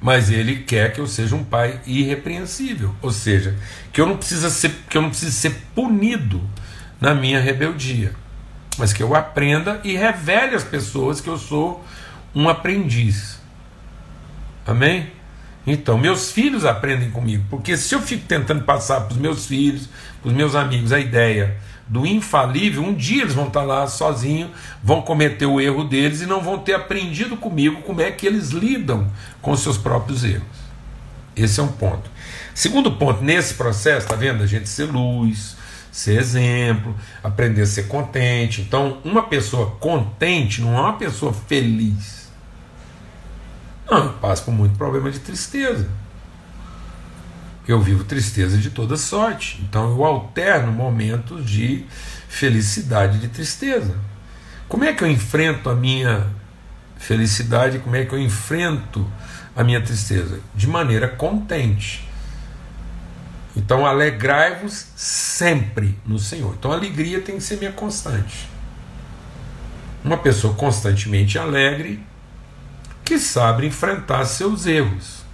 Mas 0.00 0.30
ele 0.30 0.58
quer 0.58 0.92
que 0.92 1.00
eu 1.00 1.06
seja 1.06 1.34
um 1.34 1.42
pai 1.42 1.80
irrepreensível, 1.86 2.94
ou 3.02 3.10
seja, 3.10 3.56
que 3.92 4.00
eu 4.00 4.06
não 4.06 4.16
precisa 4.16 4.50
ser, 4.50 4.70
que 4.88 4.96
eu 4.96 5.02
não 5.02 5.08
precise 5.08 5.32
ser 5.32 5.50
punido 5.74 6.40
na 7.00 7.14
minha 7.14 7.40
rebeldia 7.40 8.14
mas 8.78 8.92
que 8.92 9.02
eu 9.02 9.14
aprenda 9.14 9.80
e 9.84 9.96
revele 9.96 10.54
às 10.54 10.64
pessoas 10.64 11.20
que 11.20 11.28
eu 11.28 11.38
sou 11.38 11.84
um 12.34 12.48
aprendiz. 12.48 13.38
Amém? 14.66 15.10
Então, 15.66 15.98
meus 15.98 16.30
filhos 16.30 16.64
aprendem 16.64 17.10
comigo, 17.10 17.44
porque 17.50 17.76
se 17.76 17.94
eu 17.94 18.00
fico 18.00 18.24
tentando 18.26 18.62
passar 18.62 19.00
para 19.00 19.12
os 19.12 19.18
meus 19.18 19.46
filhos, 19.46 19.88
para 20.22 20.28
os 20.28 20.34
meus 20.34 20.54
amigos, 20.54 20.92
a 20.92 21.00
ideia 21.00 21.56
do 21.88 22.06
infalível, 22.06 22.82
um 22.82 22.94
dia 22.94 23.22
eles 23.22 23.34
vão 23.34 23.46
estar 23.46 23.62
lá 23.62 23.86
sozinhos, 23.86 24.50
vão 24.82 25.02
cometer 25.02 25.46
o 25.46 25.60
erro 25.60 25.84
deles 25.84 26.20
e 26.20 26.26
não 26.26 26.40
vão 26.40 26.58
ter 26.58 26.74
aprendido 26.74 27.36
comigo 27.36 27.82
como 27.82 28.00
é 28.00 28.10
que 28.10 28.26
eles 28.26 28.50
lidam 28.50 29.10
com 29.40 29.52
os 29.52 29.60
seus 29.60 29.78
próprios 29.78 30.24
erros. 30.24 30.66
Esse 31.36 31.60
é 31.60 31.62
um 31.62 31.68
ponto. 31.68 32.10
Segundo 32.54 32.92
ponto, 32.92 33.22
nesse 33.22 33.54
processo, 33.54 34.06
tá 34.06 34.16
vendo? 34.16 34.42
A 34.42 34.46
gente 34.46 34.68
ser 34.68 34.84
luz, 34.84 35.56
ser 35.96 36.20
exemplo, 36.20 36.94
aprender 37.24 37.62
a 37.62 37.66
ser 37.66 37.88
contente. 37.88 38.60
Então, 38.60 38.98
uma 39.02 39.22
pessoa 39.22 39.70
contente 39.80 40.60
não 40.60 40.76
é 40.76 40.80
uma 40.82 40.92
pessoa 40.92 41.32
feliz. 41.32 42.28
Não, 43.90 44.12
passa 44.12 44.42
por 44.42 44.52
muito 44.52 44.76
problema 44.76 45.10
de 45.10 45.20
tristeza. 45.20 45.88
Eu 47.66 47.80
vivo 47.80 48.04
tristeza 48.04 48.58
de 48.58 48.68
toda 48.68 48.94
sorte. 48.98 49.58
Então 49.66 49.88
eu 49.90 50.04
alterno 50.04 50.70
momentos 50.70 51.48
de 51.48 51.86
felicidade 52.28 53.16
e 53.16 53.20
de 53.20 53.28
tristeza. 53.28 53.96
Como 54.68 54.84
é 54.84 54.92
que 54.92 55.02
eu 55.02 55.10
enfrento 55.10 55.70
a 55.70 55.74
minha 55.74 56.26
felicidade? 56.98 57.78
Como 57.78 57.96
é 57.96 58.04
que 58.04 58.12
eu 58.12 58.20
enfrento 58.20 59.10
a 59.56 59.64
minha 59.64 59.80
tristeza? 59.80 60.40
De 60.54 60.66
maneira 60.66 61.08
contente. 61.08 62.05
Então, 63.56 63.86
alegrai-vos 63.86 64.86
sempre 64.94 65.98
no 66.04 66.18
Senhor. 66.18 66.54
Então, 66.58 66.70
a 66.70 66.74
alegria 66.74 67.20
tem 67.22 67.36
que 67.36 67.42
ser 67.42 67.56
minha 67.56 67.72
constante. 67.72 68.48
Uma 70.04 70.18
pessoa 70.18 70.54
constantemente 70.54 71.38
alegre, 71.38 72.00
que 73.04 73.18
sabe 73.18 73.66
enfrentar 73.66 74.24
seus 74.26 74.66
erros. 74.66 75.24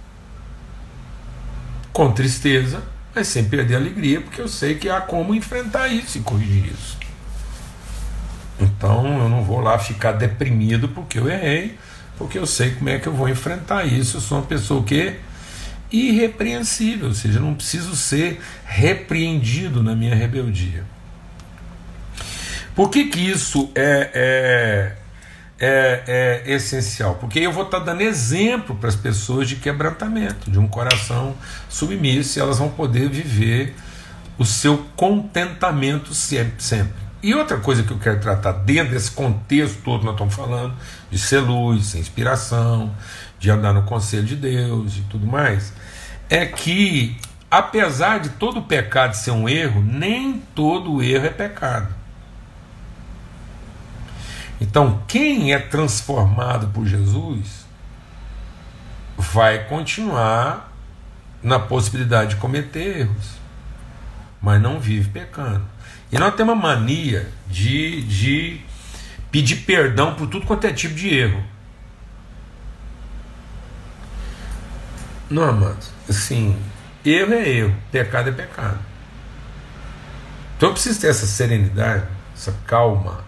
Com 1.91 2.11
tristeza, 2.11 2.81
mas 3.13 3.27
sem 3.27 3.43
perder 3.45 3.75
a 3.75 3.77
alegria, 3.77 4.21
porque 4.21 4.41
eu 4.41 4.47
sei 4.47 4.75
que 4.75 4.89
há 4.89 5.01
como 5.01 5.35
enfrentar 5.35 5.87
isso 5.89 6.17
e 6.17 6.21
corrigir 6.21 6.71
isso. 6.71 6.97
Então 8.59 9.05
eu 9.21 9.29
não 9.29 9.43
vou 9.43 9.59
lá 9.59 9.77
ficar 9.77 10.13
deprimido 10.13 10.87
porque 10.87 11.19
eu 11.19 11.29
errei, 11.29 11.77
porque 12.17 12.37
eu 12.37 12.45
sei 12.45 12.71
como 12.71 12.89
é 12.89 12.99
que 12.99 13.07
eu 13.07 13.13
vou 13.13 13.27
enfrentar 13.29 13.85
isso. 13.85 14.17
Eu 14.17 14.21
sou 14.21 14.37
uma 14.39 14.45
pessoa 14.45 14.83
que 14.83 15.19
irrepreensível, 15.93 17.09
ou 17.09 17.13
seja, 17.13 17.39
não 17.39 17.53
preciso 17.53 17.95
ser 17.95 18.41
repreendido 18.65 19.83
na 19.83 19.95
minha 19.95 20.15
rebeldia. 20.15 20.83
Por 22.75 22.89
que, 22.89 23.05
que 23.05 23.19
isso 23.19 23.69
é, 23.75 24.09
é, 24.15 24.95
é, 25.59 26.43
é 26.47 26.53
essencial? 26.53 27.15
Porque 27.15 27.39
eu 27.39 27.51
vou 27.51 27.65
estar 27.65 27.77
dando 27.77 28.01
exemplo 28.01 28.75
para 28.75 28.89
as 28.89 28.95
pessoas 28.95 29.47
de 29.47 29.57
quebrantamento, 29.57 30.49
de 30.49 30.57
um 30.57 30.67
coração 30.67 31.35
submisso, 31.69 32.39
e 32.39 32.41
elas 32.41 32.57
vão 32.57 32.69
poder 32.69 33.07
viver 33.07 33.75
o 34.39 34.43
seu 34.43 34.83
contentamento 34.95 36.15
sempre. 36.15 36.63
sempre. 36.63 37.03
E 37.21 37.35
outra 37.35 37.57
coisa 37.57 37.83
que 37.83 37.91
eu 37.91 37.99
quero 37.99 38.19
tratar 38.19 38.51
dentro 38.51 38.91
desse 38.91 39.11
contexto 39.11 39.81
todo 39.83 39.99
que 39.99 40.05
nós 40.05 40.15
estamos 40.15 40.33
falando, 40.33 40.73
de 41.09 41.19
ser 41.19 41.39
luz, 41.39 41.85
ser 41.85 41.99
inspiração, 41.99 42.93
de 43.43 43.51
andar 43.51 43.73
no 43.73 43.83
conselho 43.83 44.23
de 44.23 44.37
Deus 44.37 44.95
e 44.95 45.01
tudo 45.01 45.27
mais, 45.27 45.73
é 46.29 46.45
que, 46.45 47.17
apesar 47.51 48.21
de 48.21 48.29
todo 48.29 48.61
pecado 48.61 49.15
ser 49.15 49.31
um 49.31 49.49
erro, 49.49 49.81
nem 49.81 50.41
todo 50.55 51.03
erro 51.03 51.25
é 51.25 51.29
pecado. 51.29 51.93
Então, 54.61 55.03
quem 55.09 55.53
é 55.53 55.59
transformado 55.59 56.67
por 56.69 56.85
Jesus 56.87 57.65
vai 59.17 59.65
continuar 59.65 60.71
na 61.43 61.59
possibilidade 61.59 62.35
de 62.35 62.35
cometer 62.37 62.99
erros, 63.01 63.31
mas 64.41 64.61
não 64.61 64.79
vive 64.79 65.09
pecando. 65.09 65.65
E 66.09 66.17
nós 66.17 66.33
temos 66.35 66.53
uma 66.53 66.61
mania 66.61 67.29
de, 67.49 68.03
de 68.03 68.61
pedir 69.29 69.57
perdão 69.65 70.15
por 70.15 70.27
tudo 70.27 70.45
quanto 70.45 70.65
é 70.65 70.71
tipo 70.71 70.95
de 70.95 71.13
erro. 71.13 71.52
Não, 75.33 75.49
amados. 75.49 75.89
Assim, 76.07 76.55
erro 77.03 77.33
é 77.33 77.49
erro, 77.49 77.75
pecado 77.91 78.29
é 78.29 78.31
pecado. 78.31 78.77
Então 80.55 80.69
eu 80.69 80.73
preciso 80.73 81.01
ter 81.01 81.07
essa 81.07 81.25
serenidade, 81.25 82.05
essa 82.35 82.53
calma, 82.67 83.23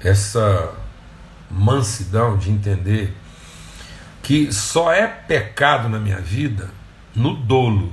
essa 0.00 0.72
mansidão 1.50 2.38
de 2.38 2.52
entender 2.52 3.16
que 4.22 4.52
só 4.52 4.92
é 4.92 5.08
pecado 5.08 5.88
na 5.88 5.98
minha 5.98 6.20
vida 6.20 6.70
no 7.16 7.34
dolo, 7.34 7.92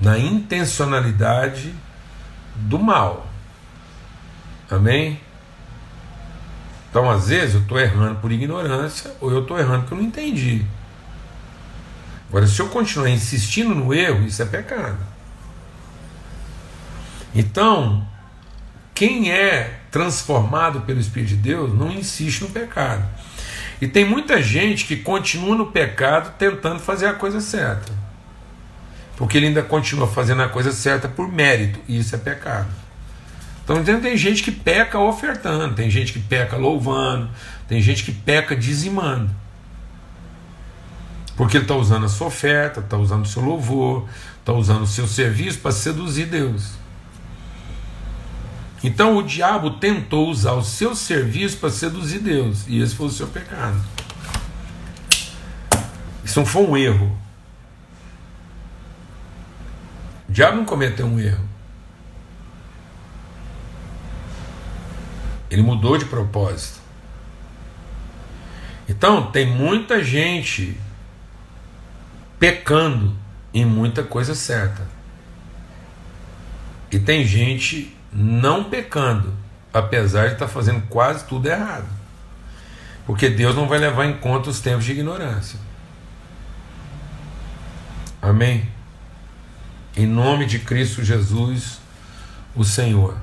na 0.00 0.18
intencionalidade 0.18 1.74
do 2.56 2.78
mal. 2.78 3.26
Amém? 4.70 5.20
Então, 6.94 7.10
às 7.10 7.26
vezes, 7.26 7.56
eu 7.56 7.60
estou 7.62 7.80
errando 7.80 8.20
por 8.20 8.30
ignorância 8.30 9.10
ou 9.20 9.28
eu 9.32 9.42
estou 9.42 9.58
errando 9.58 9.80
porque 9.80 9.94
eu 9.94 9.98
não 9.98 10.04
entendi. 10.04 10.64
Agora, 12.28 12.46
se 12.46 12.62
eu 12.62 12.68
continuar 12.68 13.10
insistindo 13.10 13.74
no 13.74 13.92
erro, 13.92 14.24
isso 14.24 14.40
é 14.40 14.44
pecado. 14.44 14.98
Então, 17.34 18.06
quem 18.94 19.32
é 19.32 19.80
transformado 19.90 20.82
pelo 20.82 21.00
Espírito 21.00 21.30
de 21.30 21.36
Deus 21.38 21.76
não 21.76 21.90
insiste 21.90 22.42
no 22.42 22.50
pecado. 22.50 23.04
E 23.80 23.88
tem 23.88 24.04
muita 24.04 24.40
gente 24.40 24.84
que 24.84 24.94
continua 24.94 25.56
no 25.56 25.66
pecado 25.66 26.34
tentando 26.38 26.78
fazer 26.78 27.06
a 27.06 27.14
coisa 27.14 27.40
certa. 27.40 27.92
Porque 29.16 29.36
ele 29.36 29.48
ainda 29.48 29.64
continua 29.64 30.06
fazendo 30.06 30.42
a 30.42 30.48
coisa 30.48 30.70
certa 30.70 31.08
por 31.08 31.26
mérito, 31.26 31.80
e 31.88 31.98
isso 31.98 32.14
é 32.14 32.18
pecado. 32.18 32.83
Então 33.64 33.82
tem 34.00 34.16
gente 34.16 34.42
que 34.42 34.52
peca 34.52 34.98
ofertando, 34.98 35.74
tem 35.74 35.90
gente 35.90 36.12
que 36.12 36.18
peca 36.18 36.56
louvando, 36.56 37.30
tem 37.66 37.80
gente 37.80 38.04
que 38.04 38.12
peca 38.12 38.54
dizimando. 38.54 39.30
Porque 41.34 41.56
ele 41.56 41.64
está 41.64 41.74
usando 41.74 42.04
a 42.04 42.08
sua 42.08 42.26
oferta, 42.26 42.80
está 42.80 42.98
usando 42.98 43.24
o 43.24 43.28
seu 43.28 43.42
louvor, 43.42 44.06
está 44.38 44.52
usando 44.52 44.82
o 44.82 44.86
seu 44.86 45.08
serviço 45.08 45.58
para 45.60 45.72
seduzir 45.72 46.26
Deus. 46.26 46.72
Então 48.82 49.16
o 49.16 49.22
diabo 49.22 49.70
tentou 49.70 50.28
usar 50.28 50.52
o 50.52 50.62
seu 50.62 50.94
serviço 50.94 51.56
para 51.56 51.70
seduzir 51.70 52.18
Deus, 52.18 52.66
e 52.68 52.82
esse 52.82 52.94
foi 52.94 53.06
o 53.06 53.10
seu 53.10 53.26
pecado. 53.26 53.82
Isso 56.22 56.38
não 56.38 56.46
foi 56.46 56.62
um 56.66 56.76
erro. 56.76 57.18
O 60.28 60.32
diabo 60.32 60.58
não 60.58 60.66
cometeu 60.66 61.06
um 61.06 61.18
erro. 61.18 61.53
Ele 65.54 65.62
mudou 65.62 65.96
de 65.96 66.04
propósito. 66.06 66.80
Então, 68.88 69.30
tem 69.30 69.46
muita 69.46 70.02
gente 70.02 70.76
pecando 72.40 73.14
em 73.54 73.64
muita 73.64 74.02
coisa 74.02 74.34
certa. 74.34 74.82
E 76.90 76.98
tem 76.98 77.24
gente 77.24 77.96
não 78.12 78.64
pecando, 78.64 79.32
apesar 79.72 80.26
de 80.26 80.32
estar 80.32 80.46
tá 80.46 80.52
fazendo 80.52 80.88
quase 80.88 81.24
tudo 81.24 81.46
errado. 81.46 81.86
Porque 83.06 83.28
Deus 83.28 83.54
não 83.54 83.68
vai 83.68 83.78
levar 83.78 84.06
em 84.06 84.14
conta 84.14 84.50
os 84.50 84.60
tempos 84.60 84.84
de 84.84 84.90
ignorância. 84.90 85.60
Amém? 88.20 88.68
Em 89.96 90.06
nome 90.06 90.46
de 90.46 90.58
Cristo 90.58 91.04
Jesus, 91.04 91.78
o 92.56 92.64
Senhor. 92.64 93.16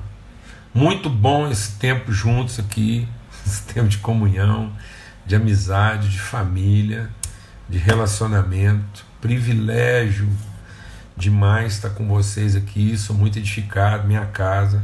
Muito 0.74 1.10
bom 1.10 1.50
esse 1.50 1.72
tempo 1.72 2.10
juntos 2.10 2.58
aqui, 2.58 3.06
esse 3.46 3.62
tempo 3.62 3.88
de 3.88 3.98
comunhão, 3.98 4.72
de 5.26 5.36
amizade, 5.36 6.08
de 6.08 6.18
família, 6.18 7.10
de 7.68 7.76
relacionamento. 7.76 9.04
Privilégio 9.20 10.28
demais 11.14 11.74
estar 11.74 11.90
com 11.90 12.08
vocês 12.08 12.56
aqui. 12.56 12.96
Sou 12.96 13.14
muito 13.14 13.38
edificado, 13.38 14.08
minha 14.08 14.24
casa. 14.26 14.82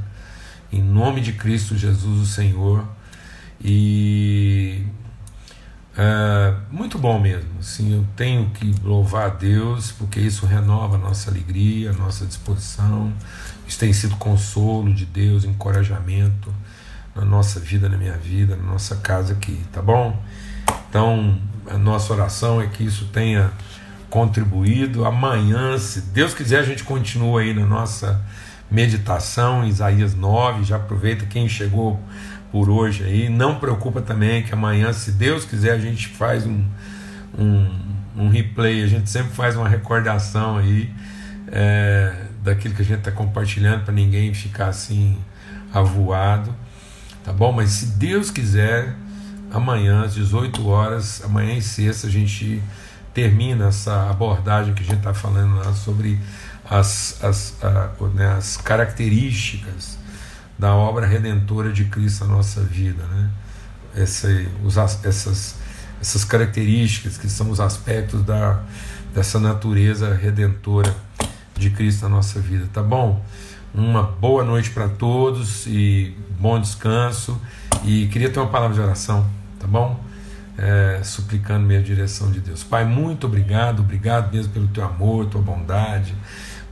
Em 0.70 0.82
nome 0.82 1.22
de 1.22 1.32
Cristo 1.32 1.74
Jesus, 1.74 2.20
o 2.20 2.26
Senhor. 2.26 2.86
E 3.58 4.84
é, 5.96 6.54
muito 6.70 6.98
bom 6.98 7.18
mesmo. 7.18 7.48
Assim, 7.58 7.94
eu 7.94 8.06
tenho 8.14 8.50
que 8.50 8.72
louvar 8.84 9.26
a 9.26 9.34
Deus, 9.34 9.90
porque 9.90 10.20
isso 10.20 10.46
renova 10.46 10.96
a 10.96 10.98
nossa 10.98 11.30
alegria, 11.30 11.90
a 11.90 11.94
nossa 11.94 12.24
disposição. 12.24 13.12
Isso 13.68 13.78
tem 13.78 13.92
sido 13.92 14.16
consolo 14.16 14.92
de 14.94 15.04
Deus, 15.04 15.44
encorajamento 15.44 16.50
na 17.14 17.22
nossa 17.22 17.60
vida, 17.60 17.86
na 17.86 17.98
minha 17.98 18.16
vida, 18.16 18.56
na 18.56 18.62
nossa 18.62 18.96
casa 18.96 19.34
aqui, 19.34 19.60
tá 19.70 19.82
bom? 19.82 20.18
Então, 20.88 21.38
a 21.68 21.76
nossa 21.76 22.10
oração 22.14 22.62
é 22.62 22.66
que 22.66 22.82
isso 22.82 23.10
tenha 23.12 23.52
contribuído. 24.08 25.04
Amanhã, 25.04 25.76
se 25.76 26.00
Deus 26.00 26.32
quiser, 26.32 26.60
a 26.60 26.62
gente 26.62 26.82
continua 26.82 27.42
aí 27.42 27.52
na 27.52 27.66
nossa 27.66 28.24
meditação, 28.70 29.66
Isaías 29.66 30.14
9. 30.14 30.64
Já 30.64 30.76
aproveita 30.76 31.26
quem 31.26 31.46
chegou 31.46 32.00
por 32.50 32.70
hoje 32.70 33.04
aí. 33.04 33.28
Não 33.28 33.56
preocupa 33.56 34.00
também 34.00 34.42
que 34.42 34.54
amanhã, 34.54 34.94
se 34.94 35.12
Deus 35.12 35.44
quiser, 35.44 35.72
a 35.72 35.78
gente 35.78 36.08
faz 36.08 36.46
um, 36.46 36.64
um, 37.38 37.70
um 38.16 38.28
replay, 38.30 38.82
a 38.82 38.86
gente 38.86 39.10
sempre 39.10 39.32
faz 39.32 39.56
uma 39.56 39.68
recordação 39.68 40.56
aí 40.56 40.90
é, 41.48 42.27
daquilo 42.42 42.74
que 42.74 42.82
a 42.82 42.84
gente 42.84 43.00
está 43.00 43.10
compartilhando 43.10 43.84
para 43.84 43.94
ninguém 43.94 44.32
ficar 44.32 44.68
assim 44.68 45.18
avoado, 45.72 46.54
tá 47.24 47.32
bom? 47.32 47.52
Mas 47.52 47.70
se 47.70 47.86
Deus 47.86 48.30
quiser, 48.30 48.94
amanhã 49.50 50.02
às 50.02 50.14
18 50.14 50.66
horas, 50.66 51.22
amanhã 51.24 51.54
e 51.54 51.62
sexta, 51.62 52.06
a 52.06 52.10
gente 52.10 52.62
termina 53.12 53.68
essa 53.68 54.08
abordagem 54.10 54.74
que 54.74 54.82
a 54.82 54.86
gente 54.86 54.98
está 54.98 55.14
falando 55.14 55.56
lá 55.56 55.72
sobre 55.72 56.18
as, 56.68 57.22
as, 57.22 57.54
a, 57.62 57.90
né, 58.14 58.28
as 58.36 58.56
características 58.56 59.98
da 60.58 60.74
obra 60.74 61.06
redentora 61.06 61.72
de 61.72 61.84
Cristo 61.84 62.24
na 62.26 62.34
nossa 62.34 62.60
vida, 62.62 63.02
né? 63.04 63.30
Esse, 63.96 64.48
os, 64.64 64.76
essas, 64.76 65.56
essas 66.00 66.24
características 66.24 67.16
que 67.16 67.28
são 67.28 67.50
os 67.50 67.58
aspectos 67.58 68.22
da, 68.22 68.62
dessa 69.14 69.40
natureza 69.40 70.14
redentora 70.14 70.94
de 71.58 71.70
Cristo 71.70 72.02
na 72.02 72.08
nossa 72.08 72.40
vida, 72.40 72.68
tá 72.72 72.82
bom? 72.82 73.22
Uma 73.74 74.02
boa 74.02 74.44
noite 74.44 74.70
para 74.70 74.88
todos 74.88 75.66
e 75.66 76.14
bom 76.38 76.58
descanso. 76.60 77.40
E 77.84 78.06
queria 78.06 78.30
ter 78.30 78.38
uma 78.38 78.48
palavra 78.48 78.74
de 78.74 78.80
oração, 78.80 79.28
tá 79.58 79.66
bom? 79.66 79.98
É, 80.56 81.00
suplicando 81.04 81.66
minha 81.66 81.82
direção 81.82 82.30
de 82.30 82.40
Deus. 82.40 82.64
Pai, 82.64 82.84
muito 82.84 83.26
obrigado, 83.26 83.80
obrigado 83.80 84.32
mesmo 84.32 84.52
pelo 84.52 84.68
teu 84.68 84.84
amor, 84.84 85.26
tua 85.26 85.40
bondade, 85.40 86.14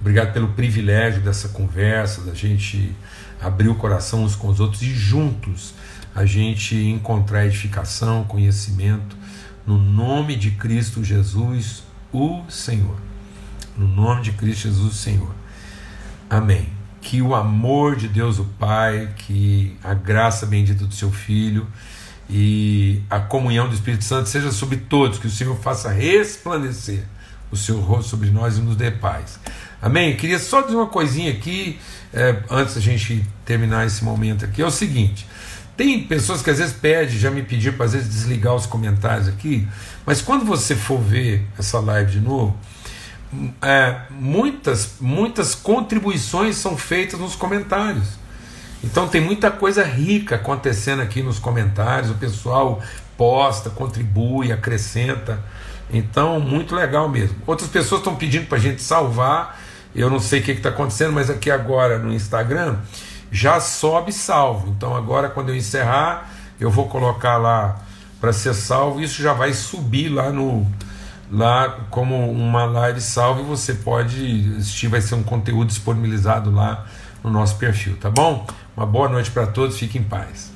obrigado 0.01 0.33
pelo 0.33 0.49
privilégio 0.49 1.21
dessa 1.21 1.49
conversa, 1.49 2.23
da 2.23 2.35
gente 2.35 2.95
abrir 3.41 3.69
o 3.69 3.75
coração 3.75 4.25
uns 4.25 4.35
com 4.35 4.49
os 4.49 4.59
outros 4.59 4.83
e 4.83 4.93
juntos 4.93 5.75
a 6.17 6.25
gente 6.25 6.75
encontrar 6.75 7.45
edificação, 7.45 8.25
conhecimento, 8.25 9.15
no 9.67 9.77
nome 9.77 10.35
de 10.35 10.51
Cristo 10.53 11.05
Jesus, 11.05 11.83
o 12.11 12.43
Senhor. 12.49 13.06
No 13.77 13.87
nome 13.87 14.23
de 14.23 14.33
Cristo 14.33 14.63
Jesus, 14.63 14.97
Senhor. 14.97 15.35
Amém. 16.31 16.69
Que 17.03 17.21
o 17.21 17.35
amor 17.35 17.97
de 17.97 18.09
Deus, 18.09 18.39
o 18.39 18.45
Pai, 18.45 19.11
que 19.17 19.77
a 19.85 19.95
graça 19.95 20.47
bendita 20.47 20.85
do 20.85 20.95
seu 20.95 21.11
Filho 21.11 21.67
e 22.29 23.03
a 23.09 23.21
comunhão 23.21 23.69
do 23.69 23.75
Espírito 23.75 24.05
Santo 24.05 24.29
seja 24.29 24.51
sobre 24.51 24.79
todos, 24.79 25.19
que 25.19 25.27
o 25.27 25.31
Senhor 25.31 25.57
faça 25.59 25.91
resplandecer 25.91 27.05
o 27.51 27.57
seu 27.57 27.79
rosto 27.81 28.11
sobre 28.11 28.31
nós 28.31 28.59
e 28.59 28.61
nos 28.61 28.77
dê 28.77 28.91
paz. 28.91 29.39
Amém? 29.81 30.11
Eu 30.11 30.17
queria 30.17 30.39
só 30.39 30.63
dizer 30.63 30.75
uma 30.75 30.89
coisinha 30.89 31.31
aqui, 31.31 31.79
é, 32.13 32.43
antes 32.51 32.75
da 32.75 32.81
gente 32.81 33.25
terminar 33.45 33.87
esse 33.87 34.03
momento 34.03 34.45
aqui, 34.45 34.63
é 34.63 34.67
o 34.67 34.71
seguinte. 34.71 35.27
Tem 35.77 36.03
pessoas 36.03 36.41
que 36.41 36.51
às 36.51 36.59
vezes 36.59 36.73
pedem, 36.73 37.17
já 37.17 37.31
me 37.31 37.43
pediram 37.43 37.77
para 37.77 37.87
às 37.87 37.93
vezes 37.93 38.09
desligar 38.09 38.55
os 38.55 38.65
comentários 38.65 39.29
aqui, 39.29 39.69
mas 40.07 40.23
quando 40.23 40.45
você 40.45 40.75
for 40.75 40.99
ver 40.99 41.47
essa 41.59 41.79
live 41.79 42.13
de 42.13 42.21
novo, 42.21 42.57
é, 43.63 44.01
muitas, 44.11 44.95
muitas 45.01 45.55
contribuições 45.55 46.57
são 46.57 46.77
feitas 46.77 47.19
nos 47.19 47.35
comentários. 47.35 48.07
Então 48.83 49.09
tem 49.09 49.21
muita 49.21 49.51
coisa 49.51 49.83
rica 49.83 50.37
acontecendo 50.37 51.03
aqui 51.03 51.23
nos 51.23 51.39
comentários, 51.39 52.11
o 52.11 52.15
pessoal 52.15 52.83
posta, 53.17 53.71
contribui, 53.71 54.53
acrescenta. 54.53 55.43
Então, 55.91 56.41
muito 56.41 56.75
legal 56.75 57.09
mesmo. 57.09 57.37
Outras 57.47 57.71
pessoas 57.71 58.01
estão 58.01 58.17
pedindo 58.17 58.47
para 58.47 58.59
a 58.59 58.61
gente 58.61 58.83
salvar. 58.83 59.59
Eu 59.95 60.11
não 60.11 60.21
sei 60.21 60.41
o 60.41 60.43
que 60.43 60.53
está 60.53 60.69
acontecendo, 60.69 61.13
mas 61.13 61.31
aqui 61.31 61.51
agora 61.51 61.99
no 61.99 62.13
Instagram 62.13 62.77
já 63.31 63.61
sobe 63.61 64.13
salvo. 64.13 64.69
Então, 64.69 64.95
agora 64.95 65.29
quando 65.29 65.51
eu 65.51 65.57
encerrar, 65.57 66.31
eu 66.61 66.71
vou 66.71 66.89
colocar 66.89 67.37
lá 67.37 67.81
para 68.21 68.33
ser 68.33 68.55
salvo. 68.55 69.01
Isso 69.01 69.23
já 69.23 69.33
vai 69.33 69.53
subir 69.53 70.09
lá 70.09 70.31
no 70.31 70.67
lá 71.31 71.87
como 71.91 72.31
uma 72.31 72.65
live 72.65 73.01
salvo 73.01 73.41
e 73.41 73.45
você 73.45 73.75
pode 73.75 74.55
assistir. 74.59 74.89
Vai 74.89 75.01
ser 75.01 75.15
um 75.15 75.23
conteúdo 75.23 75.69
disponibilizado 75.69 76.51
lá 76.51 76.87
no 77.23 77.31
nosso 77.31 77.57
perfil, 77.57 77.97
tá 77.97 78.11
bom? 78.11 78.47
Uma 78.77 78.87
boa 78.87 79.09
noite 79.09 79.31
para 79.31 79.47
todos. 79.47 79.79
Fiquem 79.79 80.01
em 80.01 80.05
paz. 80.05 80.56